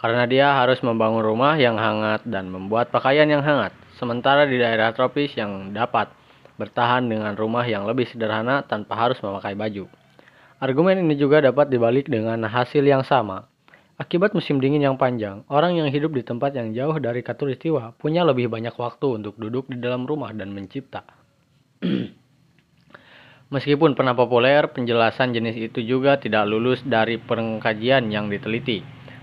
Karena 0.00 0.24
dia 0.24 0.56
harus 0.56 0.80
membangun 0.80 1.20
rumah 1.20 1.60
yang 1.60 1.76
hangat 1.76 2.24
dan 2.24 2.48
membuat 2.48 2.88
pakaian 2.88 3.28
yang 3.28 3.44
hangat. 3.44 3.76
Sementara 4.00 4.48
di 4.48 4.56
daerah 4.56 4.96
tropis 4.96 5.36
yang 5.36 5.76
dapat 5.76 6.08
bertahan 6.56 7.04
dengan 7.04 7.36
rumah 7.36 7.68
yang 7.68 7.84
lebih 7.84 8.08
sederhana 8.08 8.64
tanpa 8.64 8.96
harus 8.96 9.20
memakai 9.20 9.52
baju. 9.52 9.92
Argumen 10.60 11.04
ini 11.04 11.20
juga 11.20 11.44
dapat 11.44 11.68
dibalik 11.68 12.08
dengan 12.08 12.48
hasil 12.48 12.80
yang 12.80 13.04
sama. 13.04 13.48
Akibat 14.00 14.32
musim 14.32 14.56
dingin 14.64 14.80
yang 14.80 14.96
panjang, 14.96 15.44
orang 15.52 15.76
yang 15.76 15.92
hidup 15.92 16.16
di 16.16 16.24
tempat 16.24 16.56
yang 16.56 16.72
jauh 16.72 16.96
dari 16.96 17.20
katulistiwa 17.20 17.92
punya 18.00 18.24
lebih 18.24 18.48
banyak 18.48 18.72
waktu 18.72 19.20
untuk 19.20 19.36
duduk 19.36 19.68
di 19.68 19.76
dalam 19.76 20.08
rumah 20.08 20.32
dan 20.32 20.52
mencipta. 20.56 21.04
Meskipun 23.52 23.92
pernah 23.92 24.16
populer, 24.16 24.64
penjelasan 24.72 25.36
jenis 25.36 25.58
itu 25.60 25.84
juga 25.84 26.16
tidak 26.16 26.48
lulus 26.48 26.80
dari 26.80 27.20
pengkajian 27.20 28.08
yang 28.08 28.32
diteliti. 28.32 28.80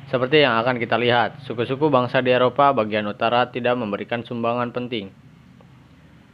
Seperti 0.07 0.39
yang 0.39 0.55
akan 0.63 0.79
kita 0.79 0.95
lihat, 0.95 1.43
suku-suku 1.43 1.91
bangsa 1.91 2.23
di 2.23 2.31
Eropa 2.31 2.71
bagian 2.71 3.03
utara 3.11 3.51
tidak 3.51 3.75
memberikan 3.75 4.23
sumbangan 4.23 4.71
penting 4.71 5.11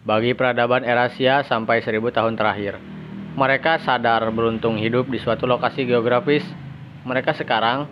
bagi 0.05 0.37
peradaban 0.37 0.85
Erasia 0.85 1.41
sampai 1.41 1.81
seribu 1.81 2.13
tahun 2.13 2.37
terakhir. 2.37 2.77
Mereka 3.33 3.81
sadar 3.81 4.29
beruntung 4.29 4.77
hidup 4.77 5.09
di 5.09 5.17
suatu 5.17 5.49
lokasi 5.49 5.89
geografis. 5.89 6.45
Mereka 7.01 7.33
sekarang 7.33 7.89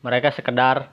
mereka 0.00 0.32
sekedar 0.32 0.88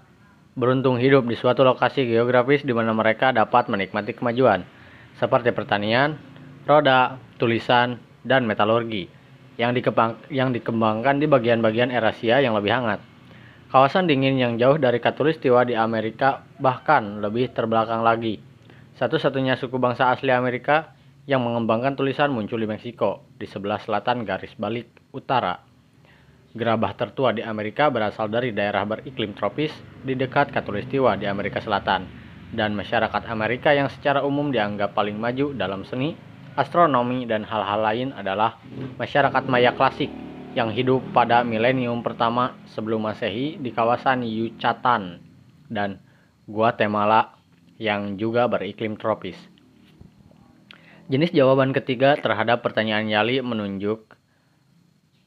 beruntung 0.59 0.99
hidup 0.99 1.23
di 1.23 1.39
suatu 1.39 1.63
lokasi 1.63 2.03
geografis 2.03 2.67
di 2.67 2.75
mana 2.75 2.91
mereka 2.91 3.31
dapat 3.31 3.71
menikmati 3.71 4.11
kemajuan 4.11 4.67
seperti 5.15 5.55
pertanian, 5.55 6.19
roda, 6.67 7.15
tulisan, 7.39 7.95
dan 8.27 8.43
metalurgi 8.43 9.18
yang, 9.59 9.75
dikembang, 9.75 10.15
yang 10.31 10.55
dikembangkan 10.55 11.19
di 11.19 11.27
bagian-bagian 11.27 11.91
Eurasia 11.91 12.39
yang 12.39 12.55
lebih 12.55 12.71
hangat. 12.71 13.03
Kawasan 13.69 14.07
dingin 14.07 14.39
yang 14.39 14.55
jauh 14.55 14.79
dari 14.79 14.97
katulistiwa 14.97 15.67
di 15.67 15.75
Amerika 15.75 16.41
bahkan 16.57 17.21
lebih 17.21 17.51
terbelakang 17.53 18.01
lagi 18.01 18.49
satu-satunya 18.99 19.55
suku 19.55 19.79
bangsa 19.79 20.11
asli 20.11 20.27
Amerika 20.27 20.91
yang 21.23 21.39
mengembangkan 21.39 21.95
tulisan 21.95 22.35
muncul 22.35 22.59
di 22.59 22.67
Meksiko, 22.67 23.23
di 23.39 23.47
sebelah 23.47 23.79
selatan 23.79 24.27
garis 24.27 24.51
balik 24.59 24.91
utara. 25.15 25.55
Gerabah 26.51 26.91
tertua 26.99 27.31
di 27.31 27.39
Amerika 27.39 27.87
berasal 27.87 28.27
dari 28.27 28.51
daerah 28.51 28.83
beriklim 28.83 29.31
tropis 29.39 29.71
di 30.03 30.19
dekat 30.19 30.51
Katulistiwa 30.51 31.15
di 31.15 31.31
Amerika 31.31 31.63
Selatan, 31.63 32.11
dan 32.51 32.75
masyarakat 32.75 33.23
Amerika 33.31 33.71
yang 33.71 33.87
secara 33.87 34.19
umum 34.19 34.51
dianggap 34.51 34.91
paling 34.91 35.15
maju 35.15 35.55
dalam 35.55 35.87
seni, 35.87 36.19
astronomi, 36.59 37.23
dan 37.23 37.47
hal-hal 37.47 37.79
lain 37.79 38.09
adalah 38.11 38.59
masyarakat 38.99 39.43
Maya 39.47 39.71
klasik 39.71 40.11
yang 40.51 40.75
hidup 40.75 40.99
pada 41.15 41.47
milenium 41.47 42.03
pertama 42.03 42.59
sebelum 42.75 43.07
Masehi 43.07 43.55
di 43.55 43.71
kawasan 43.71 44.27
Yucatan 44.27 45.23
dan 45.71 46.03
Guatemala 46.43 47.39
yang 47.79 48.19
juga 48.19 48.51
beriklim 48.51 48.99
tropis. 48.99 49.39
Jenis 51.09 51.33
jawaban 51.33 51.73
ketiga 51.73 52.19
terhadap 52.19 52.61
pertanyaan 52.61 53.09
Yali 53.09 53.41
menunjuk 53.41 54.13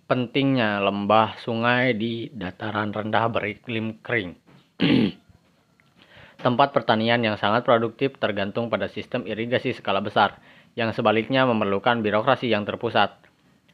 pentingnya 0.06 0.78
lembah 0.84 1.40
sungai 1.40 1.96
di 1.96 2.28
dataran 2.30 2.92
rendah 2.92 3.26
beriklim 3.32 3.98
kering. 4.04 4.36
Tempat 6.44 6.74
pertanian 6.74 7.22
yang 7.22 7.38
sangat 7.38 7.62
produktif 7.62 8.18
tergantung 8.18 8.68
pada 8.68 8.90
sistem 8.90 9.24
irigasi 9.24 9.72
skala 9.72 10.02
besar, 10.02 10.42
yang 10.72 10.90
sebaliknya 10.96 11.44
memerlukan 11.44 12.00
birokrasi 12.00 12.48
yang 12.48 12.64
terpusat. 12.64 13.20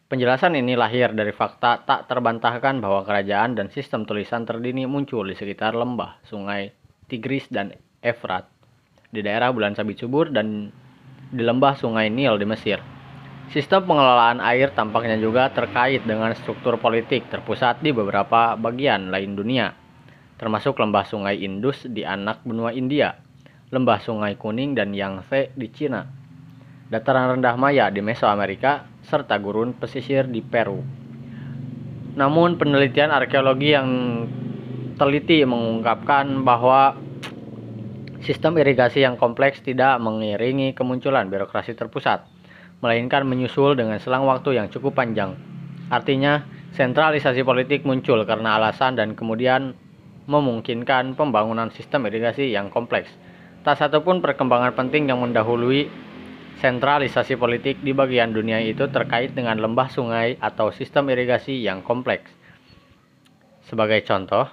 Penjelasan 0.09 0.57
ini 0.57 0.73
lahir 0.73 1.13
dari 1.13 1.37
fakta 1.37 1.85
tak 1.85 2.09
terbantahkan 2.09 2.81
bahwa 2.81 3.05
kerajaan 3.05 3.53
dan 3.55 3.69
sistem 3.69 4.09
tulisan 4.09 4.49
terdini 4.49 4.89
muncul 4.89 5.29
di 5.29 5.37
sekitar 5.37 5.77
lembah, 5.77 6.25
sungai 6.25 6.73
Tigris 7.13 7.45
dan 7.53 7.77
Efrat, 8.01 8.49
di 9.13 9.21
daerah 9.21 9.53
Bulan 9.53 9.77
Sabit 9.77 10.01
Subur 10.01 10.33
dan 10.33 10.73
di 11.29 11.43
lembah 11.45 11.77
sungai 11.77 12.09
Nil 12.09 12.41
di 12.41 12.49
Mesir. 12.49 12.81
Sistem 13.53 13.85
pengelolaan 13.85 14.41
air 14.45 14.73
tampaknya 14.73 15.17
juga 15.21 15.49
terkait 15.53 16.05
dengan 16.05 16.33
struktur 16.37 16.77
politik 16.81 17.29
terpusat 17.33 17.81
di 17.81 17.93
beberapa 17.93 18.57
bagian 18.57 19.13
lain 19.13 19.37
dunia, 19.37 19.73
termasuk 20.41 20.77
lembah 20.77 21.05
sungai 21.05 21.37
Indus 21.41 21.85
di 21.85 22.05
anak 22.05 22.45
benua 22.45 22.73
India, 22.73 23.17
lembah 23.73 24.01
sungai 24.01 24.37
Kuning 24.41 24.77
dan 24.77 24.93
Yangtze 24.93 25.53
di 25.57 25.69
Cina, 25.73 26.18
dataran 26.89 27.37
rendah 27.37 27.55
Maya 27.61 27.93
di 27.93 28.01
Mesoamerika, 28.01 28.89
serta 29.05 29.37
gurun 29.37 29.77
pesisir 29.77 30.25
di 30.29 30.41
Peru. 30.41 30.81
Namun 32.17 32.57
penelitian 32.57 33.13
arkeologi 33.13 33.77
yang 33.77 33.89
teliti 34.99 35.45
mengungkapkan 35.47 36.43
bahwa 36.43 36.97
sistem 38.25 38.59
irigasi 38.59 39.07
yang 39.07 39.15
kompleks 39.15 39.63
tidak 39.63 40.01
mengiringi 40.03 40.75
kemunculan 40.75 41.31
birokrasi 41.31 41.79
terpusat 41.79 42.27
melainkan 42.83 43.27
menyusul 43.27 43.75
dengan 43.75 43.99
selang 43.99 44.27
waktu 44.27 44.59
yang 44.59 44.67
cukup 44.71 44.99
panjang. 44.99 45.35
Artinya, 45.91 46.47
sentralisasi 46.75 47.43
politik 47.43 47.83
muncul 47.83 48.23
karena 48.23 48.59
alasan 48.61 48.95
dan 48.95 49.19
kemudian 49.19 49.75
memungkinkan 50.29 51.17
pembangunan 51.17 51.73
sistem 51.73 52.07
irigasi 52.07 52.53
yang 52.53 52.69
kompleks. 52.69 53.09
Tak 53.65 53.81
satupun 53.81 54.23
perkembangan 54.23 54.77
penting 54.77 55.11
yang 55.11 55.19
mendahului 55.19 55.91
sentralisasi 56.59 57.39
politik 57.39 57.79
di 57.87 57.95
bagian 57.95 58.35
dunia 58.35 58.59
itu 58.59 58.91
terkait 58.91 59.31
dengan 59.31 59.55
lembah 59.63 59.87
sungai 59.87 60.35
atau 60.43 60.75
sistem 60.75 61.07
irigasi 61.15 61.63
yang 61.63 61.87
kompleks. 61.87 62.35
Sebagai 63.63 64.03
contoh, 64.03 64.51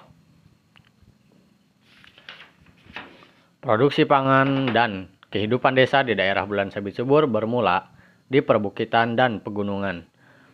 produksi 3.57 4.05
pangan 4.05 4.69
dan 4.69 5.09
kehidupan 5.33 5.73
desa 5.73 6.05
di 6.05 6.13
daerah 6.13 6.45
Bulan 6.45 6.69
Sabit 6.69 7.01
Subur 7.01 7.25
bermula 7.25 7.89
di 8.29 8.45
perbukitan 8.45 9.17
dan 9.17 9.41
pegunungan, 9.41 10.05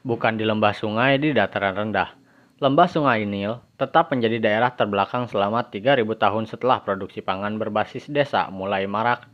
bukan 0.08 0.40
di 0.40 0.48
lembah 0.48 0.72
sungai 0.72 1.20
di 1.20 1.36
dataran 1.36 1.76
rendah. 1.76 2.16
Lembah 2.62 2.86
Sungai 2.86 3.26
Nil 3.26 3.58
tetap 3.74 4.14
menjadi 4.14 4.38
daerah 4.38 4.78
terbelakang 4.78 5.26
selama 5.26 5.74
3000 5.74 6.06
tahun 6.06 6.46
setelah 6.46 6.86
produksi 6.86 7.26
pangan 7.26 7.58
berbasis 7.58 8.06
desa 8.06 8.54
mulai 8.54 8.86
marak 8.86 9.26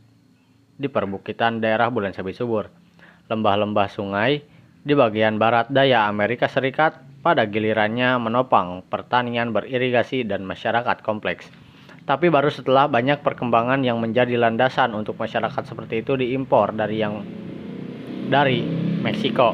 di 0.78 0.86
perbukitan 0.86 1.58
daerah 1.58 1.90
Bulan 1.90 2.14
Sabit 2.14 2.38
Subur. 2.38 2.70
Lembah-lembah 3.28 3.90
sungai 3.90 4.40
di 4.86 4.94
bagian 4.94 5.36
barat 5.36 5.68
daya 5.68 6.06
Amerika 6.06 6.46
Serikat 6.46 7.02
pada 7.20 7.44
gilirannya 7.44 8.16
menopang 8.16 8.86
pertanian 8.86 9.50
beririgasi 9.50 10.24
dan 10.24 10.46
masyarakat 10.46 11.02
kompleks. 11.02 11.50
Tapi 12.08 12.32
baru 12.32 12.48
setelah 12.48 12.88
banyak 12.88 13.20
perkembangan 13.20 13.84
yang 13.84 14.00
menjadi 14.00 14.40
landasan 14.40 14.96
untuk 14.96 15.20
masyarakat 15.20 15.60
seperti 15.60 16.00
itu 16.00 16.16
diimpor 16.16 16.72
dari 16.72 17.04
yang 17.04 17.20
dari 18.32 18.64
Meksiko. 19.04 19.52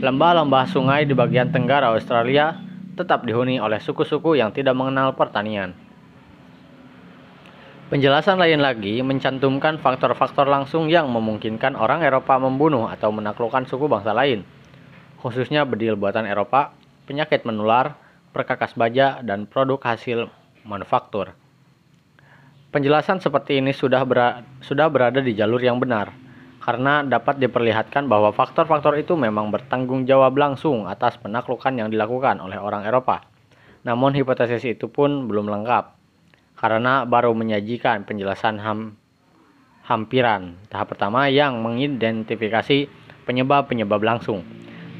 Lembah-lembah 0.00 0.64
sungai 0.72 1.04
di 1.04 1.12
bagian 1.12 1.52
tenggara 1.52 1.92
Australia 1.92 2.56
tetap 2.96 3.28
dihuni 3.28 3.60
oleh 3.60 3.76
suku-suku 3.76 4.40
yang 4.40 4.56
tidak 4.56 4.72
mengenal 4.72 5.12
pertanian. 5.12 5.76
Penjelasan 7.92 8.40
lain 8.40 8.64
lagi 8.64 9.04
mencantumkan 9.04 9.76
faktor-faktor 9.76 10.48
langsung 10.48 10.88
yang 10.88 11.12
memungkinkan 11.12 11.76
orang 11.76 12.00
Eropa 12.00 12.40
membunuh 12.40 12.88
atau 12.88 13.12
menaklukkan 13.12 13.68
suku 13.68 13.84
bangsa 13.84 14.16
lain, 14.16 14.48
khususnya 15.20 15.68
bedil 15.68 16.00
buatan 16.00 16.24
Eropa, 16.24 16.72
penyakit 17.04 17.44
menular, 17.44 18.00
perkakas 18.32 18.72
baja, 18.80 19.20
dan 19.20 19.44
produk 19.44 19.76
hasil 19.84 20.32
manufaktur. 20.64 21.36
Penjelasan 22.72 23.20
seperti 23.20 23.60
ini 23.60 23.76
sudah, 23.76 24.00
berada, 24.08 24.40
sudah 24.64 24.88
berada 24.88 25.20
di 25.20 25.36
jalur 25.36 25.60
yang 25.60 25.76
benar, 25.76 26.16
karena 26.64 27.04
dapat 27.04 27.44
diperlihatkan 27.44 28.08
bahwa 28.08 28.32
faktor-faktor 28.32 28.96
itu 28.96 29.20
memang 29.20 29.52
bertanggung 29.52 30.08
jawab 30.08 30.32
langsung 30.40 30.88
atas 30.88 31.20
penaklukan 31.20 31.76
yang 31.76 31.92
dilakukan 31.92 32.40
oleh 32.40 32.56
orang 32.56 32.88
Eropa. 32.88 33.28
Namun 33.84 34.16
hipotesis 34.16 34.64
itu 34.64 34.88
pun 34.88 35.28
belum 35.28 35.44
lengkap, 35.52 36.01
karena 36.62 37.02
baru 37.02 37.34
menyajikan 37.34 38.06
penjelasan 38.06 38.62
ham, 38.62 38.94
hampiran 39.82 40.54
tahap 40.70 40.94
pertama 40.94 41.26
yang 41.26 41.58
mengidentifikasi 41.58 42.86
penyebab-penyebab 43.26 43.98
langsung. 43.98 44.46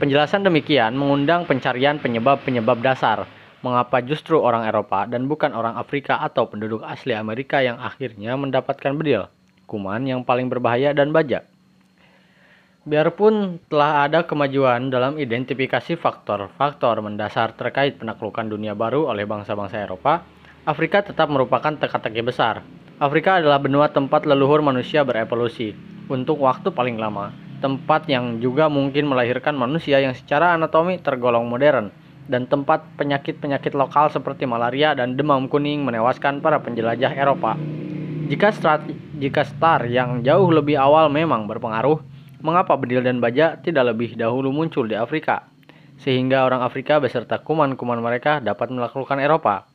Penjelasan 0.02 0.42
demikian 0.42 0.98
mengundang 0.98 1.46
pencarian 1.46 2.02
penyebab-penyebab 2.02 2.82
dasar, 2.82 3.30
mengapa 3.62 4.02
justru 4.02 4.42
orang 4.42 4.66
Eropa 4.66 5.06
dan 5.06 5.30
bukan 5.30 5.54
orang 5.54 5.78
Afrika 5.78 6.18
atau 6.18 6.50
penduduk 6.50 6.82
asli 6.82 7.14
Amerika 7.14 7.62
yang 7.62 7.78
akhirnya 7.78 8.34
mendapatkan 8.34 8.98
bedil, 8.98 9.30
kuman 9.70 10.02
yang 10.02 10.26
paling 10.26 10.50
berbahaya 10.50 10.90
dan 10.90 11.14
bajak. 11.14 11.46
Biarpun 12.82 13.62
telah 13.70 14.10
ada 14.10 14.26
kemajuan 14.26 14.90
dalam 14.90 15.14
identifikasi 15.14 15.94
faktor-faktor 15.94 16.98
mendasar 16.98 17.54
terkait 17.54 18.02
penaklukan 18.02 18.50
dunia 18.50 18.74
baru 18.74 19.06
oleh 19.06 19.22
bangsa-bangsa 19.22 19.86
Eropa, 19.86 20.26
Afrika 20.62 21.02
tetap 21.02 21.26
merupakan 21.26 21.74
teka-teki 21.74 22.22
besar. 22.22 22.62
Afrika 23.02 23.42
adalah 23.42 23.58
benua 23.58 23.90
tempat 23.90 24.22
leluhur 24.22 24.62
manusia 24.62 25.02
berevolusi 25.02 25.74
untuk 26.06 26.38
waktu 26.38 26.70
paling 26.70 27.02
lama, 27.02 27.34
tempat 27.58 28.06
yang 28.06 28.38
juga 28.38 28.70
mungkin 28.70 29.10
melahirkan 29.10 29.58
manusia 29.58 29.98
yang 29.98 30.14
secara 30.14 30.54
anatomi 30.54 31.02
tergolong 31.02 31.50
modern, 31.50 31.90
dan 32.30 32.46
tempat 32.46 32.86
penyakit-penyakit 32.94 33.74
lokal 33.74 34.06
seperti 34.14 34.46
malaria 34.46 34.94
dan 34.94 35.18
demam 35.18 35.50
kuning 35.50 35.82
menewaskan 35.82 36.38
para 36.38 36.62
penjelajah 36.62 37.10
Eropa. 37.10 37.58
Jika, 38.30 38.54
strat, 38.54 38.86
jika 39.18 39.42
star 39.42 39.90
yang 39.90 40.22
jauh 40.22 40.46
lebih 40.46 40.78
awal 40.78 41.10
memang 41.10 41.50
berpengaruh, 41.50 41.98
mengapa 42.38 42.78
bedil 42.78 43.02
dan 43.02 43.18
baja 43.18 43.58
tidak 43.58 43.98
lebih 43.98 44.14
dahulu 44.14 44.54
muncul 44.54 44.86
di 44.86 44.94
Afrika, 44.94 45.50
sehingga 45.98 46.46
orang 46.46 46.62
Afrika 46.62 47.02
beserta 47.02 47.42
kuman-kuman 47.42 47.98
mereka 47.98 48.38
dapat 48.38 48.70
melakukan 48.70 49.18
Eropa? 49.18 49.71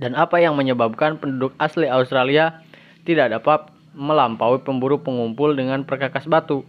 Dan 0.00 0.16
apa 0.16 0.40
yang 0.40 0.56
menyebabkan 0.56 1.20
penduduk 1.20 1.52
asli 1.60 1.84
Australia 1.84 2.64
tidak 3.04 3.36
dapat 3.36 3.68
melampaui 3.92 4.64
pemburu 4.64 4.96
pengumpul 4.96 5.52
dengan 5.52 5.84
perkakas 5.84 6.24
batu? 6.24 6.64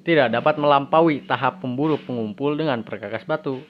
Tidak 0.00 0.32
dapat 0.32 0.56
melampaui 0.56 1.28
tahap 1.28 1.60
pemburu 1.60 2.00
pengumpul 2.00 2.56
dengan 2.56 2.80
perkakas 2.80 3.28
batu. 3.28 3.60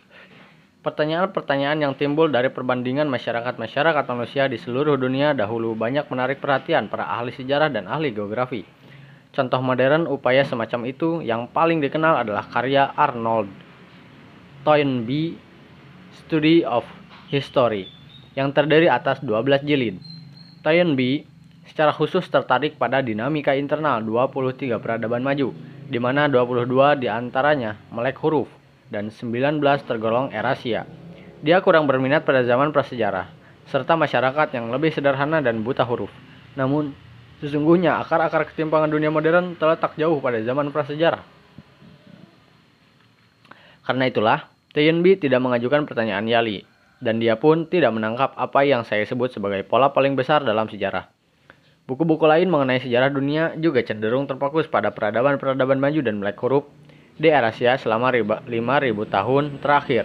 Pertanyaan-pertanyaan 0.87 1.83
yang 1.83 1.99
timbul 1.99 2.31
dari 2.31 2.55
perbandingan 2.55 3.11
masyarakat-masyarakat 3.11 4.05
manusia 4.07 4.47
di 4.47 4.63
seluruh 4.63 4.95
dunia 4.95 5.35
dahulu 5.35 5.75
banyak 5.75 6.07
menarik 6.07 6.39
perhatian 6.39 6.87
para 6.87 7.11
ahli 7.11 7.35
sejarah 7.35 7.67
dan 7.67 7.91
ahli 7.91 8.15
geografi. 8.15 8.63
Contoh 9.35 9.59
modern 9.59 10.07
upaya 10.07 10.47
semacam 10.47 10.87
itu 10.87 11.19
yang 11.27 11.51
paling 11.51 11.83
dikenal 11.83 12.23
adalah 12.23 12.47
karya 12.47 12.95
Arnold 12.95 13.68
Toynbee 14.69 15.33
Study 16.13 16.61
of 16.61 16.85
History 17.33 17.89
yang 18.37 18.53
terdiri 18.53 18.85
atas 18.85 19.17
12 19.25 19.65
jilid. 19.65 19.97
Toynbee 20.61 21.25
secara 21.65 21.89
khusus 21.89 22.29
tertarik 22.29 22.77
pada 22.77 23.01
dinamika 23.01 23.57
internal 23.57 24.05
23 24.05 24.77
peradaban 24.77 25.25
maju, 25.25 25.57
di 25.89 25.97
mana 25.97 26.29
22 26.29 27.01
di 27.01 27.09
antaranya 27.09 27.81
melek 27.89 28.21
huruf, 28.21 28.53
dan 28.93 29.09
19 29.09 29.65
tergolong 29.89 30.37
Erasia. 30.37 30.85
Dia 31.41 31.65
kurang 31.65 31.89
berminat 31.89 32.29
pada 32.29 32.45
zaman 32.45 32.69
prasejarah, 32.69 33.25
serta 33.73 33.97
masyarakat 33.97 34.53
yang 34.53 34.69
lebih 34.69 34.93
sederhana 34.93 35.41
dan 35.41 35.65
buta 35.65 35.89
huruf. 35.89 36.13
Namun, 36.61 36.93
sesungguhnya 37.41 38.05
akar-akar 38.05 38.45
ketimpangan 38.53 38.93
dunia 38.93 39.09
modern 39.09 39.57
terletak 39.57 39.97
jauh 39.97 40.21
pada 40.21 40.45
zaman 40.45 40.69
prasejarah. 40.69 41.25
Karena 43.89 44.05
itulah, 44.05 44.58
Tianbi 44.77 45.17
tidak 45.17 45.41
mengajukan 45.41 45.89
pertanyaan 45.89 46.29
Yali, 46.29 46.69
dan 47.01 47.23
dia 47.23 47.41
pun 47.41 47.65
tidak 47.71 47.95
menangkap 47.95 48.37
apa 48.37 48.67
yang 48.69 48.85
saya 48.85 49.07
sebut 49.09 49.33
sebagai 49.33 49.65
pola 49.65 49.95
paling 49.97 50.13
besar 50.19 50.45
dalam 50.45 50.69
sejarah. 50.69 51.09
Buku-buku 51.89 52.29
lain 52.29 52.53
mengenai 52.53 52.85
sejarah 52.85 53.09
dunia 53.09 53.57
juga 53.57 53.81
cenderung 53.81 54.29
terfokus 54.29 54.69
pada 54.69 54.93
peradaban-peradaban 54.93 55.81
maju 55.81 56.01
dan 56.05 56.21
melek 56.21 56.37
huruf 56.45 56.69
di 57.17 57.33
Eurasia 57.33 57.81
selama 57.81 58.13
5.000 58.13 58.45
tahun 59.09 59.45
terakhir. 59.65 60.05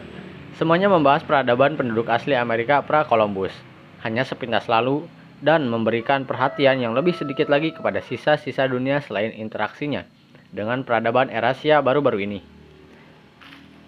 Semuanya 0.55 0.87
membahas 0.87 1.27
peradaban 1.27 1.75
penduduk 1.75 2.07
asli 2.07 2.39
Amerika 2.39 2.79
pra-Columbus. 2.87 3.51
Hanya 3.99 4.23
sepintas 4.23 4.71
lalu, 4.71 5.03
dan 5.43 5.67
memberikan 5.67 6.23
perhatian 6.23 6.79
yang 6.79 6.95
lebih 6.95 7.11
sedikit 7.11 7.51
lagi 7.51 7.75
kepada 7.75 7.99
sisa-sisa 7.99 8.63
dunia 8.71 9.03
selain 9.03 9.35
interaksinya 9.35 10.07
dengan 10.55 10.87
peradaban 10.87 11.27
Erasia 11.27 11.83
baru-baru 11.83 12.23
ini. 12.23 12.52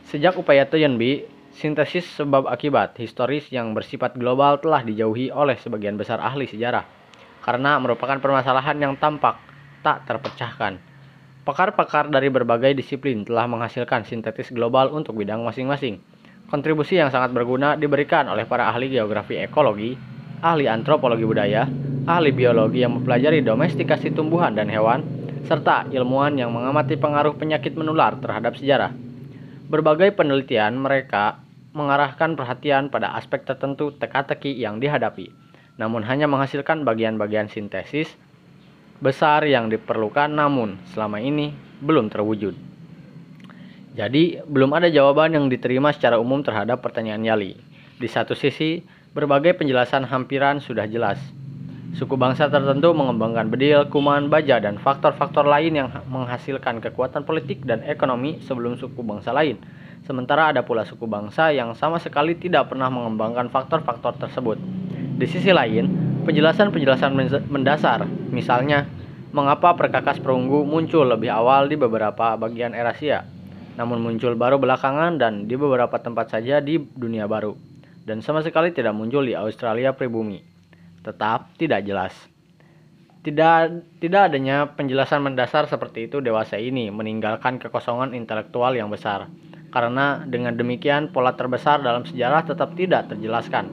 Sejak 0.05 0.37
upaya 0.37 0.69
Toynbee, 0.69 1.25
sintesis 1.49 2.05
sebab 2.13 2.45
akibat 2.45 2.93
historis 3.01 3.49
yang 3.49 3.73
bersifat 3.73 4.13
global 4.13 4.61
telah 4.61 4.85
dijauhi 4.85 5.33
oleh 5.33 5.57
sebagian 5.57 5.97
besar 5.97 6.21
ahli 6.21 6.45
sejarah 6.45 6.85
karena 7.41 7.81
merupakan 7.81 8.21
permasalahan 8.21 8.77
yang 8.77 8.93
tampak 9.01 9.41
tak 9.81 10.05
terpecahkan. 10.05 10.77
Pakar-pakar 11.41 12.13
dari 12.13 12.29
berbagai 12.29 12.77
disiplin 12.77 13.25
telah 13.25 13.49
menghasilkan 13.49 14.05
sintetis 14.05 14.53
global 14.53 14.93
untuk 14.93 15.17
bidang 15.17 15.41
masing-masing. 15.41 16.01
Kontribusi 16.53 17.01
yang 17.01 17.09
sangat 17.09 17.33
berguna 17.33 17.73
diberikan 17.73 18.29
oleh 18.29 18.45
para 18.45 18.69
ahli 18.69 18.93
geografi 18.93 19.41
ekologi, 19.41 19.97
ahli 20.41 20.69
antropologi 20.69 21.25
budaya, 21.25 21.65
ahli 22.05 22.29
biologi 22.29 22.81
yang 22.81 23.01
mempelajari 23.01 23.41
domestikasi 23.41 24.13
tumbuhan 24.13 24.53
dan 24.53 24.69
hewan, 24.69 25.01
serta 25.45 25.89
ilmuwan 25.89 26.37
yang 26.37 26.53
mengamati 26.53 26.93
pengaruh 26.93 27.37
penyakit 27.37 27.73
menular 27.73 28.17
terhadap 28.21 28.57
sejarah. 28.57 29.04
Berbagai 29.66 30.13
penelitian 30.13 30.78
mereka 30.78 31.41
mengarahkan 31.74 32.38
perhatian 32.38 32.93
pada 32.93 33.18
aspek 33.18 33.43
tertentu 33.43 33.91
teka-teki 33.97 34.53
yang 34.53 34.78
dihadapi, 34.78 35.34
namun 35.76 36.05
hanya 36.05 36.30
menghasilkan 36.30 36.86
bagian-bagian 36.88 37.51
sintesis 37.51 38.13
besar 39.03 39.43
yang 39.43 39.68
diperlukan 39.68 40.32
namun 40.32 40.80
selama 40.95 41.20
ini 41.20 41.51
belum 41.84 42.07
terwujud. 42.07 42.55
Jadi, 43.95 44.43
belum 44.43 44.76
ada 44.76 44.91
jawaban 44.91 45.36
yang 45.36 45.45
diterima 45.47 45.91
secara 45.91 46.20
umum 46.20 46.43
terhadap 46.43 46.84
pertanyaan 46.84 47.24
Yali. 47.24 47.55
Di 47.95 48.07
satu 48.11 48.36
sisi, 48.36 48.84
Berbagai 49.16 49.55
penjelasan 49.55 50.03
hampiran 50.11 50.59
sudah 50.59 50.91
jelas. 50.91 51.16
Suku 51.95 52.19
bangsa 52.19 52.51
tertentu 52.51 52.91
mengembangkan 52.91 53.47
bedil, 53.47 53.87
kuman, 53.87 54.27
baja, 54.27 54.59
dan 54.59 54.75
faktor-faktor 54.75 55.47
lain 55.47 55.79
yang 55.79 55.87
menghasilkan 56.11 56.83
kekuatan 56.83 57.23
politik 57.23 57.63
dan 57.63 57.79
ekonomi 57.87 58.43
sebelum 58.43 58.75
suku 58.75 58.99
bangsa 58.99 59.31
lain. 59.31 59.55
Sementara 60.03 60.51
ada 60.51 60.67
pula 60.67 60.83
suku 60.83 61.07
bangsa 61.07 61.55
yang 61.55 61.71
sama 61.71 62.03
sekali 62.03 62.35
tidak 62.35 62.67
pernah 62.67 62.91
mengembangkan 62.91 63.47
faktor-faktor 63.47 64.19
tersebut. 64.19 64.59
Di 65.15 65.23
sisi 65.23 65.55
lain, 65.55 65.87
penjelasan-penjelasan 66.27 67.15
mendasar, 67.47 68.03
misalnya 68.27 68.91
mengapa 69.31 69.79
perkakas 69.79 70.19
perunggu 70.19 70.67
muncul 70.67 71.07
lebih 71.07 71.31
awal 71.31 71.71
di 71.71 71.79
beberapa 71.79 72.35
bagian 72.35 72.75
Eurasia, 72.75 73.23
namun 73.79 74.03
muncul 74.03 74.35
baru 74.35 74.59
belakangan 74.59 75.15
dan 75.15 75.47
di 75.47 75.55
beberapa 75.55 75.95
tempat 76.03 76.27
saja 76.27 76.59
di 76.59 76.75
dunia 76.75 77.23
baru 77.23 77.55
dan 78.05 78.21
sama 78.21 78.45
sekali 78.45 78.69
tidak 78.69 78.93
muncul 78.93 79.25
di 79.25 79.33
Australia 79.33 79.91
pribumi. 79.97 80.54
Tetap 81.05 81.53
tidak 81.61 81.85
jelas. 81.85 82.17
Tidak 83.21 83.57
tidak 84.01 84.33
adanya 84.33 84.73
penjelasan 84.73 85.21
mendasar 85.21 85.69
seperti 85.69 86.09
itu 86.09 86.17
dewasa 86.17 86.57
ini 86.57 86.89
meninggalkan 86.89 87.61
kekosongan 87.61 88.17
intelektual 88.17 88.73
yang 88.73 88.89
besar. 88.89 89.29
Karena 89.69 90.25
dengan 90.25 90.57
demikian 90.57 91.13
pola 91.13 91.37
terbesar 91.37 91.85
dalam 91.85 92.09
sejarah 92.09 92.41
tetap 92.49 92.73
tidak 92.73 93.13
terjelaskan. 93.13 93.69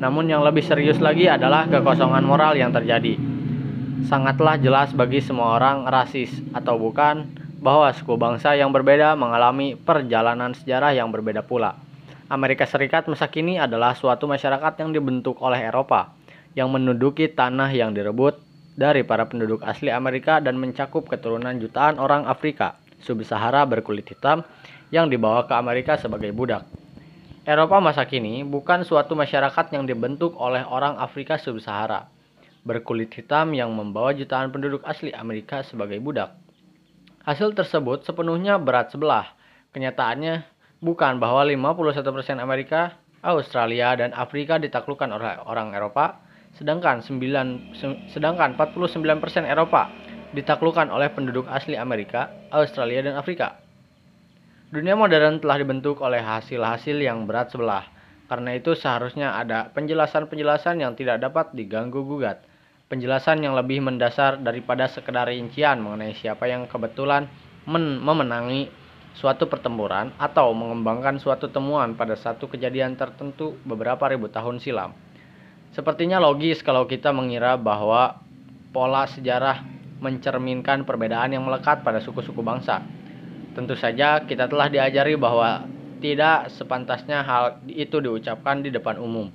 Namun 0.00 0.32
yang 0.32 0.40
lebih 0.40 0.64
serius 0.64 0.96
lagi 1.04 1.28
adalah 1.28 1.68
kekosongan 1.68 2.24
moral 2.24 2.56
yang 2.56 2.72
terjadi. 2.72 3.20
Sangatlah 4.08 4.56
jelas 4.56 4.96
bagi 4.96 5.20
semua 5.20 5.60
orang 5.60 5.84
rasis 5.84 6.32
atau 6.56 6.80
bukan 6.80 7.28
bahwa 7.60 7.92
suku 7.92 8.16
bangsa 8.16 8.56
yang 8.56 8.72
berbeda 8.72 9.12
mengalami 9.20 9.76
perjalanan 9.76 10.56
sejarah 10.56 10.96
yang 10.96 11.12
berbeda 11.12 11.44
pula. 11.44 11.76
Amerika 12.30 12.64
Serikat 12.64 13.10
masa 13.10 13.28
kini 13.28 13.60
adalah 13.60 13.92
suatu 13.92 14.24
masyarakat 14.24 14.80
yang 14.80 14.94
dibentuk 14.94 15.36
oleh 15.42 15.66
Eropa, 15.66 16.14
yang 16.58 16.70
menduduki 16.70 17.30
tanah 17.30 17.70
yang 17.70 17.94
direbut 17.94 18.38
dari 18.74 19.04
para 19.04 19.26
penduduk 19.26 19.62
asli 19.62 19.92
Amerika 19.92 20.40
dan 20.40 20.56
mencakup 20.56 21.06
keturunan 21.06 21.58
jutaan 21.60 22.00
orang 22.00 22.26
Afrika 22.26 22.80
sub-Sahara 23.02 23.66
berkulit 23.66 24.08
hitam 24.08 24.42
yang 24.90 25.06
dibawa 25.06 25.46
ke 25.46 25.54
Amerika 25.54 26.00
sebagai 26.00 26.34
budak. 26.34 26.66
Eropa 27.46 27.80
masa 27.80 28.04
kini 28.04 28.44
bukan 28.44 28.84
suatu 28.84 29.16
masyarakat 29.16 29.72
yang 29.72 29.88
dibentuk 29.88 30.36
oleh 30.36 30.62
orang 30.66 31.00
Afrika 31.00 31.40
sub-Sahara 31.40 32.20
berkulit 32.64 33.08
hitam 33.16 33.56
yang 33.56 33.72
membawa 33.72 34.12
jutaan 34.12 34.52
penduduk 34.52 34.84
asli 34.84 35.12
Amerika 35.16 35.64
sebagai 35.64 35.96
budak. 36.00 36.36
Hasil 37.24 37.52
tersebut 37.56 38.04
sepenuhnya 38.04 38.56
berat 38.60 38.92
sebelah. 38.92 39.32
Kenyataannya, 39.72 40.44
bukan 40.80 41.20
bahwa 41.20 41.44
51% 41.44 42.40
Amerika, 42.40 42.96
Australia, 43.20 43.96
dan 43.96 44.10
Afrika 44.16 44.56
ditaklukkan 44.56 45.08
oleh 45.12 45.40
orang 45.44 45.76
Eropa, 45.76 46.20
sedangkan 46.58 47.02
9, 47.02 47.76
sedangkan 48.10 48.56
49% 48.58 49.46
Eropa 49.46 49.90
ditaklukkan 50.30 50.90
oleh 50.94 51.10
penduduk 51.10 51.50
asli 51.50 51.74
Amerika, 51.74 52.30
Australia, 52.54 53.02
dan 53.02 53.18
Afrika. 53.18 53.58
Dunia 54.70 54.94
modern 54.94 55.42
telah 55.42 55.58
dibentuk 55.58 55.98
oleh 55.98 56.22
hasil-hasil 56.22 56.94
yang 56.94 57.26
berat 57.26 57.50
sebelah. 57.50 57.82
Karena 58.30 58.54
itu 58.54 58.78
seharusnya 58.78 59.34
ada 59.34 59.74
penjelasan-penjelasan 59.74 60.78
yang 60.78 60.94
tidak 60.94 61.18
dapat 61.18 61.50
diganggu 61.50 62.06
gugat. 62.06 62.46
Penjelasan 62.86 63.42
yang 63.42 63.58
lebih 63.58 63.82
mendasar 63.82 64.38
daripada 64.38 64.86
sekedar 64.86 65.26
rincian 65.26 65.82
mengenai 65.82 66.14
siapa 66.14 66.46
yang 66.46 66.70
kebetulan 66.70 67.26
memenangi 67.66 68.70
suatu 69.18 69.50
pertempuran 69.50 70.14
atau 70.14 70.54
mengembangkan 70.54 71.18
suatu 71.18 71.50
temuan 71.50 71.98
pada 71.98 72.14
satu 72.14 72.46
kejadian 72.46 72.94
tertentu 72.94 73.58
beberapa 73.66 74.06
ribu 74.06 74.30
tahun 74.30 74.62
silam. 74.62 74.94
Sepertinya 75.70 76.18
logis 76.18 76.66
kalau 76.66 76.90
kita 76.90 77.14
mengira 77.14 77.54
bahwa 77.54 78.18
pola 78.74 79.06
sejarah 79.06 79.62
mencerminkan 80.02 80.82
perbedaan 80.82 81.30
yang 81.30 81.46
melekat 81.46 81.86
pada 81.86 82.02
suku-suku 82.02 82.42
bangsa. 82.42 82.82
Tentu 83.54 83.78
saja 83.78 84.24
kita 84.26 84.50
telah 84.50 84.66
diajari 84.66 85.14
bahwa 85.14 85.68
tidak 86.00 86.50
sepantasnya 86.50 87.22
hal 87.22 87.60
itu 87.68 88.00
diucapkan 88.02 88.64
di 88.64 88.72
depan 88.72 88.98
umum. 88.98 89.30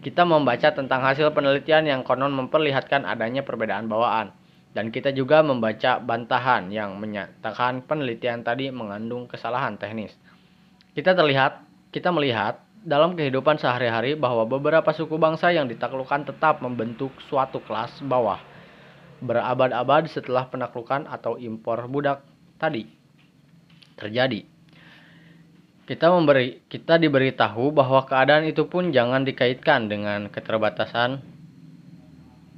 Kita 0.00 0.24
membaca 0.24 0.72
tentang 0.72 1.04
hasil 1.04 1.32
penelitian 1.36 1.84
yang 1.84 2.00
konon 2.00 2.32
memperlihatkan 2.32 3.04
adanya 3.04 3.44
perbedaan 3.44 3.88
bawaan 3.88 4.32
dan 4.74 4.88
kita 4.90 5.14
juga 5.14 5.40
membaca 5.40 6.02
bantahan 6.02 6.68
yang 6.72 6.98
menyatakan 6.98 7.84
penelitian 7.86 8.42
tadi 8.42 8.72
mengandung 8.74 9.30
kesalahan 9.30 9.78
teknis. 9.78 10.12
Kita 10.96 11.14
terlihat, 11.14 11.62
kita 11.94 12.10
melihat 12.10 12.63
dalam 12.84 13.16
kehidupan 13.16 13.56
sehari-hari 13.56 14.12
bahwa 14.12 14.44
beberapa 14.44 14.92
suku 14.92 15.16
bangsa 15.16 15.48
yang 15.56 15.64
ditaklukkan 15.64 16.28
tetap 16.28 16.60
membentuk 16.60 17.16
suatu 17.32 17.64
kelas 17.64 18.04
bawah 18.04 18.36
berabad-abad 19.24 20.04
setelah 20.12 20.44
penaklukan 20.52 21.08
atau 21.08 21.40
impor 21.40 21.88
budak 21.88 22.20
tadi 22.60 22.84
terjadi. 23.96 24.44
Kita 25.88 26.12
memberi 26.12 26.64
kita 26.68 27.00
diberitahu 27.00 27.72
bahwa 27.72 28.04
keadaan 28.04 28.44
itu 28.44 28.68
pun 28.68 28.92
jangan 28.92 29.24
dikaitkan 29.24 29.88
dengan 29.88 30.28
keterbatasan 30.28 31.24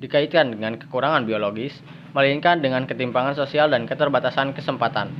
dikaitkan 0.02 0.52
dengan 0.52 0.76
kekurangan 0.76 1.24
biologis 1.24 1.72
melainkan 2.12 2.58
dengan 2.58 2.82
ketimpangan 2.84 3.38
sosial 3.38 3.70
dan 3.70 3.86
keterbatasan 3.86 4.52
kesempatan. 4.58 5.14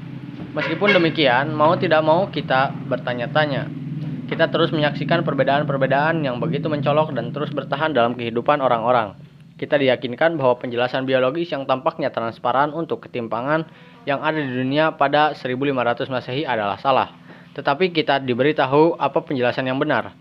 Meskipun 0.57 0.97
demikian, 0.97 1.53
mau 1.53 1.77
tidak 1.77 2.01
mau 2.01 2.33
kita 2.33 2.73
bertanya-tanya. 2.89 3.86
Kita 4.27 4.51
terus 4.51 4.75
menyaksikan 4.75 5.23
perbedaan-perbedaan 5.23 6.27
yang 6.27 6.43
begitu 6.43 6.67
mencolok 6.67 7.15
dan 7.15 7.31
terus 7.31 7.55
bertahan 7.55 7.95
dalam 7.95 8.19
kehidupan 8.19 8.59
orang-orang. 8.59 9.15
Kita 9.55 9.79
diyakinkan 9.79 10.35
bahwa 10.35 10.59
penjelasan 10.59 11.07
biologis 11.07 11.55
yang 11.55 11.65
tampaknya 11.65 12.11
transparan 12.11 12.75
untuk 12.75 13.07
ketimpangan 13.07 13.65
yang 14.03 14.21
ada 14.21 14.37
di 14.37 14.51
dunia 14.51 14.99
pada 14.99 15.33
1500 15.33 16.11
Masehi 16.11 16.43
adalah 16.43 16.77
salah. 16.77 17.15
Tetapi 17.55 17.95
kita 17.95 18.21
diberitahu 18.21 18.99
apa 18.99 19.23
penjelasan 19.25 19.65
yang 19.65 19.79
benar. 19.81 20.13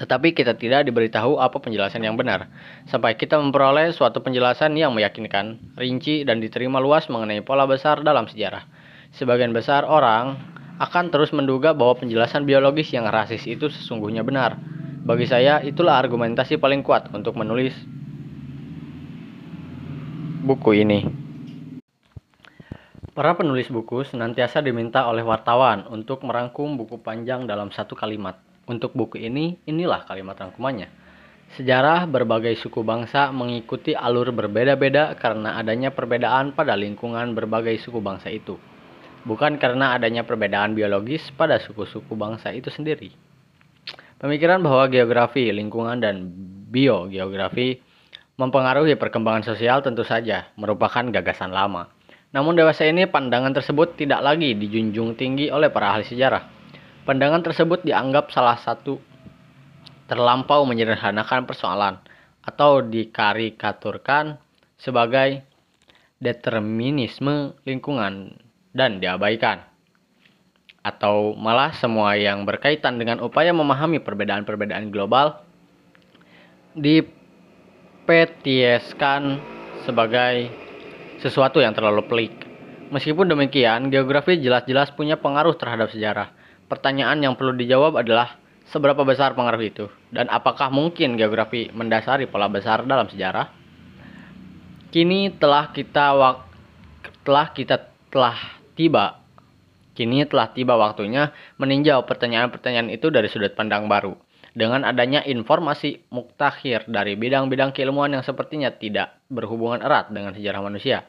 Tetapi 0.00 0.34
kita 0.34 0.58
tidak 0.58 0.88
diberitahu 0.88 1.38
apa 1.38 1.62
penjelasan 1.62 2.02
yang 2.02 2.18
benar, 2.18 2.50
sampai 2.90 3.14
kita 3.14 3.38
memperoleh 3.38 3.94
suatu 3.94 4.18
penjelasan 4.18 4.74
yang 4.74 4.90
meyakinkan, 4.90 5.78
rinci, 5.78 6.26
dan 6.26 6.42
diterima 6.42 6.82
luas 6.82 7.06
mengenai 7.06 7.44
pola 7.46 7.68
besar 7.70 8.02
dalam 8.02 8.26
sejarah. 8.26 8.66
Sebagian 9.14 9.54
besar 9.54 9.86
orang 9.86 10.51
akan 10.80 11.12
terus 11.12 11.34
menduga 11.36 11.76
bahwa 11.76 12.00
penjelasan 12.00 12.48
biologis 12.48 12.92
yang 12.94 13.08
rasis 13.10 13.44
itu 13.44 13.68
sesungguhnya 13.68 14.24
benar. 14.24 14.56
Bagi 15.02 15.26
saya, 15.26 15.58
itulah 15.60 15.98
argumentasi 15.98 16.62
paling 16.62 16.86
kuat 16.86 17.10
untuk 17.10 17.34
menulis 17.34 17.74
buku 20.46 20.70
ini. 20.78 21.00
Para 23.12 23.36
penulis 23.36 23.68
buku 23.68 24.08
senantiasa 24.08 24.64
diminta 24.64 25.04
oleh 25.04 25.20
wartawan 25.20 25.84
untuk 25.92 26.24
merangkum 26.24 26.80
buku 26.80 26.96
panjang 27.02 27.44
dalam 27.44 27.68
satu 27.68 27.92
kalimat. 27.92 28.40
Untuk 28.64 28.96
buku 28.96 29.20
ini, 29.20 29.60
inilah 29.68 30.08
kalimat 30.08 30.38
rangkumannya. 30.38 30.88
Sejarah 31.52 32.08
berbagai 32.08 32.56
suku 32.56 32.80
bangsa 32.80 33.28
mengikuti 33.28 33.92
alur 33.92 34.32
berbeda-beda 34.32 35.12
karena 35.20 35.60
adanya 35.60 35.92
perbedaan 35.92 36.56
pada 36.56 36.72
lingkungan 36.72 37.36
berbagai 37.36 37.76
suku 37.84 38.00
bangsa 38.00 38.32
itu, 38.32 38.56
bukan 39.22 39.58
karena 39.58 39.94
adanya 39.98 40.26
perbedaan 40.26 40.74
biologis 40.74 41.30
pada 41.34 41.58
suku-suku 41.62 42.14
bangsa 42.14 42.50
itu 42.50 42.70
sendiri. 42.70 43.14
Pemikiran 44.22 44.62
bahwa 44.62 44.86
geografi, 44.86 45.50
lingkungan, 45.50 45.98
dan 45.98 46.30
biogeografi 46.70 47.82
mempengaruhi 48.38 48.94
perkembangan 48.94 49.42
sosial 49.42 49.82
tentu 49.82 50.06
saja 50.06 50.50
merupakan 50.54 51.02
gagasan 51.10 51.50
lama. 51.50 51.90
Namun 52.32 52.56
dewasa 52.56 52.88
ini 52.88 53.04
pandangan 53.04 53.52
tersebut 53.52 53.98
tidak 53.98 54.24
lagi 54.24 54.56
dijunjung 54.56 55.18
tinggi 55.20 55.52
oleh 55.52 55.68
para 55.68 55.92
ahli 55.92 56.06
sejarah. 56.08 56.48
Pandangan 57.04 57.44
tersebut 57.44 57.84
dianggap 57.84 58.32
salah 58.32 58.56
satu 58.56 58.96
terlampau 60.08 60.64
menyederhanakan 60.64 61.44
persoalan 61.44 62.00
atau 62.42 62.80
dikarikaturkan 62.80 64.40
sebagai 64.80 65.44
determinisme 66.22 67.58
lingkungan 67.66 68.38
dan 68.76 69.00
diabaikan. 69.00 69.64
Atau 70.82 71.38
malah 71.38 71.70
semua 71.78 72.18
yang 72.18 72.42
berkaitan 72.42 72.98
dengan 72.98 73.22
upaya 73.22 73.54
memahami 73.54 74.02
perbedaan-perbedaan 74.02 74.90
global 74.90 75.46
dipetieskan 76.74 79.38
sebagai 79.86 80.50
sesuatu 81.22 81.62
yang 81.62 81.70
terlalu 81.70 82.02
pelik. 82.10 82.34
Meskipun 82.90 83.30
demikian, 83.30 83.86
geografi 83.88 84.36
jelas-jelas 84.42 84.90
punya 84.92 85.16
pengaruh 85.16 85.54
terhadap 85.54 85.88
sejarah. 85.94 86.34
Pertanyaan 86.66 87.22
yang 87.22 87.38
perlu 87.38 87.54
dijawab 87.54 87.94
adalah 88.00 88.42
seberapa 88.72 89.04
besar 89.04 89.36
pengaruh 89.36 89.60
itu 89.60 89.86
dan 90.08 90.32
apakah 90.32 90.72
mungkin 90.72 91.20
geografi 91.20 91.68
mendasari 91.76 92.24
pola 92.24 92.48
besar 92.48 92.88
dalam 92.88 93.04
sejarah? 93.04 93.52
Kini 94.88 95.28
telah 95.36 95.68
kita 95.72 96.16
telah 97.24 97.48
kita 97.52 97.76
telah 98.08 98.61
tiba 98.74 99.22
Kini 99.92 100.24
telah 100.24 100.48
tiba 100.56 100.72
waktunya 100.80 101.36
meninjau 101.60 102.08
pertanyaan-pertanyaan 102.08 102.88
itu 102.88 103.12
dari 103.12 103.28
sudut 103.28 103.52
pandang 103.52 103.92
baru. 103.92 104.16
Dengan 104.52 104.84
adanya 104.84 105.24
informasi 105.24 106.08
muktakhir 106.12 106.88
dari 106.88 107.16
bidang-bidang 107.16 107.72
keilmuan 107.72 108.12
yang 108.12 108.24
sepertinya 108.24 108.72
tidak 108.72 109.20
berhubungan 109.28 109.80
erat 109.84 110.12
dengan 110.12 110.32
sejarah 110.36 110.60
manusia. 110.64 111.08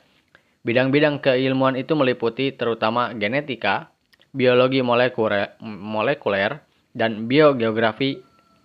Bidang-bidang 0.63 1.19
keilmuan 1.19 1.75
itu 1.75 1.91
meliputi 1.95 2.55
terutama 2.55 3.11
genetika, 3.15 3.91
biologi 4.31 4.79
molekuler, 4.79 5.59
molekuler 5.63 6.63
dan 6.95 7.27
biogeografi 7.27 8.19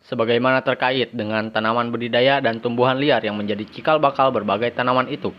sebagaimana 0.06 0.62
terkait 0.62 1.10
dengan 1.10 1.50
tanaman 1.50 1.90
budidaya 1.90 2.38
dan 2.38 2.62
tumbuhan 2.62 3.02
liar 3.02 3.22
yang 3.22 3.34
menjadi 3.34 3.66
cikal 3.66 3.98
bakal 3.98 4.30
berbagai 4.30 4.78
tanaman 4.78 5.10
itu. 5.10 5.34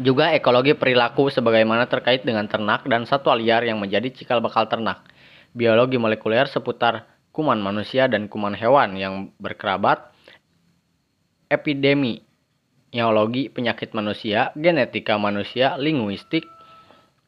Juga 0.00 0.32
ekologi 0.32 0.72
perilaku 0.72 1.28
sebagaimana 1.28 1.84
terkait 1.84 2.24
dengan 2.24 2.48
ternak 2.48 2.88
dan 2.88 3.04
satwa 3.04 3.36
liar 3.36 3.60
yang 3.60 3.76
menjadi 3.76 4.08
cikal 4.08 4.40
bakal 4.40 4.64
ternak. 4.64 5.04
Biologi 5.52 6.00
molekuler 6.00 6.48
seputar 6.48 7.04
kuman 7.32 7.60
manusia 7.60 8.08
dan 8.08 8.24
kuman 8.24 8.56
hewan 8.56 8.96
yang 8.96 9.14
berkerabat. 9.36 10.08
Epidemi 11.52 12.24
neologi 12.92 13.52
penyakit 13.52 13.92
manusia, 13.92 14.48
genetika 14.56 15.20
manusia, 15.20 15.76
linguistik, 15.76 16.48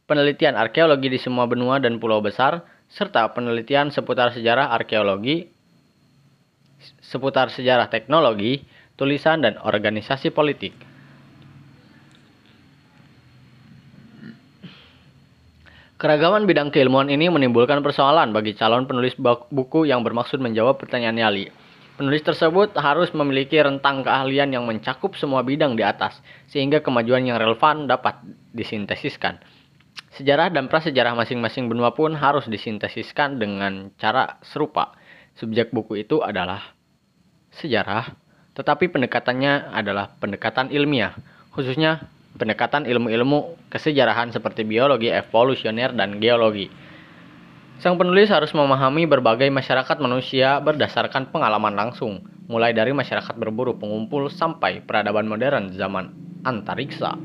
penelitian 0.09 0.57
arkeologi 0.57 1.13
di 1.13 1.21
semua 1.21 1.45
benua 1.45 1.77
dan 1.81 2.01
pulau 2.01 2.25
besar, 2.25 2.65
serta 2.89 3.29
penelitian 3.37 3.93
seputar 3.93 4.33
sejarah 4.33 4.73
arkeologi, 4.73 5.53
seputar 7.05 7.53
sejarah 7.53 7.93
teknologi, 7.93 8.65
tulisan, 8.97 9.45
dan 9.45 9.61
organisasi 9.61 10.33
politik. 10.33 10.94
Keragaman 15.95 16.43
bidang 16.51 16.75
keilmuan 16.75 17.07
ini 17.07 17.31
menimbulkan 17.31 17.79
persoalan 17.79 18.35
bagi 18.35 18.59
calon 18.59 18.83
penulis 18.91 19.15
buku 19.55 19.87
yang 19.87 20.03
bermaksud 20.03 20.43
menjawab 20.43 20.75
pertanyaan 20.75 21.15
nyali. 21.15 21.47
Penulis 21.95 22.27
tersebut 22.27 22.75
harus 22.75 23.15
memiliki 23.15 23.55
rentang 23.63 24.03
keahlian 24.03 24.51
yang 24.51 24.67
mencakup 24.67 25.15
semua 25.15 25.47
bidang 25.47 25.79
di 25.79 25.87
atas, 25.87 26.19
sehingga 26.51 26.83
kemajuan 26.83 27.23
yang 27.23 27.39
relevan 27.39 27.87
dapat 27.87 28.19
disintesiskan. 28.51 29.39
Sejarah 30.19 30.51
dan 30.51 30.67
prasejarah 30.67 31.15
masing-masing 31.15 31.71
benua 31.71 31.95
pun 31.95 32.19
harus 32.19 32.51
disintesiskan 32.51 33.39
dengan 33.39 33.95
cara 33.95 34.43
serupa. 34.43 34.99
Subjek 35.39 35.71
buku 35.71 36.03
itu 36.03 36.19
adalah 36.27 36.75
sejarah, 37.55 38.11
tetapi 38.59 38.91
pendekatannya 38.91 39.71
adalah 39.71 40.11
pendekatan 40.19 40.75
ilmiah, 40.75 41.15
khususnya 41.55 42.03
pendekatan 42.35 42.87
ilmu-ilmu 42.87 43.71
kesejarahan 43.71 44.35
seperti 44.35 44.67
biologi 44.67 45.11
evolusioner 45.11 45.95
dan 45.95 46.19
geologi. 46.19 46.71
Sang 47.83 47.99
penulis 47.99 48.31
harus 48.31 48.55
memahami 48.55 49.07
berbagai 49.07 49.51
masyarakat 49.51 49.99
manusia 49.99 50.63
berdasarkan 50.63 51.31
pengalaman 51.35 51.75
langsung, 51.75 52.23
mulai 52.47 52.71
dari 52.71 52.95
masyarakat 52.95 53.35
berburu 53.35 53.75
pengumpul 53.75 54.31
sampai 54.31 54.83
peradaban 54.83 55.27
modern 55.27 55.75
zaman 55.75 56.15
antariksa. 56.47 57.19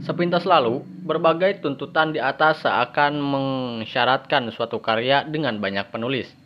Sepintas 0.00 0.48
lalu, 0.48 0.80
berbagai 1.04 1.60
tuntutan 1.60 2.16
di 2.16 2.18
atas 2.18 2.64
seakan 2.64 3.20
mensyaratkan 3.20 4.48
suatu 4.50 4.80
karya 4.80 5.28
dengan 5.28 5.60
banyak 5.60 5.92
penulis. 5.92 6.39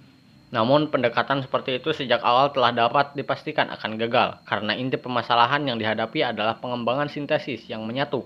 Namun 0.55 0.95
pendekatan 0.95 1.43
seperti 1.43 1.83
itu 1.83 1.91
sejak 1.91 2.23
awal 2.23 2.55
telah 2.55 2.71
dapat 2.71 3.19
dipastikan 3.19 3.75
akan 3.75 3.99
gagal 3.99 4.39
karena 4.47 4.79
inti 4.79 4.95
permasalahan 4.95 5.67
yang 5.67 5.83
dihadapi 5.83 6.23
adalah 6.23 6.63
pengembangan 6.63 7.11
sintesis 7.11 7.67
yang 7.67 7.83
menyatu 7.83 8.23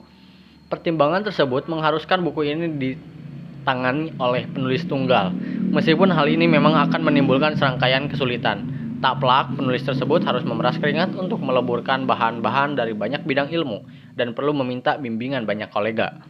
Pertimbangan 0.68 1.24
tersebut 1.24 1.64
mengharuskan 1.64 2.20
buku 2.20 2.45
ini 2.45 2.68
ditangani 2.76 4.12
oleh 4.20 4.45
penulis 4.53 4.85
tunggal. 4.85 5.33
Meskipun 5.72 6.12
hal 6.12 6.29
ini 6.29 6.45
memang 6.45 6.76
akan 6.76 7.09
menimbulkan 7.09 7.57
serangkaian 7.57 8.05
kesulitan. 8.12 8.68
Tak 9.01 9.16
pelak, 9.16 9.57
penulis 9.57 9.81
tersebut 9.89 10.20
harus 10.29 10.45
memeras 10.45 10.76
keringat 10.76 11.16
untuk 11.16 11.41
meleburkan 11.41 12.05
bahan-bahan 12.05 12.76
dari 12.76 12.93
banyak 12.93 13.24
bidang 13.24 13.49
ilmu 13.49 13.81
dan 14.12 14.37
perlu 14.37 14.53
meminta 14.61 15.01
bimbingan 15.01 15.49
banyak 15.49 15.72
kolega. 15.72 16.20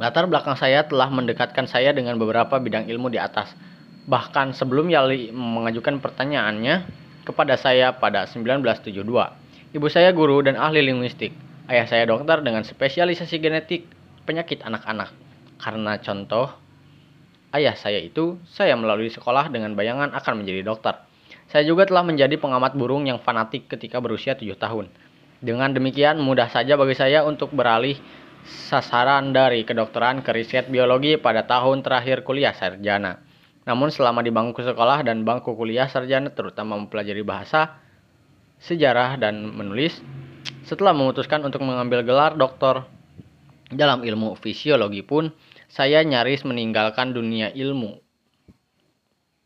Latar 0.00 0.24
belakang 0.24 0.56
saya 0.56 0.88
telah 0.88 1.12
mendekatkan 1.12 1.68
saya 1.68 1.92
dengan 1.92 2.16
beberapa 2.16 2.56
bidang 2.56 2.88
ilmu 2.88 3.12
di 3.12 3.20
atas. 3.20 3.52
Bahkan 4.10 4.58
sebelum 4.58 4.90
Yali 4.90 5.30
mengajukan 5.30 6.02
pertanyaannya 6.02 6.82
kepada 7.22 7.54
saya 7.54 7.94
pada 7.94 8.26
1972. 8.26 9.06
Ibu 9.70 9.86
saya 9.86 10.10
guru 10.10 10.42
dan 10.42 10.58
ahli 10.58 10.82
linguistik. 10.82 11.30
Ayah 11.70 11.86
saya 11.86 12.10
dokter 12.10 12.42
dengan 12.42 12.66
spesialisasi 12.66 13.38
genetik 13.38 13.86
penyakit 14.26 14.66
anak-anak. 14.66 15.14
Karena 15.62 15.94
contoh, 16.02 16.50
ayah 17.54 17.78
saya 17.78 18.02
itu, 18.02 18.34
saya 18.50 18.74
melalui 18.74 19.14
sekolah 19.14 19.46
dengan 19.46 19.78
bayangan 19.78 20.10
akan 20.10 20.42
menjadi 20.42 20.66
dokter. 20.66 20.98
Saya 21.46 21.62
juga 21.62 21.86
telah 21.86 22.02
menjadi 22.02 22.34
pengamat 22.34 22.74
burung 22.74 23.06
yang 23.06 23.22
fanatik 23.22 23.70
ketika 23.70 24.02
berusia 24.02 24.34
7 24.34 24.58
tahun. 24.58 24.90
Dengan 25.38 25.70
demikian, 25.70 26.18
mudah 26.18 26.50
saja 26.50 26.74
bagi 26.74 26.98
saya 26.98 27.22
untuk 27.22 27.54
beralih 27.54 27.94
sasaran 28.42 29.30
dari 29.30 29.62
kedokteran 29.62 30.26
ke 30.26 30.34
riset 30.34 30.66
biologi 30.66 31.14
pada 31.14 31.46
tahun 31.46 31.86
terakhir 31.86 32.26
kuliah 32.26 32.50
sarjana. 32.50 33.29
Namun 33.70 33.94
selama 33.94 34.26
di 34.26 34.34
bangku 34.34 34.66
sekolah 34.66 35.06
dan 35.06 35.22
bangku 35.22 35.54
kuliah 35.54 35.86
sarjana 35.86 36.34
terutama 36.34 36.74
mempelajari 36.74 37.22
bahasa, 37.22 37.78
sejarah, 38.58 39.14
dan 39.14 39.46
menulis, 39.46 40.02
setelah 40.66 40.90
memutuskan 40.90 41.38
untuk 41.46 41.62
mengambil 41.62 42.02
gelar 42.02 42.34
doktor 42.34 42.90
dalam 43.70 44.02
ilmu 44.02 44.34
fisiologi 44.34 45.06
pun, 45.06 45.30
saya 45.70 46.02
nyaris 46.02 46.42
meninggalkan 46.42 47.14
dunia 47.14 47.54
ilmu. 47.54 48.02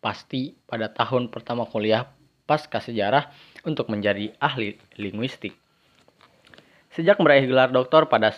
Pasti 0.00 0.56
pada 0.64 0.88
tahun 0.88 1.28
pertama 1.28 1.68
kuliah 1.68 2.08
pasca 2.48 2.80
sejarah 2.80 3.28
untuk 3.68 3.92
menjadi 3.92 4.32
ahli 4.40 4.80
linguistik. 4.96 5.52
Sejak 6.96 7.20
meraih 7.20 7.44
gelar 7.44 7.68
doktor 7.68 8.08
pada 8.08 8.32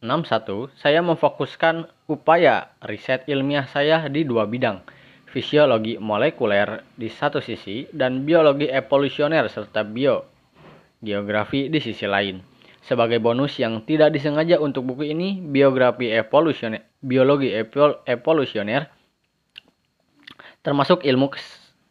1961, 0.00 0.72
saya 0.80 1.04
memfokuskan 1.04 1.84
upaya 2.08 2.72
riset 2.80 3.28
ilmiah 3.28 3.68
saya 3.68 4.08
di 4.08 4.24
dua 4.24 4.48
bidang, 4.48 4.80
fisiologi 5.28 6.00
molekuler 6.00 6.88
di 6.96 7.12
satu 7.12 7.44
sisi 7.44 7.84
dan 7.92 8.24
biologi 8.24 8.64
evolusioner 8.64 9.44
serta 9.52 9.84
bio 9.84 10.24
geografi 11.04 11.68
di 11.68 11.84
sisi 11.84 12.08
lain. 12.08 12.40
Sebagai 12.80 13.20
bonus 13.20 13.60
yang 13.60 13.84
tidak 13.84 14.16
disengaja 14.16 14.56
untuk 14.56 14.88
buku 14.88 15.12
ini, 15.12 15.36
biografi 15.36 16.08
evolusioner, 16.08 16.80
biologi 17.04 17.52
evolusioner 18.08 18.88
termasuk 20.64 21.04
ilmu 21.04 21.28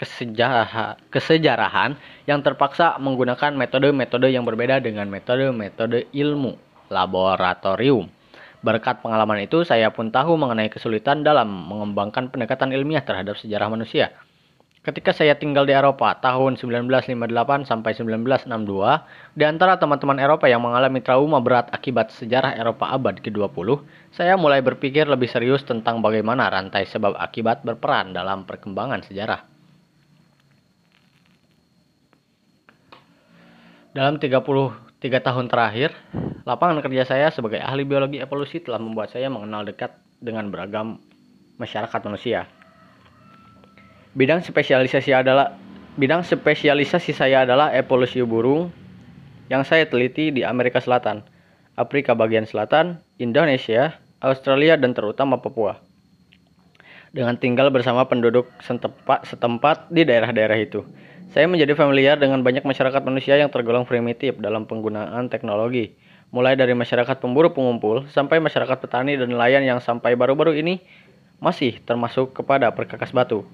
kesejarahan, 0.01 0.97
kesejarahan 1.14 1.93
yang 2.26 2.41
terpaksa 2.41 2.97
menggunakan 2.97 3.53
metode-metode 3.53 4.34
yang 4.34 4.49
berbeda 4.49 4.82
dengan 4.82 5.05
metode-metode 5.14 6.10
ilmu 6.10 6.68
laboratorium. 6.92 8.10
Berkat 8.60 9.00
pengalaman 9.00 9.48
itu, 9.48 9.64
saya 9.64 9.88
pun 9.94 10.12
tahu 10.12 10.36
mengenai 10.36 10.68
kesulitan 10.68 11.24
dalam 11.24 11.48
mengembangkan 11.48 12.28
pendekatan 12.28 12.76
ilmiah 12.76 13.06
terhadap 13.06 13.40
sejarah 13.40 13.72
manusia. 13.72 14.12
Ketika 14.80 15.12
saya 15.12 15.36
tinggal 15.36 15.68
di 15.68 15.76
Eropa 15.76 16.16
tahun 16.24 16.56
1958 16.56 17.68
sampai 17.68 17.92
1962, 17.94 19.38
di 19.38 19.44
antara 19.44 19.76
teman-teman 19.76 20.16
Eropa 20.18 20.48
yang 20.48 20.64
mengalami 20.64 21.04
trauma 21.04 21.44
berat 21.44 21.68
akibat 21.70 22.16
sejarah 22.16 22.56
Eropa 22.56 22.88
abad 22.88 23.20
ke-20, 23.20 23.84
saya 24.16 24.40
mulai 24.40 24.64
berpikir 24.64 25.04
lebih 25.04 25.28
serius 25.28 25.68
tentang 25.68 26.00
bagaimana 26.00 26.48
rantai 26.48 26.88
sebab 26.88 27.12
akibat 27.20 27.68
berperan 27.68 28.16
dalam 28.16 28.48
perkembangan 28.48 29.04
sejarah. 29.04 29.44
Dalam 33.92 34.16
33 35.00 35.24
tahun 35.24 35.45
terakhir, 35.47 35.95
lapangan 36.43 36.84
kerja 36.84 37.08
saya 37.08 37.28
sebagai 37.32 37.64
ahli 37.64 37.88
biologi 37.88 38.20
evolusi 38.20 38.60
telah 38.60 38.84
membuat 38.84 39.12
saya 39.16 39.32
mengenal 39.32 39.64
dekat 39.64 39.95
dengan 40.20 40.52
beragam 40.52 41.00
masyarakat 41.56 42.00
manusia 42.04 42.52
Bidang 44.18 44.41
spesialisasi 44.41 45.14
adalah 45.14 45.54
bidang 45.93 46.26
spesialisasi 46.26 47.14
saya 47.14 47.45
adalah 47.45 47.70
evolusi 47.78 48.26
burung 48.26 48.74
yang 49.54 49.62
saya 49.62 49.86
teliti 49.86 50.34
di 50.34 50.41
Amerika 50.41 50.82
Selatan, 50.82 51.22
Afrika 51.78 52.18
bagian 52.18 52.50
selatan, 52.50 53.00
Indonesia, 53.22 53.95
Australia 54.20 54.82
dan 54.82 54.97
terutama 54.97 55.38
Papua. 55.38 55.78
Dengan 57.14 57.38
tinggal 57.38 57.70
bersama 57.70 58.06
penduduk 58.10 58.50
setempat, 58.66 59.30
setempat 59.30 59.93
di 59.93 60.02
daerah-daerah 60.04 60.58
itu. 60.58 60.82
Saya 61.30 61.45
menjadi 61.45 61.77
familiar 61.77 62.17
dengan 62.17 62.41
banyak 62.41 62.65
masyarakat 62.65 63.05
manusia 63.05 63.38
yang 63.38 63.53
tergolong 63.53 63.86
primitif 63.86 64.41
dalam 64.41 64.65
penggunaan 64.65 65.30
teknologi, 65.30 65.93
mulai 66.34 66.57
dari 66.57 66.73
masyarakat 66.73 67.21
pemburu 67.21 67.53
pengumpul 67.53 68.09
sampai 68.09 68.41
masyarakat 68.41 68.73
petani 68.82 69.13
dan 69.13 69.30
nelayan 69.30 69.61
yang 69.61 69.77
sampai 69.77 70.17
baru-baru 70.17 70.57
ini 70.57 70.82
masih 71.38 71.77
termasuk 71.86 72.34
kepada 72.34 72.73
perkakas 72.73 73.13
batu. 73.13 73.45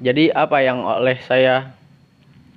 Jadi 0.00 0.32
apa 0.32 0.64
yang 0.64 0.80
oleh 0.80 1.20
saya 1.20 1.76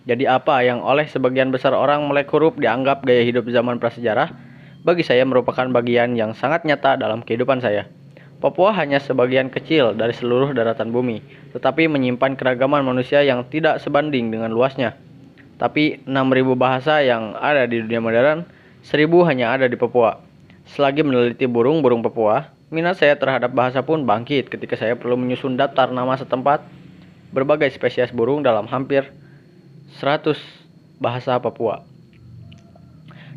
jadi 0.07 0.39
apa 0.39 0.63
yang 0.63 0.79
oleh 0.81 1.03
sebagian 1.05 1.51
besar 1.51 1.75
orang 1.75 2.07
melek 2.07 2.31
huruf 2.31 2.55
dianggap 2.55 3.03
gaya 3.03 3.27
hidup 3.27 3.51
zaman 3.51 3.75
prasejarah, 3.75 4.31
bagi 4.87 5.03
saya 5.03 5.27
merupakan 5.27 5.67
bagian 5.67 6.15
yang 6.15 6.31
sangat 6.31 6.63
nyata 6.63 6.95
dalam 6.95 7.21
kehidupan 7.27 7.59
saya. 7.59 7.91
Papua 8.41 8.73
hanya 8.73 8.97
sebagian 8.97 9.53
kecil 9.53 9.93
dari 9.93 10.17
seluruh 10.17 10.49
daratan 10.57 10.89
bumi, 10.89 11.21
tetapi 11.53 11.85
menyimpan 11.85 12.33
keragaman 12.33 12.81
manusia 12.81 13.21
yang 13.21 13.45
tidak 13.45 13.77
sebanding 13.77 14.33
dengan 14.33 14.49
luasnya. 14.49 14.97
Tapi 15.61 16.01
6.000 16.09 16.57
bahasa 16.57 17.05
yang 17.05 17.37
ada 17.37 17.69
di 17.69 17.85
dunia 17.85 18.01
modern, 18.01 18.41
1.000 18.81 19.29
hanya 19.29 19.53
ada 19.53 19.69
di 19.69 19.77
Papua. 19.77 20.17
Selagi 20.65 21.05
meneliti 21.05 21.45
burung-burung 21.45 22.01
Papua, 22.01 22.49
minat 22.73 22.97
saya 22.97 23.13
terhadap 23.13 23.53
bahasa 23.53 23.85
pun 23.85 24.09
bangkit 24.09 24.49
ketika 24.49 24.73
saya 24.73 24.97
perlu 24.97 25.21
menyusun 25.21 25.53
daftar 25.53 25.93
nama 25.93 26.17
setempat 26.17 26.65
berbagai 27.29 27.69
spesies 27.77 28.09
burung 28.09 28.41
dalam 28.41 28.65
hampir 28.65 29.05
100 30.01 30.33
bahasa 30.97 31.37
Papua. 31.37 31.85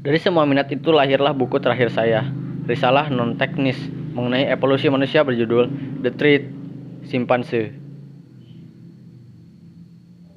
Dari 0.00 0.16
semua 0.16 0.48
minat 0.48 0.72
itu 0.72 0.88
lahirlah 0.88 1.36
buku 1.36 1.60
terakhir 1.60 1.92
saya, 1.92 2.24
risalah 2.64 3.12
non-teknis 3.12 4.03
mengenai 4.14 4.46
evolusi 4.46 4.86
manusia 4.86 5.26
berjudul 5.26 5.68
The 6.06 6.12
Tree 6.14 6.46
Simpanse. 7.10 7.74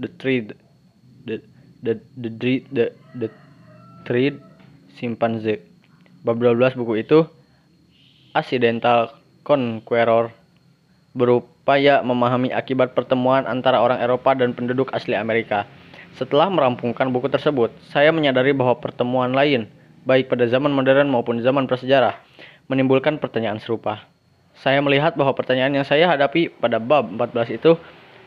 The 0.01 0.09
Tree 0.17 0.49
the 0.49 1.35
the 1.85 1.93
the 2.17 2.29
the 2.41 2.53
the, 2.73 2.85
the 3.13 3.29
Tree 4.03 4.33
Simpanse. 4.97 5.61
Bab 6.25 6.41
12 6.41 6.73
buku 6.73 7.05
itu 7.05 7.29
Accidental 8.33 9.13
Conqueror 9.45 10.33
berupaya 11.17 12.01
memahami 12.05 12.53
akibat 12.53 12.93
pertemuan 12.93 13.45
antara 13.49 13.81
orang 13.81 14.01
Eropa 14.01 14.37
dan 14.37 14.53
penduduk 14.53 14.91
asli 14.93 15.17
Amerika. 15.17 15.65
Setelah 16.17 16.49
merampungkan 16.49 17.13
buku 17.13 17.29
tersebut, 17.29 17.69
saya 17.93 18.09
menyadari 18.09 18.53
bahwa 18.53 18.77
pertemuan 18.77 19.33
lain, 19.33 19.69
baik 20.05 20.29
pada 20.29 20.49
zaman 20.49 20.73
modern 20.73 21.09
maupun 21.13 21.41
zaman 21.45 21.69
prasejarah, 21.69 22.17
menimbulkan 22.67 23.19
pertanyaan 23.19 23.59
serupa. 23.59 24.07
Saya 24.57 24.83
melihat 24.83 25.15
bahwa 25.15 25.31
pertanyaan 25.37 25.71
yang 25.73 25.85
saya 25.87 26.09
hadapi 26.09 26.51
pada 26.51 26.81
bab 26.81 27.07
14 27.13 27.57
itu 27.59 27.77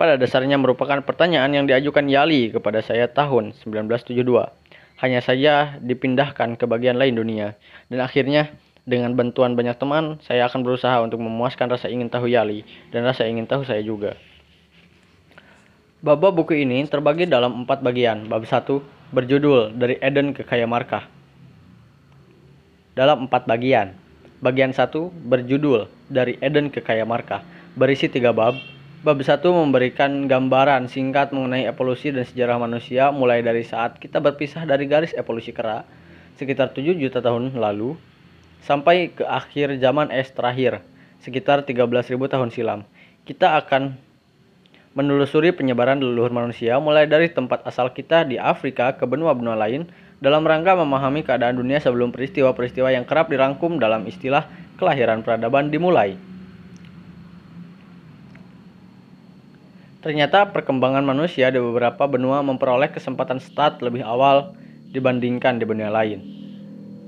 pada 0.00 0.16
dasarnya 0.16 0.56
merupakan 0.56 0.96
pertanyaan 1.04 1.52
yang 1.52 1.68
diajukan 1.68 2.08
Yali 2.08 2.56
kepada 2.56 2.80
saya 2.80 3.04
tahun 3.04 3.52
1972. 3.60 4.16
Hanya 5.00 5.20
saja 5.20 5.76
dipindahkan 5.76 6.56
ke 6.56 6.64
bagian 6.64 6.96
lain 6.96 7.20
dunia. 7.20 7.58
Dan 7.92 8.00
akhirnya 8.00 8.48
dengan 8.88 9.12
bantuan 9.12 9.52
banyak 9.52 9.76
teman, 9.76 10.16
saya 10.24 10.48
akan 10.48 10.64
berusaha 10.64 11.04
untuk 11.04 11.20
memuaskan 11.20 11.68
rasa 11.68 11.92
ingin 11.92 12.08
tahu 12.08 12.32
Yali 12.32 12.64
dan 12.88 13.04
rasa 13.04 13.28
ingin 13.28 13.44
tahu 13.44 13.68
saya 13.68 13.84
juga. 13.84 14.16
Bab 16.00 16.24
buku 16.24 16.64
ini 16.64 16.80
terbagi 16.88 17.28
dalam 17.28 17.68
empat 17.68 17.84
bagian. 17.84 18.24
Bab 18.24 18.48
satu 18.48 18.80
berjudul 19.12 19.76
Dari 19.76 20.00
Eden 20.00 20.32
ke 20.32 20.48
Kayamarka. 20.48 21.04
Dalam 22.96 23.28
empat 23.28 23.44
bagian. 23.44 23.99
Bagian 24.40 24.72
satu 24.72 25.12
berjudul 25.12 25.84
Dari 26.08 26.40
Eden 26.40 26.72
ke 26.72 26.80
Kayamarka. 26.80 27.44
Berisi 27.76 28.08
tiga 28.08 28.32
bab. 28.32 28.56
Bab 29.04 29.20
satu 29.20 29.52
memberikan 29.52 30.28
gambaran 30.32 30.88
singkat 30.88 31.36
mengenai 31.36 31.68
evolusi 31.68 32.08
dan 32.08 32.24
sejarah 32.24 32.56
manusia 32.56 33.12
mulai 33.12 33.44
dari 33.44 33.60
saat 33.68 34.00
kita 34.00 34.16
berpisah 34.16 34.64
dari 34.64 34.88
garis 34.88 35.12
evolusi 35.12 35.52
kera 35.52 35.84
sekitar 36.40 36.72
7 36.72 36.96
juta 36.96 37.20
tahun 37.20 37.52
lalu 37.52 38.00
sampai 38.64 39.12
ke 39.12 39.28
akhir 39.28 39.76
zaman 39.76 40.08
es 40.08 40.32
terakhir, 40.32 40.80
sekitar 41.20 41.68
13.000 41.68 42.16
tahun 42.16 42.48
silam. 42.48 42.80
Kita 43.28 43.60
akan 43.60 43.92
menelusuri 44.96 45.52
penyebaran 45.52 46.00
leluhur 46.00 46.32
manusia 46.32 46.80
mulai 46.80 47.04
dari 47.04 47.28
tempat 47.28 47.60
asal 47.68 47.92
kita 47.92 48.24
di 48.24 48.40
Afrika 48.40 48.96
ke 48.96 49.04
benua-benua 49.04 49.52
lain 49.52 49.84
dalam 50.20 50.44
rangka 50.44 50.76
memahami 50.76 51.24
keadaan 51.24 51.56
dunia 51.56 51.80
sebelum 51.80 52.12
peristiwa-peristiwa 52.12 52.92
yang 52.92 53.08
kerap 53.08 53.32
dirangkum 53.32 53.80
dalam 53.80 54.04
istilah 54.04 54.44
kelahiran 54.76 55.24
peradaban 55.24 55.72
dimulai. 55.72 56.20
Ternyata 60.00 60.48
perkembangan 60.48 61.04
manusia 61.04 61.52
di 61.52 61.60
beberapa 61.60 62.08
benua 62.08 62.40
memperoleh 62.40 62.88
kesempatan 62.88 63.36
start 63.36 63.84
lebih 63.84 64.00
awal 64.00 64.56
dibandingkan 64.92 65.60
di 65.60 65.64
benua 65.68 65.92
lain. 65.92 66.24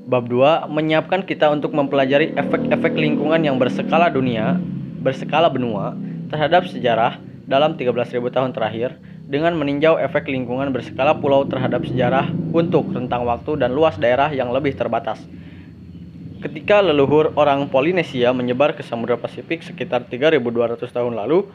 Bab 0.05 0.29
2 0.29 0.69
menyiapkan 0.69 1.25
kita 1.25 1.49
untuk 1.49 1.73
mempelajari 1.73 2.37
efek-efek 2.37 2.93
lingkungan 2.93 3.41
yang 3.41 3.57
berskala 3.57 4.13
dunia, 4.13 4.61
berskala 5.01 5.49
benua 5.49 5.97
terhadap 6.29 6.69
sejarah 6.69 7.17
dalam 7.49 7.81
13.000 7.81 8.19
tahun 8.29 8.51
terakhir 8.53 8.97
dengan 9.33 9.57
meninjau 9.57 9.97
efek 9.97 10.29
lingkungan 10.29 10.69
berskala 10.77 11.17
pulau 11.17 11.49
terhadap 11.49 11.89
sejarah 11.89 12.29
untuk 12.53 12.93
rentang 12.93 13.25
waktu 13.25 13.57
dan 13.57 13.73
luas 13.73 13.97
daerah 13.97 14.29
yang 14.29 14.53
lebih 14.53 14.77
terbatas. 14.77 15.25
Ketika 16.45 16.85
leluhur 16.85 17.33
orang 17.41 17.65
Polinesia 17.73 18.29
menyebar 18.37 18.77
ke 18.77 18.85
Samudra 18.85 19.17
Pasifik 19.17 19.65
sekitar 19.65 20.05
3.200 20.05 20.85
tahun 20.85 21.17
lalu, 21.17 21.49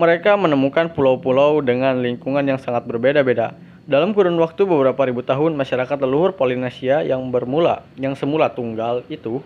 mereka 0.00 0.32
menemukan 0.40 0.96
pulau-pulau 0.96 1.60
dengan 1.60 2.00
lingkungan 2.00 2.40
yang 2.40 2.56
sangat 2.56 2.88
berbeda-beda 2.88 3.52
dalam 3.84 4.16
kurun 4.16 4.40
waktu 4.40 4.64
beberapa 4.64 5.04
ribu 5.04 5.20
tahun, 5.20 5.60
masyarakat 5.60 6.00
leluhur 6.00 6.32
Polinesia 6.40 7.04
yang 7.04 7.20
bermula, 7.28 7.84
yang 8.00 8.16
semula 8.16 8.48
tunggal 8.48 9.04
itu, 9.12 9.44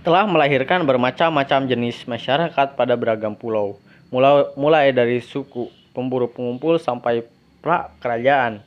telah 0.00 0.24
melahirkan 0.24 0.88
bermacam-macam 0.88 1.68
jenis 1.68 2.00
masyarakat 2.08 2.80
pada 2.80 2.94
beragam 2.96 3.36
pulau, 3.36 3.76
mulai, 4.08 4.88
dari 4.94 5.20
suku 5.20 5.83
pemburu 5.94 6.26
pengumpul 6.28 6.82
sampai 6.82 7.24
pra 7.62 7.94
kerajaan. 8.02 8.60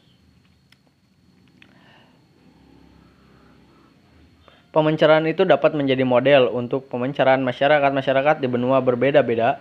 Pemencaraan 4.72 5.26
itu 5.28 5.44
dapat 5.44 5.74
menjadi 5.74 6.06
model 6.06 6.54
untuk 6.54 6.88
pemencaraan 6.88 7.42
masyarakat-masyarakat 7.42 8.40
di 8.40 8.48
benua 8.48 8.78
berbeda-beda 8.80 9.60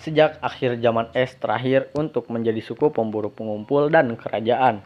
sejak 0.00 0.36
akhir 0.42 0.80
zaman 0.82 1.08
es 1.16 1.32
terakhir 1.38 1.88
untuk 1.96 2.28
menjadi 2.28 2.60
suku 2.60 2.90
pemburu 2.92 3.30
pengumpul 3.30 3.88
dan 3.88 4.12
kerajaan. 4.18 4.82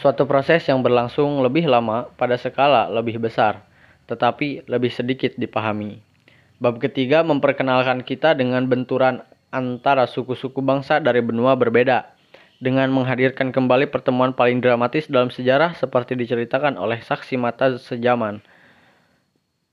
Suatu 0.00 0.26
proses 0.26 0.64
yang 0.66 0.82
berlangsung 0.82 1.40
lebih 1.44 1.70
lama 1.70 2.10
pada 2.18 2.34
skala 2.34 2.90
lebih 2.90 3.22
besar, 3.22 3.62
tetapi 4.10 4.66
lebih 4.66 4.90
sedikit 4.90 5.36
dipahami. 5.38 6.02
Bab 6.58 6.80
ketiga 6.82 7.22
memperkenalkan 7.26 8.02
kita 8.02 8.34
dengan 8.34 8.66
benturan 8.66 9.22
antara 9.54 10.10
suku-suku 10.10 10.58
bangsa 10.58 10.98
dari 10.98 11.22
benua 11.22 11.54
berbeda, 11.54 12.10
dengan 12.58 12.90
menghadirkan 12.90 13.54
kembali 13.54 13.94
pertemuan 13.94 14.34
paling 14.34 14.58
dramatis 14.58 15.06
dalam 15.06 15.30
sejarah 15.30 15.78
seperti 15.78 16.18
diceritakan 16.18 16.74
oleh 16.74 16.98
saksi 16.98 17.38
mata 17.38 17.78
sejaman 17.78 18.42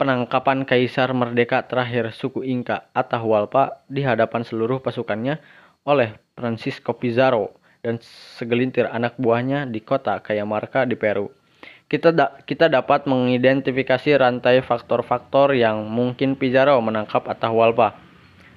penangkapan 0.01 0.65
kaisar 0.65 1.13
merdeka 1.13 1.61
terakhir 1.69 2.09
suku 2.09 2.41
Inka 2.41 2.89
Atahualpa 2.89 3.85
di 3.85 4.01
hadapan 4.01 4.41
seluruh 4.41 4.81
pasukannya 4.81 5.37
oleh 5.85 6.17
Francisco 6.33 6.97
Pizarro 6.97 7.53
dan 7.85 8.01
segelintir 8.01 8.89
anak 8.89 9.13
buahnya 9.21 9.69
di 9.69 9.77
kota 9.77 10.17
Cajamarca 10.17 10.89
di 10.89 10.97
Peru. 10.97 11.29
Kita 11.85 12.09
da 12.09 12.33
kita 12.33 12.65
dapat 12.65 13.05
mengidentifikasi 13.05 14.17
rantai 14.17 14.65
faktor-faktor 14.65 15.53
yang 15.53 15.85
mungkin 15.85 16.33
Pizarro 16.33 16.81
menangkap 16.81 17.21
Atahualpa. 17.29 17.93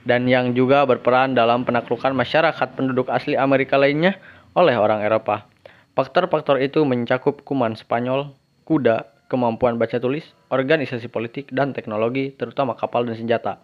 Dan 0.05 0.29
yang 0.29 0.53
juga 0.53 0.85
berperan 0.85 1.33
dalam 1.33 1.65
penaklukan 1.65 2.13
masyarakat 2.13 2.77
penduduk 2.77 3.09
asli 3.09 3.37
Amerika 3.37 3.81
lainnya 3.81 4.17
oleh 4.53 4.77
orang 4.77 5.01
Eropa. 5.03 5.49
Faktor-faktor 5.97 6.61
itu 6.61 6.85
mencakup 6.85 7.43
kuman 7.43 7.75
Spanyol, 7.75 8.33
kuda, 8.69 9.09
kemampuan 9.33 9.81
baca 9.81 9.97
tulis, 9.97 10.25
organisasi 10.53 11.09
politik, 11.09 11.51
dan 11.51 11.73
teknologi, 11.73 12.31
terutama 12.37 12.77
kapal 12.77 13.07
dan 13.09 13.17
senjata. 13.17 13.59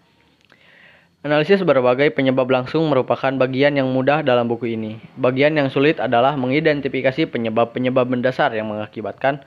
Analisis 1.20 1.60
berbagai 1.60 2.16
penyebab 2.16 2.48
langsung 2.48 2.88
merupakan 2.88 3.28
bagian 3.36 3.76
yang 3.76 3.92
mudah 3.92 4.24
dalam 4.24 4.48
buku 4.48 4.72
ini. 4.72 4.96
Bagian 5.20 5.52
yang 5.52 5.68
sulit 5.68 6.00
adalah 6.00 6.32
mengidentifikasi 6.32 7.28
penyebab-penyebab 7.28 8.08
mendasar 8.08 8.56
yang 8.56 8.72
mengakibatkan 8.72 9.44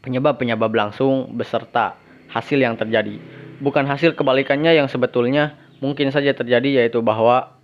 penyebab-penyebab 0.00 0.72
langsung 0.72 1.36
beserta 1.36 2.00
hasil 2.32 2.64
yang 2.64 2.80
terjadi. 2.80 3.20
Bukan 3.58 3.84
hasil 3.86 4.14
kebalikannya 4.14 4.74
yang 4.74 4.86
sebetulnya 4.86 5.58
mungkin 5.82 6.10
saja 6.14 6.30
terjadi 6.34 6.82
yaitu 6.82 7.02
bahwa 7.02 7.58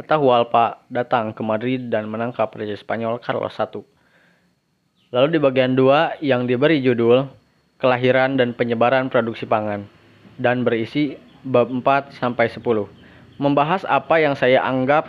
Atahualpa 0.00 0.88
datang 0.88 1.36
ke 1.36 1.44
Madrid 1.44 1.92
dan 1.92 2.08
menangkap 2.08 2.48
Raja 2.56 2.72
Spanyol 2.72 3.20
Carlos 3.20 3.52
I. 3.60 3.84
Lalu 5.12 5.36
di 5.36 5.38
bagian 5.44 5.76
2 5.76 6.24
yang 6.24 6.48
diberi 6.48 6.80
judul 6.80 7.28
Kelahiran 7.76 8.40
dan 8.40 8.56
Penyebaran 8.56 9.12
Produksi 9.12 9.44
Pangan 9.44 9.84
dan 10.40 10.64
berisi 10.64 11.20
bab 11.44 11.68
4 11.68 12.16
sampai 12.16 12.48
10. 12.48 12.64
Membahas 13.36 13.84
apa 13.84 14.16
yang 14.24 14.32
saya 14.32 14.64
anggap 14.64 15.04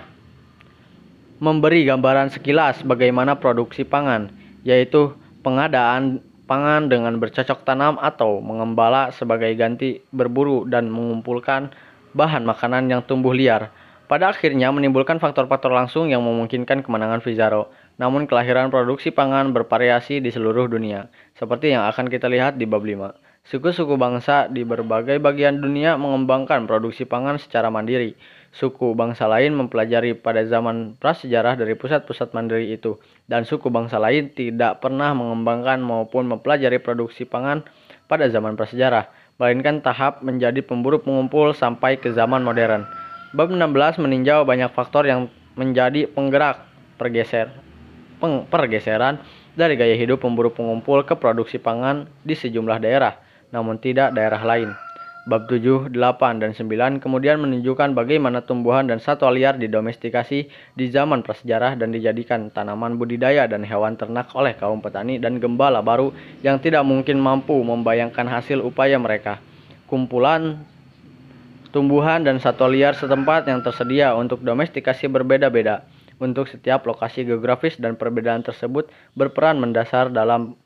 memberi 1.39 1.87
gambaran 1.87 2.27
sekilas 2.35 2.83
bagaimana 2.83 3.39
produksi 3.39 3.87
pangan, 3.87 4.27
yaitu 4.67 5.15
pengadaan 5.39 6.19
pangan 6.51 6.91
dengan 6.91 7.15
bercocok 7.15 7.63
tanam 7.63 7.95
atau 7.95 8.43
mengembala 8.43 9.15
sebagai 9.15 9.55
ganti 9.55 10.03
berburu 10.11 10.67
dan 10.67 10.91
mengumpulkan 10.91 11.71
bahan 12.11 12.43
makanan 12.43 12.91
yang 12.91 13.07
tumbuh 13.07 13.31
liar. 13.31 13.71
Pada 14.11 14.35
akhirnya 14.35 14.67
menimbulkan 14.75 15.23
faktor-faktor 15.23 15.71
langsung 15.71 16.11
yang 16.11 16.19
memungkinkan 16.27 16.83
kemenangan 16.83 17.23
Pizarro. 17.23 17.71
Namun 17.95 18.27
kelahiran 18.27 18.67
produksi 18.67 19.15
pangan 19.15 19.55
bervariasi 19.55 20.19
di 20.19 20.27
seluruh 20.27 20.67
dunia, 20.67 21.07
seperti 21.39 21.71
yang 21.71 21.87
akan 21.87 22.11
kita 22.11 22.27
lihat 22.27 22.59
di 22.59 22.67
bab 22.67 22.83
5. 22.83 23.15
Suku-suku 23.47 23.97
bangsa 23.97 24.51
di 24.51 24.61
berbagai 24.61 25.17
bagian 25.17 25.63
dunia 25.63 25.97
mengembangkan 25.97 26.67
produksi 26.67 27.07
pangan 27.07 27.39
secara 27.39 27.71
mandiri. 27.73 28.13
Suku 28.51 28.93
bangsa 28.93 29.31
lain 29.31 29.55
mempelajari 29.55 30.13
pada 30.13 30.43
zaman 30.43 30.99
prasejarah 30.99 31.55
dari 31.55 31.79
pusat-pusat 31.79 32.35
mandiri 32.35 32.75
itu, 32.75 32.99
dan 33.31 33.47
suku 33.47 33.71
bangsa 33.71 33.95
lain 33.95 34.27
tidak 34.35 34.83
pernah 34.83 35.15
mengembangkan 35.15 35.79
maupun 35.79 36.27
mempelajari 36.27 36.83
produksi 36.83 37.23
pangan 37.23 37.63
pada 38.11 38.27
zaman 38.27 38.59
prasejarah, 38.59 39.07
melainkan 39.39 39.79
tahap 39.79 40.19
menjadi 40.19 40.59
pemburu 40.59 40.99
pengumpul 40.99 41.55
sampai 41.55 41.95
ke 41.95 42.11
zaman 42.11 42.43
modern. 42.43 42.83
Bab 43.31 43.47
16 43.47 44.03
meninjau 44.03 44.43
banyak 44.43 44.67
faktor 44.75 45.07
yang 45.07 45.31
menjadi 45.55 46.11
penggerak 46.11 46.67
pergeser, 46.99 47.47
peng, 48.19 48.43
pergeseran 48.51 49.23
dari 49.55 49.79
gaya 49.79 49.95
hidup 49.95 50.19
pemburu 50.19 50.51
pengumpul 50.51 51.07
ke 51.07 51.15
produksi 51.15 51.55
pangan 51.55 52.11
di 52.27 52.35
sejumlah 52.35 52.83
daerah 52.83 53.15
namun 53.51 53.77
tidak 53.77 54.15
daerah 54.15 54.41
lain. 54.41 54.71
Bab 55.21 55.45
7, 55.45 55.93
8, 55.93 56.41
dan 56.41 56.49
9 56.49 56.97
kemudian 56.97 57.37
menunjukkan 57.37 57.93
bagaimana 57.93 58.41
tumbuhan 58.41 58.89
dan 58.89 58.97
satwa 58.97 59.29
liar 59.29 59.53
didomestikasi 59.53 60.49
di 60.73 60.85
zaman 60.89 61.21
prasejarah 61.21 61.77
dan 61.77 61.93
dijadikan 61.93 62.49
tanaman 62.49 62.97
budidaya 62.97 63.45
dan 63.45 63.61
hewan 63.61 63.93
ternak 64.01 64.33
oleh 64.33 64.57
kaum 64.57 64.81
petani 64.81 65.21
dan 65.21 65.37
gembala 65.37 65.85
baru 65.85 66.09
yang 66.41 66.57
tidak 66.57 66.81
mungkin 66.81 67.21
mampu 67.21 67.53
membayangkan 67.53 68.25
hasil 68.25 68.65
upaya 68.65 68.97
mereka. 68.97 69.37
Kumpulan 69.85 70.57
tumbuhan 71.69 72.25
dan 72.25 72.41
satwa 72.41 72.73
liar 72.73 72.97
setempat 72.97 73.45
yang 73.45 73.61
tersedia 73.61 74.17
untuk 74.17 74.41
domestikasi 74.41 75.05
berbeda-beda. 75.05 75.85
Untuk 76.21 76.49
setiap 76.49 76.85
lokasi 76.85 77.25
geografis 77.25 77.77
dan 77.77 77.93
perbedaan 77.93 78.41
tersebut 78.41 78.89
berperan 79.13 79.57
mendasar 79.57 80.09
dalam 80.09 80.57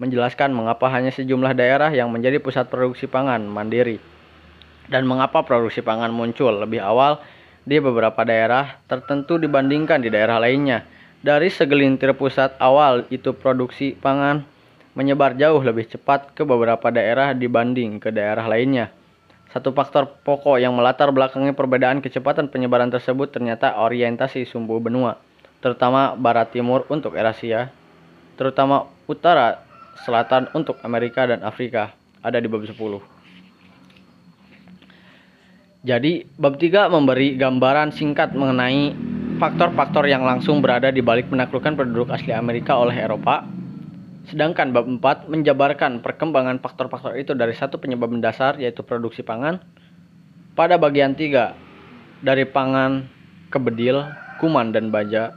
menjelaskan 0.00 0.56
mengapa 0.56 0.88
hanya 0.88 1.12
sejumlah 1.12 1.52
daerah 1.52 1.92
yang 1.92 2.08
menjadi 2.08 2.40
pusat 2.40 2.72
produksi 2.72 3.04
pangan 3.04 3.44
mandiri 3.44 4.00
dan 4.90 5.06
mengapa 5.06 5.44
produksi 5.46 5.84
pangan 5.84 6.10
muncul 6.10 6.50
lebih 6.50 6.80
awal 6.80 7.22
di 7.62 7.78
beberapa 7.78 8.24
daerah 8.24 8.80
tertentu 8.88 9.36
dibandingkan 9.38 10.02
di 10.02 10.10
daerah 10.10 10.40
lainnya. 10.42 10.82
Dari 11.20 11.52
segelintir 11.52 12.16
pusat 12.16 12.56
awal 12.56 13.04
itu 13.12 13.36
produksi 13.36 13.92
pangan 13.92 14.42
menyebar 14.96 15.36
jauh 15.36 15.60
lebih 15.60 15.86
cepat 15.86 16.32
ke 16.32 16.42
beberapa 16.42 16.88
daerah 16.88 17.36
dibanding 17.36 18.00
ke 18.02 18.08
daerah 18.10 18.48
lainnya. 18.48 18.90
Satu 19.52 19.74
faktor 19.76 20.08
pokok 20.24 20.56
yang 20.56 20.72
melatar 20.72 21.12
belakangi 21.12 21.52
perbedaan 21.52 22.00
kecepatan 22.00 22.48
penyebaran 22.48 22.88
tersebut 22.88 23.30
ternyata 23.34 23.76
orientasi 23.76 24.48
sumbu 24.48 24.80
benua, 24.80 25.20
terutama 25.60 26.16
barat 26.16 26.54
timur 26.54 26.86
untuk 26.88 27.18
Eurasia, 27.18 27.68
terutama 28.38 28.88
utara 29.10 29.69
Selatan 29.98 30.48
untuk 30.54 30.78
Amerika 30.82 31.26
dan 31.26 31.42
Afrika 31.42 31.92
ada 32.20 32.38
di 32.40 32.46
bab 32.46 32.62
10. 32.64 32.76
Jadi, 35.80 36.28
bab 36.36 36.60
3 36.60 36.92
memberi 36.92 37.40
gambaran 37.40 37.96
singkat 37.96 38.36
mengenai 38.36 38.92
faktor-faktor 39.40 40.04
yang 40.04 40.20
langsung 40.20 40.60
berada 40.60 40.92
di 40.92 41.00
balik 41.00 41.32
penaklukan 41.32 41.72
penduduk 41.72 42.12
asli 42.12 42.36
Amerika 42.36 42.76
oleh 42.76 42.92
Eropa. 43.00 43.48
Sedangkan 44.28 44.76
bab 44.76 44.84
4 44.84 45.32
menjabarkan 45.32 46.04
perkembangan 46.04 46.60
faktor-faktor 46.60 47.16
itu 47.16 47.32
dari 47.32 47.56
satu 47.56 47.80
penyebab 47.80 48.12
mendasar 48.12 48.60
yaitu 48.60 48.84
produksi 48.84 49.24
pangan. 49.24 49.64
Pada 50.52 50.76
bagian 50.76 51.16
3 51.16 51.56
dari 52.20 52.44
pangan 52.44 53.08
ke 53.48 53.56
bedil, 53.56 54.04
kuman 54.36 54.76
dan 54.76 54.92
baja 54.92 55.32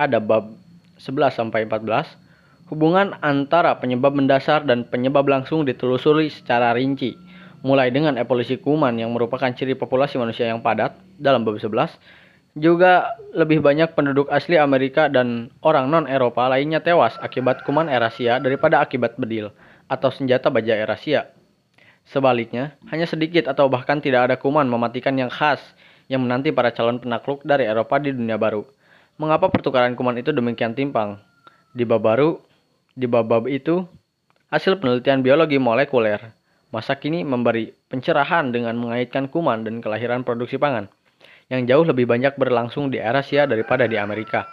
ada 0.00 0.16
bab 0.16 0.56
11 0.96 1.36
sampai 1.36 1.68
14 1.68 2.23
Hubungan 2.72 3.12
antara 3.20 3.76
penyebab 3.76 4.16
mendasar 4.16 4.64
dan 4.64 4.88
penyebab 4.88 5.28
langsung 5.28 5.68
ditelusuri 5.68 6.32
secara 6.32 6.72
rinci, 6.72 7.12
mulai 7.60 7.92
dengan 7.92 8.16
evolusi 8.16 8.56
kuman 8.56 8.96
yang 8.96 9.12
merupakan 9.12 9.52
ciri 9.52 9.76
populasi 9.76 10.16
manusia 10.16 10.48
yang 10.48 10.64
padat 10.64 10.96
dalam 11.20 11.44
bab 11.44 11.60
11, 11.60 11.92
juga 12.56 13.20
lebih 13.36 13.60
banyak 13.60 13.92
penduduk 13.92 14.32
asli 14.32 14.56
Amerika 14.56 15.12
dan 15.12 15.52
orang 15.60 15.92
non-Eropa 15.92 16.48
lainnya 16.48 16.80
tewas 16.80 17.20
akibat 17.20 17.66
kuman 17.68 17.90
Erasia 17.90 18.40
daripada 18.40 18.80
akibat 18.80 19.20
bedil 19.20 19.52
atau 19.92 20.08
senjata 20.08 20.48
baja 20.48 20.72
Erasia. 20.72 21.34
Sebaliknya, 22.08 22.76
hanya 22.88 23.04
sedikit 23.04 23.44
atau 23.44 23.68
bahkan 23.68 24.00
tidak 24.00 24.32
ada 24.32 24.36
kuman 24.40 24.64
mematikan 24.64 25.12
yang 25.20 25.28
khas 25.28 25.60
yang 26.08 26.24
menanti 26.24 26.48
para 26.48 26.72
calon 26.72 27.00
penakluk 27.00 27.44
dari 27.44 27.68
Eropa 27.68 27.96
di 28.00 28.12
dunia 28.12 28.40
baru. 28.40 28.64
Mengapa 29.20 29.52
pertukaran 29.52 29.92
kuman 29.96 30.16
itu 30.16 30.32
demikian 30.32 30.72
timpang? 30.72 31.20
Di 31.74 31.82
bab 31.82 32.04
baru, 32.06 32.38
di 32.94 33.10
bab-bab 33.10 33.50
itu, 33.50 33.82
hasil 34.54 34.78
penelitian 34.78 35.26
biologi 35.26 35.58
molekuler 35.58 36.34
masa 36.74 36.98
kini 36.98 37.22
memberi 37.22 37.70
pencerahan 37.86 38.50
dengan 38.50 38.74
mengaitkan 38.74 39.30
kuman 39.30 39.62
dan 39.62 39.78
kelahiran 39.78 40.26
produksi 40.26 40.58
pangan, 40.58 40.90
yang 41.46 41.62
jauh 41.70 41.86
lebih 41.86 42.10
banyak 42.10 42.34
berlangsung 42.34 42.90
di 42.90 42.98
Eurasia 42.98 43.46
daripada 43.46 43.86
di 43.86 43.94
Amerika. 43.94 44.50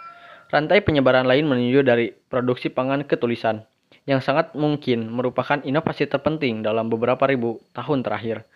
Rantai 0.54 0.86
penyebaran 0.86 1.26
lain 1.26 1.50
menuju 1.50 1.82
dari 1.82 2.14
produksi 2.14 2.70
pangan 2.70 3.02
ke 3.02 3.18
tulisan, 3.18 3.66
yang 4.06 4.22
sangat 4.22 4.54
mungkin 4.54 5.10
merupakan 5.10 5.58
inovasi 5.66 6.06
terpenting 6.06 6.62
dalam 6.62 6.86
beberapa 6.86 7.26
ribu 7.26 7.58
tahun 7.74 8.06
terakhir. 8.06 8.46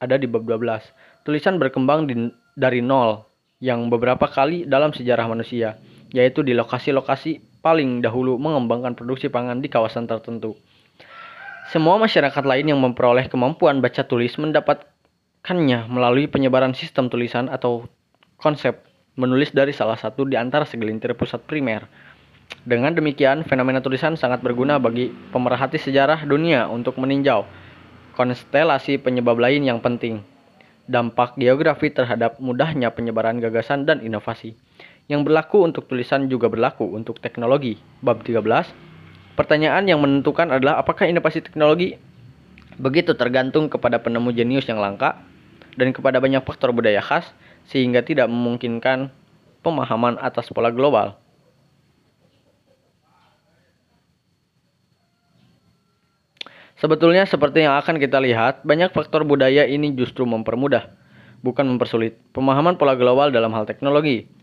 Ada 0.00 0.16
di 0.16 0.24
bab 0.24 0.48
12. 0.48 1.28
Tulisan 1.28 1.60
berkembang 1.60 2.08
di, 2.08 2.32
dari 2.56 2.80
nol, 2.80 3.20
yang 3.60 3.92
beberapa 3.92 4.24
kali 4.24 4.64
dalam 4.64 4.96
sejarah 4.96 5.28
manusia, 5.28 5.76
yaitu 6.08 6.40
di 6.40 6.56
lokasi-lokasi 6.56 7.49
paling 7.60 8.00
dahulu 8.04 8.36
mengembangkan 8.36 8.96
produksi 8.96 9.28
pangan 9.28 9.60
di 9.60 9.68
kawasan 9.68 10.08
tertentu. 10.08 10.56
Semua 11.70 12.00
masyarakat 12.02 12.42
lain 12.42 12.66
yang 12.74 12.80
memperoleh 12.82 13.30
kemampuan 13.30 13.78
baca 13.78 14.02
tulis 14.02 14.34
mendapatkannya 14.40 15.86
melalui 15.86 16.26
penyebaran 16.26 16.74
sistem 16.74 17.06
tulisan 17.06 17.46
atau 17.46 17.86
konsep 18.40 18.82
menulis 19.14 19.54
dari 19.54 19.70
salah 19.70 20.00
satu 20.00 20.26
di 20.26 20.34
antara 20.34 20.66
segelintir 20.66 21.14
pusat 21.14 21.44
primer. 21.46 21.86
Dengan 22.66 22.90
demikian, 22.90 23.46
fenomena 23.46 23.78
tulisan 23.78 24.18
sangat 24.18 24.42
berguna 24.42 24.82
bagi 24.82 25.14
pemerhati 25.30 25.78
sejarah 25.78 26.26
dunia 26.26 26.66
untuk 26.66 26.98
meninjau 26.98 27.46
konstelasi 28.18 28.98
penyebab 28.98 29.38
lain 29.38 29.64
yang 29.64 29.78
penting. 29.78 30.20
Dampak 30.90 31.38
geografi 31.38 31.94
terhadap 31.94 32.42
mudahnya 32.42 32.90
penyebaran 32.90 33.38
gagasan 33.38 33.86
dan 33.86 34.02
inovasi. 34.02 34.58
Yang 35.10 35.26
berlaku 35.26 35.66
untuk 35.66 35.90
tulisan 35.90 36.30
juga 36.30 36.46
berlaku 36.46 36.86
untuk 36.86 37.18
teknologi. 37.18 37.82
Bab 37.98 38.22
13. 38.22 38.46
Pertanyaan 39.34 39.82
yang 39.90 39.98
menentukan 39.98 40.46
adalah 40.54 40.78
apakah 40.78 41.10
inovasi 41.10 41.42
teknologi 41.42 41.98
begitu 42.78 43.18
tergantung 43.18 43.66
kepada 43.66 43.98
penemu 43.98 44.30
jenius 44.30 44.70
yang 44.70 44.78
langka 44.78 45.18
dan 45.74 45.90
kepada 45.90 46.22
banyak 46.22 46.46
faktor 46.46 46.70
budaya 46.70 47.02
khas 47.02 47.26
sehingga 47.66 48.06
tidak 48.06 48.30
memungkinkan 48.30 49.10
pemahaman 49.66 50.14
atas 50.22 50.46
pola 50.54 50.70
global. 50.70 51.18
Sebetulnya 56.78 57.26
seperti 57.26 57.66
yang 57.66 57.74
akan 57.76 57.98
kita 57.98 58.22
lihat, 58.22 58.62
banyak 58.62 58.94
faktor 58.94 59.26
budaya 59.26 59.66
ini 59.66 59.90
justru 59.92 60.22
mempermudah, 60.22 60.88
bukan 61.42 61.66
mempersulit, 61.66 62.16
pemahaman 62.30 62.78
pola 62.78 62.94
global 62.94 63.34
dalam 63.34 63.50
hal 63.52 63.66
teknologi. 63.66 64.39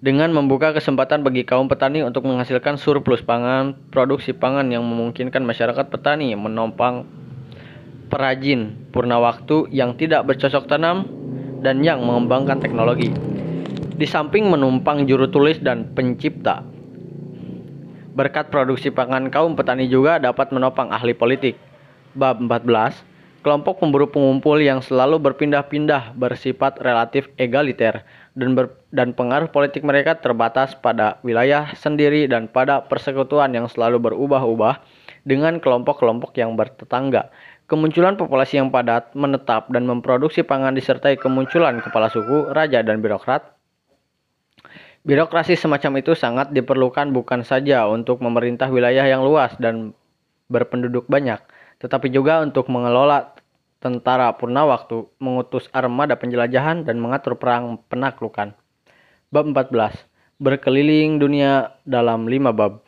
Dengan 0.00 0.32
membuka 0.32 0.72
kesempatan 0.72 1.20
bagi 1.20 1.44
kaum 1.44 1.68
petani 1.68 2.00
untuk 2.00 2.24
menghasilkan 2.24 2.80
surplus 2.80 3.20
pangan, 3.20 3.76
produksi 3.92 4.32
pangan 4.32 4.72
yang 4.72 4.80
memungkinkan 4.80 5.44
masyarakat 5.44 5.92
petani 5.92 6.32
menopang 6.32 7.04
perajin 8.08 8.90
purna 8.96 9.20
waktu 9.20 9.68
yang 9.68 10.00
tidak 10.00 10.24
bercocok 10.24 10.64
tanam 10.72 11.04
dan 11.60 11.84
yang 11.84 12.00
mengembangkan 12.00 12.64
teknologi. 12.64 13.12
Di 14.00 14.08
samping 14.08 14.48
menumpang 14.48 15.04
juru 15.04 15.28
tulis 15.28 15.60
dan 15.60 15.92
pencipta, 15.92 16.64
Berkat 18.10 18.50
produksi 18.50 18.90
pangan 18.90 19.30
kaum 19.30 19.54
petani 19.54 19.86
juga 19.86 20.18
dapat 20.18 20.50
menopang 20.50 20.90
ahli 20.90 21.14
politik. 21.14 21.54
Bab 22.18 22.42
14. 22.42 23.06
Kelompok 23.40 23.80
pemburu 23.80 24.10
pengumpul 24.10 24.58
yang 24.58 24.82
selalu 24.82 25.22
berpindah-pindah 25.22 26.18
bersifat 26.18 26.82
relatif 26.82 27.30
egaliter 27.38 28.02
dan, 28.40 28.56
ber, 28.56 28.72
dan 28.90 29.12
pengaruh 29.12 29.52
politik 29.52 29.84
mereka 29.84 30.16
terbatas 30.16 30.72
pada 30.72 31.20
wilayah 31.20 31.68
sendiri 31.76 32.24
dan 32.24 32.48
pada 32.48 32.80
persekutuan 32.88 33.52
yang 33.52 33.68
selalu 33.68 34.00
berubah-ubah 34.00 34.80
dengan 35.28 35.60
kelompok-kelompok 35.60 36.32
yang 36.40 36.56
bertetangga. 36.56 37.28
Kemunculan 37.68 38.16
populasi 38.16 38.58
yang 38.58 38.72
padat, 38.72 39.12
menetap, 39.12 39.68
dan 39.68 39.84
memproduksi 39.84 40.40
pangan 40.40 40.72
disertai 40.72 41.20
kemunculan 41.20 41.84
kepala 41.84 42.08
suku, 42.08 42.50
raja, 42.50 42.80
dan 42.80 42.98
birokrat 42.98 43.60
Birokrasi 45.00 45.56
semacam 45.56 46.04
itu 46.04 46.12
sangat 46.12 46.52
diperlukan 46.52 47.08
bukan 47.16 47.40
saja 47.40 47.88
untuk 47.88 48.20
memerintah 48.20 48.68
wilayah 48.68 49.08
yang 49.08 49.24
luas 49.24 49.56
dan 49.56 49.96
berpenduduk 50.52 51.08
banyak, 51.08 51.40
tetapi 51.80 52.12
juga 52.12 52.44
untuk 52.44 52.68
mengelola 52.68 53.32
tentara 53.80 54.28
purna 54.36 54.68
waktu, 54.68 55.08
mengutus 55.18 55.66
armada 55.72 56.14
penjelajahan, 56.20 56.84
dan 56.84 57.00
mengatur 57.00 57.34
perang 57.40 57.80
penaklukan. 57.88 58.52
Bab 59.32 59.44
14. 59.48 59.96
Berkeliling 60.40 61.20
dunia 61.20 61.74
dalam 61.88 62.28
lima 62.28 62.52
bab. 62.52 62.84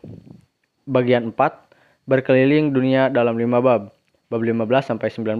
Bagian 0.84 1.32
4. 1.32 2.08
Berkeliling 2.08 2.76
dunia 2.76 3.08
dalam 3.08 3.40
lima 3.40 3.64
bab. 3.64 3.92
Bab 4.28 4.40
15 4.40 4.68
sampai 4.84 5.08
19. 5.08 5.36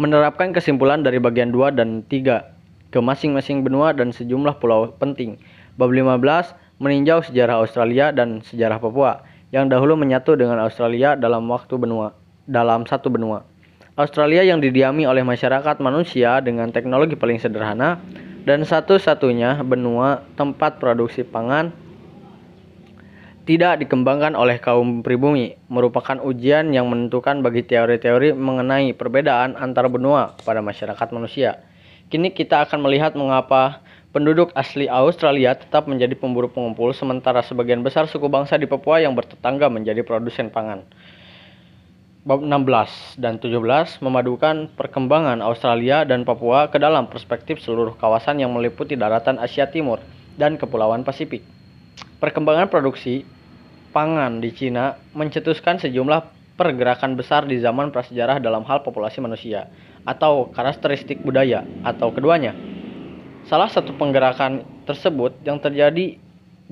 Menerapkan 0.00 0.50
kesimpulan 0.50 1.06
dari 1.06 1.22
bagian 1.22 1.54
2 1.54 1.70
dan 1.72 2.02
3 2.08 2.54
ke 2.94 2.98
masing-masing 3.02 3.66
benua 3.66 3.90
dan 3.90 4.14
sejumlah 4.14 4.62
pulau 4.62 4.94
penting 5.02 5.34
Bab 5.74 5.90
15 5.90 6.22
meninjau 6.78 7.26
sejarah 7.26 7.58
Australia 7.58 8.14
dan 8.14 8.38
sejarah 8.46 8.78
Papua 8.78 9.26
yang 9.50 9.66
dahulu 9.66 9.98
menyatu 9.98 10.38
dengan 10.38 10.62
Australia 10.62 11.18
dalam 11.18 11.50
waktu 11.50 11.74
benua 11.74 12.14
dalam 12.46 12.86
satu 12.86 13.10
benua. 13.10 13.42
Australia 13.94 14.42
yang 14.42 14.58
didiami 14.58 15.06
oleh 15.06 15.22
masyarakat 15.22 15.78
manusia 15.78 16.42
dengan 16.42 16.66
teknologi 16.74 17.14
paling 17.14 17.38
sederhana 17.38 18.02
dan 18.42 18.66
satu-satunya 18.66 19.62
benua 19.62 20.26
tempat 20.34 20.82
produksi 20.82 21.22
pangan 21.22 21.70
tidak 23.46 23.86
dikembangkan 23.86 24.34
oleh 24.34 24.58
kaum 24.58 25.06
pribumi 25.06 25.54
merupakan 25.70 26.18
ujian 26.26 26.74
yang 26.74 26.90
menentukan 26.90 27.38
bagi 27.38 27.62
teori-teori 27.62 28.34
mengenai 28.34 28.90
perbedaan 28.98 29.54
antar 29.54 29.86
benua 29.86 30.34
pada 30.42 30.58
masyarakat 30.58 31.08
manusia. 31.14 31.62
Kini 32.10 32.34
kita 32.34 32.66
akan 32.66 32.82
melihat 32.82 33.14
mengapa 33.14 33.78
Penduduk 34.14 34.54
asli 34.54 34.86
Australia 34.86 35.58
tetap 35.58 35.90
menjadi 35.90 36.14
pemburu 36.14 36.46
pengumpul, 36.46 36.94
sementara 36.94 37.42
sebagian 37.42 37.82
besar 37.82 38.06
suku 38.06 38.30
bangsa 38.30 38.54
di 38.54 38.62
Papua 38.62 39.02
yang 39.02 39.10
bertetangga 39.10 39.66
menjadi 39.66 40.06
produsen 40.06 40.54
pangan. 40.54 40.86
Bab 42.24 42.40
16 42.40 43.20
dan 43.20 43.36
17 43.36 44.00
memadukan 44.00 44.72
perkembangan 44.72 45.44
Australia 45.44 46.08
dan 46.08 46.24
Papua 46.24 46.72
ke 46.72 46.80
dalam 46.80 47.04
perspektif 47.04 47.60
seluruh 47.60 48.00
kawasan 48.00 48.40
yang 48.40 48.48
meliputi 48.48 48.96
daratan 48.96 49.36
Asia 49.36 49.68
Timur 49.68 50.00
dan 50.40 50.56
Kepulauan 50.56 51.04
Pasifik. 51.04 51.44
Perkembangan 52.24 52.72
produksi 52.72 53.28
pangan 53.92 54.40
di 54.40 54.56
Cina 54.56 54.96
mencetuskan 55.12 55.76
sejumlah 55.84 56.24
pergerakan 56.56 57.12
besar 57.12 57.44
di 57.44 57.60
zaman 57.60 57.92
prasejarah 57.92 58.40
dalam 58.40 58.64
hal 58.64 58.80
populasi 58.80 59.20
manusia 59.20 59.68
atau 60.08 60.48
karakteristik 60.48 61.20
budaya 61.20 61.60
atau 61.84 62.08
keduanya. 62.08 62.56
Salah 63.44 63.68
satu 63.68 63.92
penggerakan 64.00 64.64
tersebut 64.88 65.44
yang 65.44 65.60
terjadi 65.60 66.16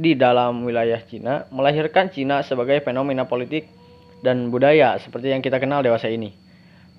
di 0.00 0.12
dalam 0.16 0.64
wilayah 0.64 1.04
Cina 1.04 1.44
melahirkan 1.52 2.08
Cina 2.08 2.40
sebagai 2.40 2.80
fenomena 2.80 3.28
politik 3.28 3.81
dan 4.22 4.48
budaya 4.48 4.96
seperti 5.02 5.34
yang 5.34 5.42
kita 5.42 5.58
kenal 5.58 5.82
dewasa 5.82 6.08
ini. 6.08 6.32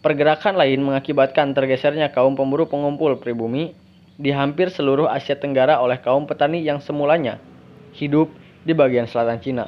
Pergerakan 0.04 0.60
lain 0.60 0.84
mengakibatkan 0.84 1.56
tergesernya 1.56 2.12
kaum 2.12 2.36
pemburu 2.36 2.68
pengumpul 2.68 3.16
pribumi 3.18 3.72
di 4.20 4.36
hampir 4.36 4.68
seluruh 4.68 5.08
Asia 5.08 5.40
Tenggara 5.40 5.80
oleh 5.80 5.98
kaum 6.04 6.28
petani 6.28 6.60
yang 6.60 6.84
semulanya 6.84 7.40
hidup 7.96 8.28
di 8.68 8.76
bagian 8.76 9.08
selatan 9.08 9.40
Cina. 9.40 9.66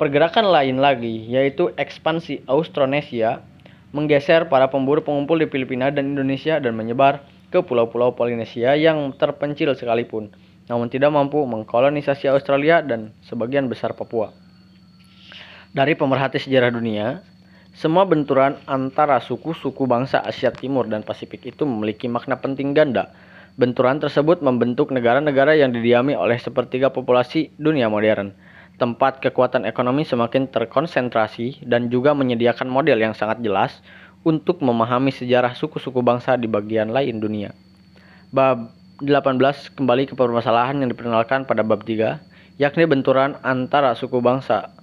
Pergerakan 0.00 0.48
lain 0.48 0.80
lagi 0.80 1.28
yaitu 1.28 1.68
ekspansi 1.76 2.48
Austronesia 2.48 3.44
menggeser 3.92 4.48
para 4.48 4.72
pemburu 4.72 5.04
pengumpul 5.04 5.36
di 5.36 5.48
Filipina 5.52 5.92
dan 5.92 6.16
Indonesia 6.16 6.56
dan 6.56 6.72
menyebar 6.72 7.24
ke 7.48 7.64
pulau-pulau 7.64 8.12
Polinesia 8.12 8.76
yang 8.76 9.16
terpencil 9.16 9.72
sekalipun, 9.72 10.28
namun 10.68 10.92
tidak 10.92 11.08
mampu 11.12 11.40
mengkolonisasi 11.44 12.28
Australia 12.28 12.84
dan 12.84 13.16
sebagian 13.24 13.68
besar 13.72 13.96
Papua. 13.96 14.47
Dari 15.78 15.94
pemerhati 15.94 16.42
sejarah 16.42 16.74
dunia, 16.74 17.22
semua 17.70 18.02
benturan 18.02 18.58
antara 18.66 19.22
suku-suku 19.22 19.86
bangsa 19.86 20.18
Asia 20.26 20.50
Timur 20.50 20.90
dan 20.90 21.06
Pasifik 21.06 21.46
itu 21.46 21.62
memiliki 21.62 22.10
makna 22.10 22.34
penting 22.34 22.74
ganda. 22.74 23.14
Benturan 23.54 24.02
tersebut 24.02 24.42
membentuk 24.42 24.90
negara-negara 24.90 25.54
yang 25.54 25.70
didiami 25.70 26.18
oleh 26.18 26.34
sepertiga 26.34 26.90
populasi 26.90 27.54
dunia 27.62 27.86
modern. 27.86 28.34
Tempat 28.82 29.22
kekuatan 29.22 29.70
ekonomi 29.70 30.02
semakin 30.02 30.50
terkonsentrasi 30.50 31.62
dan 31.62 31.94
juga 31.94 32.10
menyediakan 32.10 32.66
model 32.66 32.98
yang 32.98 33.14
sangat 33.14 33.38
jelas 33.38 33.78
untuk 34.26 34.58
memahami 34.58 35.14
sejarah 35.14 35.54
suku-suku 35.54 36.02
bangsa 36.02 36.34
di 36.34 36.50
bagian 36.50 36.90
lain 36.90 37.22
dunia. 37.22 37.54
Bab 38.34 38.74
18 38.98 39.78
kembali 39.78 40.10
ke 40.10 40.18
permasalahan 40.18 40.82
yang 40.82 40.90
diperkenalkan 40.90 41.46
pada 41.46 41.62
bab 41.62 41.86
3, 41.86 42.18
yakni 42.58 42.82
benturan 42.90 43.38
antara 43.46 43.94
suku 43.94 44.18
bangsa 44.18 44.74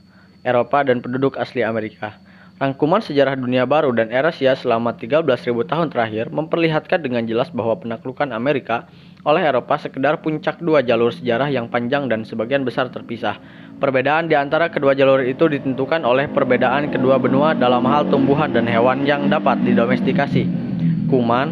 Eropa 0.45 0.85
dan 0.85 1.01
penduduk 1.01 1.41
asli 1.41 1.65
Amerika. 1.65 2.21
Rangkuman 2.55 3.03
sejarah 3.03 3.35
dunia 3.35 3.67
baru 3.67 3.91
dan 3.91 4.07
era 4.15 4.31
Asia 4.31 4.55
selama 4.55 4.95
13.000 4.95 5.27
tahun 5.67 5.91
terakhir 5.91 6.31
memperlihatkan 6.31 7.03
dengan 7.03 7.27
jelas 7.27 7.51
bahwa 7.51 7.75
penaklukan 7.75 8.31
Amerika 8.31 8.87
oleh 9.27 9.43
Eropa 9.43 9.75
sekedar 9.75 10.23
puncak 10.23 10.63
dua 10.63 10.79
jalur 10.79 11.11
sejarah 11.11 11.51
yang 11.51 11.67
panjang 11.67 12.07
dan 12.07 12.23
sebagian 12.23 12.63
besar 12.63 12.87
terpisah. 12.87 13.35
Perbedaan 13.75 14.31
di 14.31 14.39
antara 14.39 14.71
kedua 14.71 14.95
jalur 14.95 15.19
itu 15.27 15.51
ditentukan 15.51 16.07
oleh 16.07 16.31
perbedaan 16.31 16.87
kedua 16.95 17.19
benua 17.19 17.51
dalam 17.51 17.83
hal 17.91 18.07
tumbuhan 18.07 18.55
dan 18.55 18.71
hewan 18.71 19.03
yang 19.03 19.27
dapat 19.27 19.59
didomestikasi. 19.67 20.47
Kuman, 21.11 21.47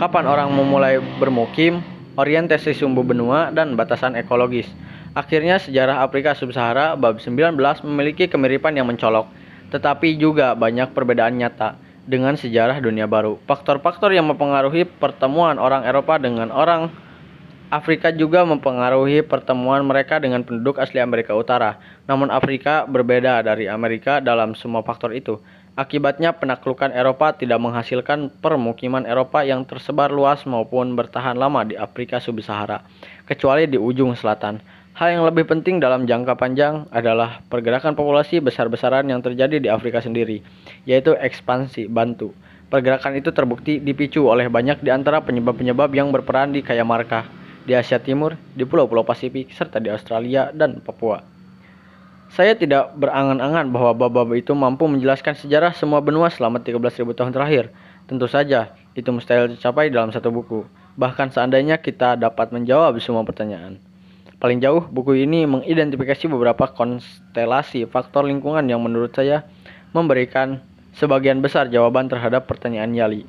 kapan 0.00 0.24
orang 0.24 0.48
memulai 0.48 0.96
bermukim, 1.20 1.84
orientasi 2.16 2.72
sumbu 2.72 3.04
benua, 3.04 3.52
dan 3.52 3.76
batasan 3.76 4.16
ekologis. 4.16 4.64
Akhirnya 5.12 5.60
sejarah 5.60 6.00
Afrika 6.00 6.32
Sub-Sahara 6.32 6.96
bab 6.96 7.20
19 7.20 7.52
memiliki 7.84 8.32
kemiripan 8.32 8.72
yang 8.72 8.88
mencolok, 8.88 9.28
tetapi 9.68 10.16
juga 10.16 10.56
banyak 10.56 10.96
perbedaan 10.96 11.36
nyata 11.36 11.76
dengan 12.08 12.32
sejarah 12.32 12.80
dunia 12.80 13.04
baru. 13.04 13.36
Faktor-faktor 13.44 14.16
yang 14.16 14.24
mempengaruhi 14.32 14.88
pertemuan 14.88 15.60
orang 15.60 15.84
Eropa 15.84 16.16
dengan 16.16 16.48
orang 16.48 16.88
Afrika 17.68 18.08
juga 18.12 18.44
mempengaruhi 18.44 19.24
pertemuan 19.24 19.80
mereka 19.84 20.20
dengan 20.20 20.44
penduduk 20.44 20.76
asli 20.76 21.00
Amerika 21.00 21.36
Utara. 21.36 21.80
Namun 22.04 22.28
Afrika 22.28 22.84
berbeda 22.84 23.40
dari 23.40 23.64
Amerika 23.64 24.20
dalam 24.20 24.56
semua 24.56 24.84
faktor 24.84 25.16
itu. 25.16 25.40
Akibatnya 25.72 26.36
penaklukan 26.36 26.92
Eropa 26.92 27.32
tidak 27.32 27.56
menghasilkan 27.56 28.28
permukiman 28.44 29.08
Eropa 29.08 29.40
yang 29.40 29.64
tersebar 29.64 30.12
luas 30.12 30.44
maupun 30.44 30.92
bertahan 30.92 31.32
lama 31.32 31.64
di 31.64 31.80
Afrika 31.80 32.20
Sub-Sahara, 32.20 32.84
kecuali 33.24 33.64
di 33.64 33.80
ujung 33.80 34.12
selatan. 34.12 34.60
Hal 34.92 35.08
yang 35.16 35.24
lebih 35.24 35.48
penting 35.48 35.80
dalam 35.80 36.04
jangka 36.04 36.36
panjang 36.36 36.84
adalah 36.92 37.40
pergerakan 37.48 37.96
populasi 37.96 38.44
besar-besaran 38.44 39.08
yang 39.08 39.24
terjadi 39.24 39.56
di 39.56 39.72
Afrika 39.72 40.04
sendiri, 40.04 40.44
yaitu 40.84 41.16
ekspansi 41.16 41.88
Bantu. 41.88 42.36
Pergerakan 42.68 43.16
itu 43.16 43.32
terbukti 43.32 43.80
dipicu 43.80 44.28
oleh 44.28 44.52
banyak 44.52 44.84
di 44.84 44.92
antara 44.92 45.24
penyebab-penyebab 45.24 45.92
yang 45.96 46.12
berperan 46.12 46.52
di 46.52 46.60
Kayamarka 46.60 47.24
di 47.64 47.72
Asia 47.72 47.96
Timur, 48.02 48.36
di 48.52 48.68
pulau-pulau 48.68 49.06
Pasifik, 49.06 49.54
serta 49.54 49.80
di 49.80 49.88
Australia 49.88 50.50
dan 50.52 50.82
Papua. 50.84 51.22
Saya 52.32 52.56
tidak 52.56 52.96
berangan-angan 52.96 53.68
bahwa 53.68 53.92
bab-bab 53.92 54.32
itu 54.32 54.56
mampu 54.56 54.88
menjelaskan 54.88 55.36
sejarah 55.36 55.76
semua 55.76 56.00
benua 56.00 56.32
selama 56.32 56.60
13.000 56.64 57.12
tahun 57.12 57.32
terakhir. 57.32 57.68
Tentu 58.08 58.24
saja, 58.24 58.72
itu 58.96 59.08
mustahil 59.12 59.52
tercapai 59.52 59.92
dalam 59.92 60.08
satu 60.08 60.32
buku. 60.32 60.64
Bahkan 60.96 61.32
seandainya 61.32 61.76
kita 61.76 62.16
dapat 62.16 62.52
menjawab 62.52 62.96
semua 63.04 63.20
pertanyaan. 63.20 63.91
Paling 64.42 64.58
jauh, 64.58 64.82
buku 64.82 65.22
ini 65.22 65.46
mengidentifikasi 65.46 66.26
beberapa 66.26 66.66
konstelasi 66.74 67.86
faktor 67.86 68.26
lingkungan 68.26 68.66
yang 68.66 68.82
menurut 68.82 69.14
saya 69.14 69.46
memberikan 69.94 70.58
sebagian 70.98 71.38
besar 71.38 71.70
jawaban 71.70 72.10
terhadap 72.10 72.50
pertanyaan 72.50 72.90
Yali. 72.90 73.22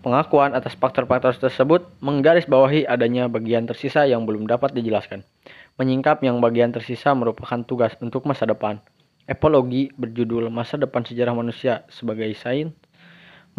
Pengakuan 0.00 0.56
atas 0.56 0.72
faktor-faktor 0.72 1.36
tersebut 1.36 1.84
menggarisbawahi 2.00 2.88
adanya 2.88 3.28
bagian 3.28 3.68
tersisa 3.68 4.08
yang 4.08 4.24
belum 4.24 4.48
dapat 4.48 4.72
dijelaskan. 4.72 5.28
Menyingkap 5.76 6.24
yang 6.24 6.40
bagian 6.40 6.72
tersisa 6.72 7.12
merupakan 7.12 7.60
tugas 7.68 7.92
untuk 8.00 8.24
masa 8.24 8.48
depan. 8.48 8.80
Epologi 9.28 9.92
berjudul 9.92 10.48
Masa 10.48 10.80
Depan 10.80 11.04
Sejarah 11.04 11.36
Manusia 11.36 11.84
sebagai 11.92 12.32
Sains 12.32 12.72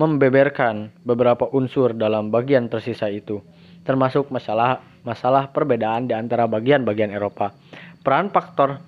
membeberkan 0.01 0.89
beberapa 1.05 1.45
unsur 1.53 1.93
dalam 1.93 2.33
bagian 2.33 2.73
tersisa 2.73 3.05
itu, 3.13 3.45
termasuk 3.85 4.33
masalah 4.33 4.81
masalah 5.07 5.47
perbedaan 5.47 6.11
di 6.11 6.13
antara 6.13 6.43
bagian-bagian 6.51 7.15
Eropa, 7.15 7.55
peran 8.03 8.27
faktor 8.27 8.83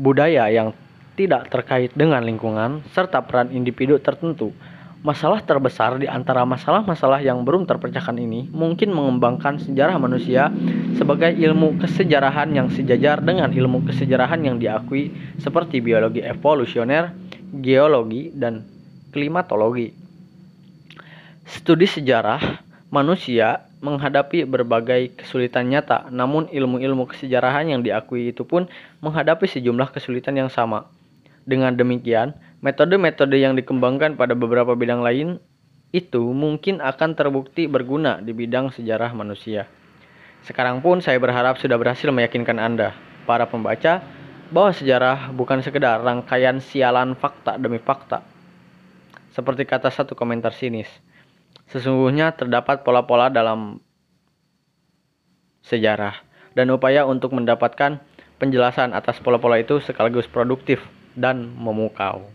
budaya 0.00 0.48
yang 0.48 0.72
tidak 1.12 1.52
terkait 1.52 1.92
dengan 1.92 2.24
lingkungan, 2.24 2.80
serta 2.96 3.20
peran 3.28 3.52
individu 3.52 4.00
tertentu 4.00 4.56
Masalah 5.02 5.42
terbesar 5.42 5.98
di 5.98 6.06
antara 6.06 6.46
masalah-masalah 6.46 7.26
yang 7.26 7.42
belum 7.42 7.66
terpecahkan 7.66 8.14
ini 8.22 8.46
mungkin 8.54 8.94
mengembangkan 8.94 9.58
sejarah 9.58 9.98
manusia 9.98 10.46
sebagai 10.94 11.34
ilmu 11.34 11.82
kesejarahan 11.82 12.54
yang 12.54 12.70
sejajar 12.70 13.18
dengan 13.18 13.50
ilmu 13.50 13.82
kesejarahan 13.82 14.46
yang 14.46 14.62
diakui 14.62 15.10
seperti 15.42 15.82
biologi 15.82 16.22
evolusioner, 16.22 17.10
geologi, 17.58 18.30
dan 18.30 18.62
klimatologi. 19.10 19.90
Studi 21.50 21.90
sejarah 21.90 22.62
manusia 22.94 23.71
menghadapi 23.82 24.46
berbagai 24.46 25.18
kesulitan 25.18 25.68
nyata, 25.68 26.08
namun 26.08 26.46
ilmu-ilmu 26.48 27.10
kesejarahan 27.10 27.66
yang 27.66 27.80
diakui 27.82 28.30
itu 28.30 28.46
pun 28.46 28.70
menghadapi 29.02 29.44
sejumlah 29.50 29.90
kesulitan 29.90 30.38
yang 30.38 30.48
sama. 30.48 30.86
Dengan 31.42 31.74
demikian, 31.74 32.38
Metode-metode 32.62 33.42
yang 33.42 33.58
dikembangkan 33.58 34.14
pada 34.14 34.38
beberapa 34.38 34.78
bidang 34.78 35.02
lain 35.02 35.42
itu 35.90 36.22
mungkin 36.30 36.78
akan 36.78 37.18
terbukti 37.18 37.66
berguna 37.66 38.22
di 38.22 38.30
bidang 38.30 38.70
sejarah 38.70 39.10
manusia. 39.10 39.66
Sekarang 40.46 40.78
pun 40.78 41.02
saya 41.02 41.18
berharap 41.18 41.58
sudah 41.58 41.74
berhasil 41.74 42.06
meyakinkan 42.14 42.62
Anda, 42.62 42.94
para 43.26 43.50
pembaca, 43.50 44.06
bahwa 44.54 44.70
sejarah 44.70 45.34
bukan 45.34 45.58
sekedar 45.58 45.98
rangkaian 46.06 46.62
sialan 46.62 47.18
fakta 47.18 47.58
demi 47.58 47.82
fakta. 47.82 48.22
Seperti 49.34 49.66
kata 49.66 49.90
satu 49.90 50.14
komentar 50.14 50.54
sinis, 50.54 50.86
sesungguhnya 51.72 52.36
terdapat 52.36 52.84
pola-pola 52.84 53.32
dalam 53.32 53.80
sejarah 55.64 56.20
dan 56.52 56.68
upaya 56.68 57.08
untuk 57.08 57.32
mendapatkan 57.32 57.96
penjelasan 58.36 58.92
atas 58.92 59.16
pola-pola 59.24 59.56
itu 59.56 59.80
sekaligus 59.80 60.28
produktif 60.28 60.84
dan 61.16 61.48
memukau. 61.56 62.28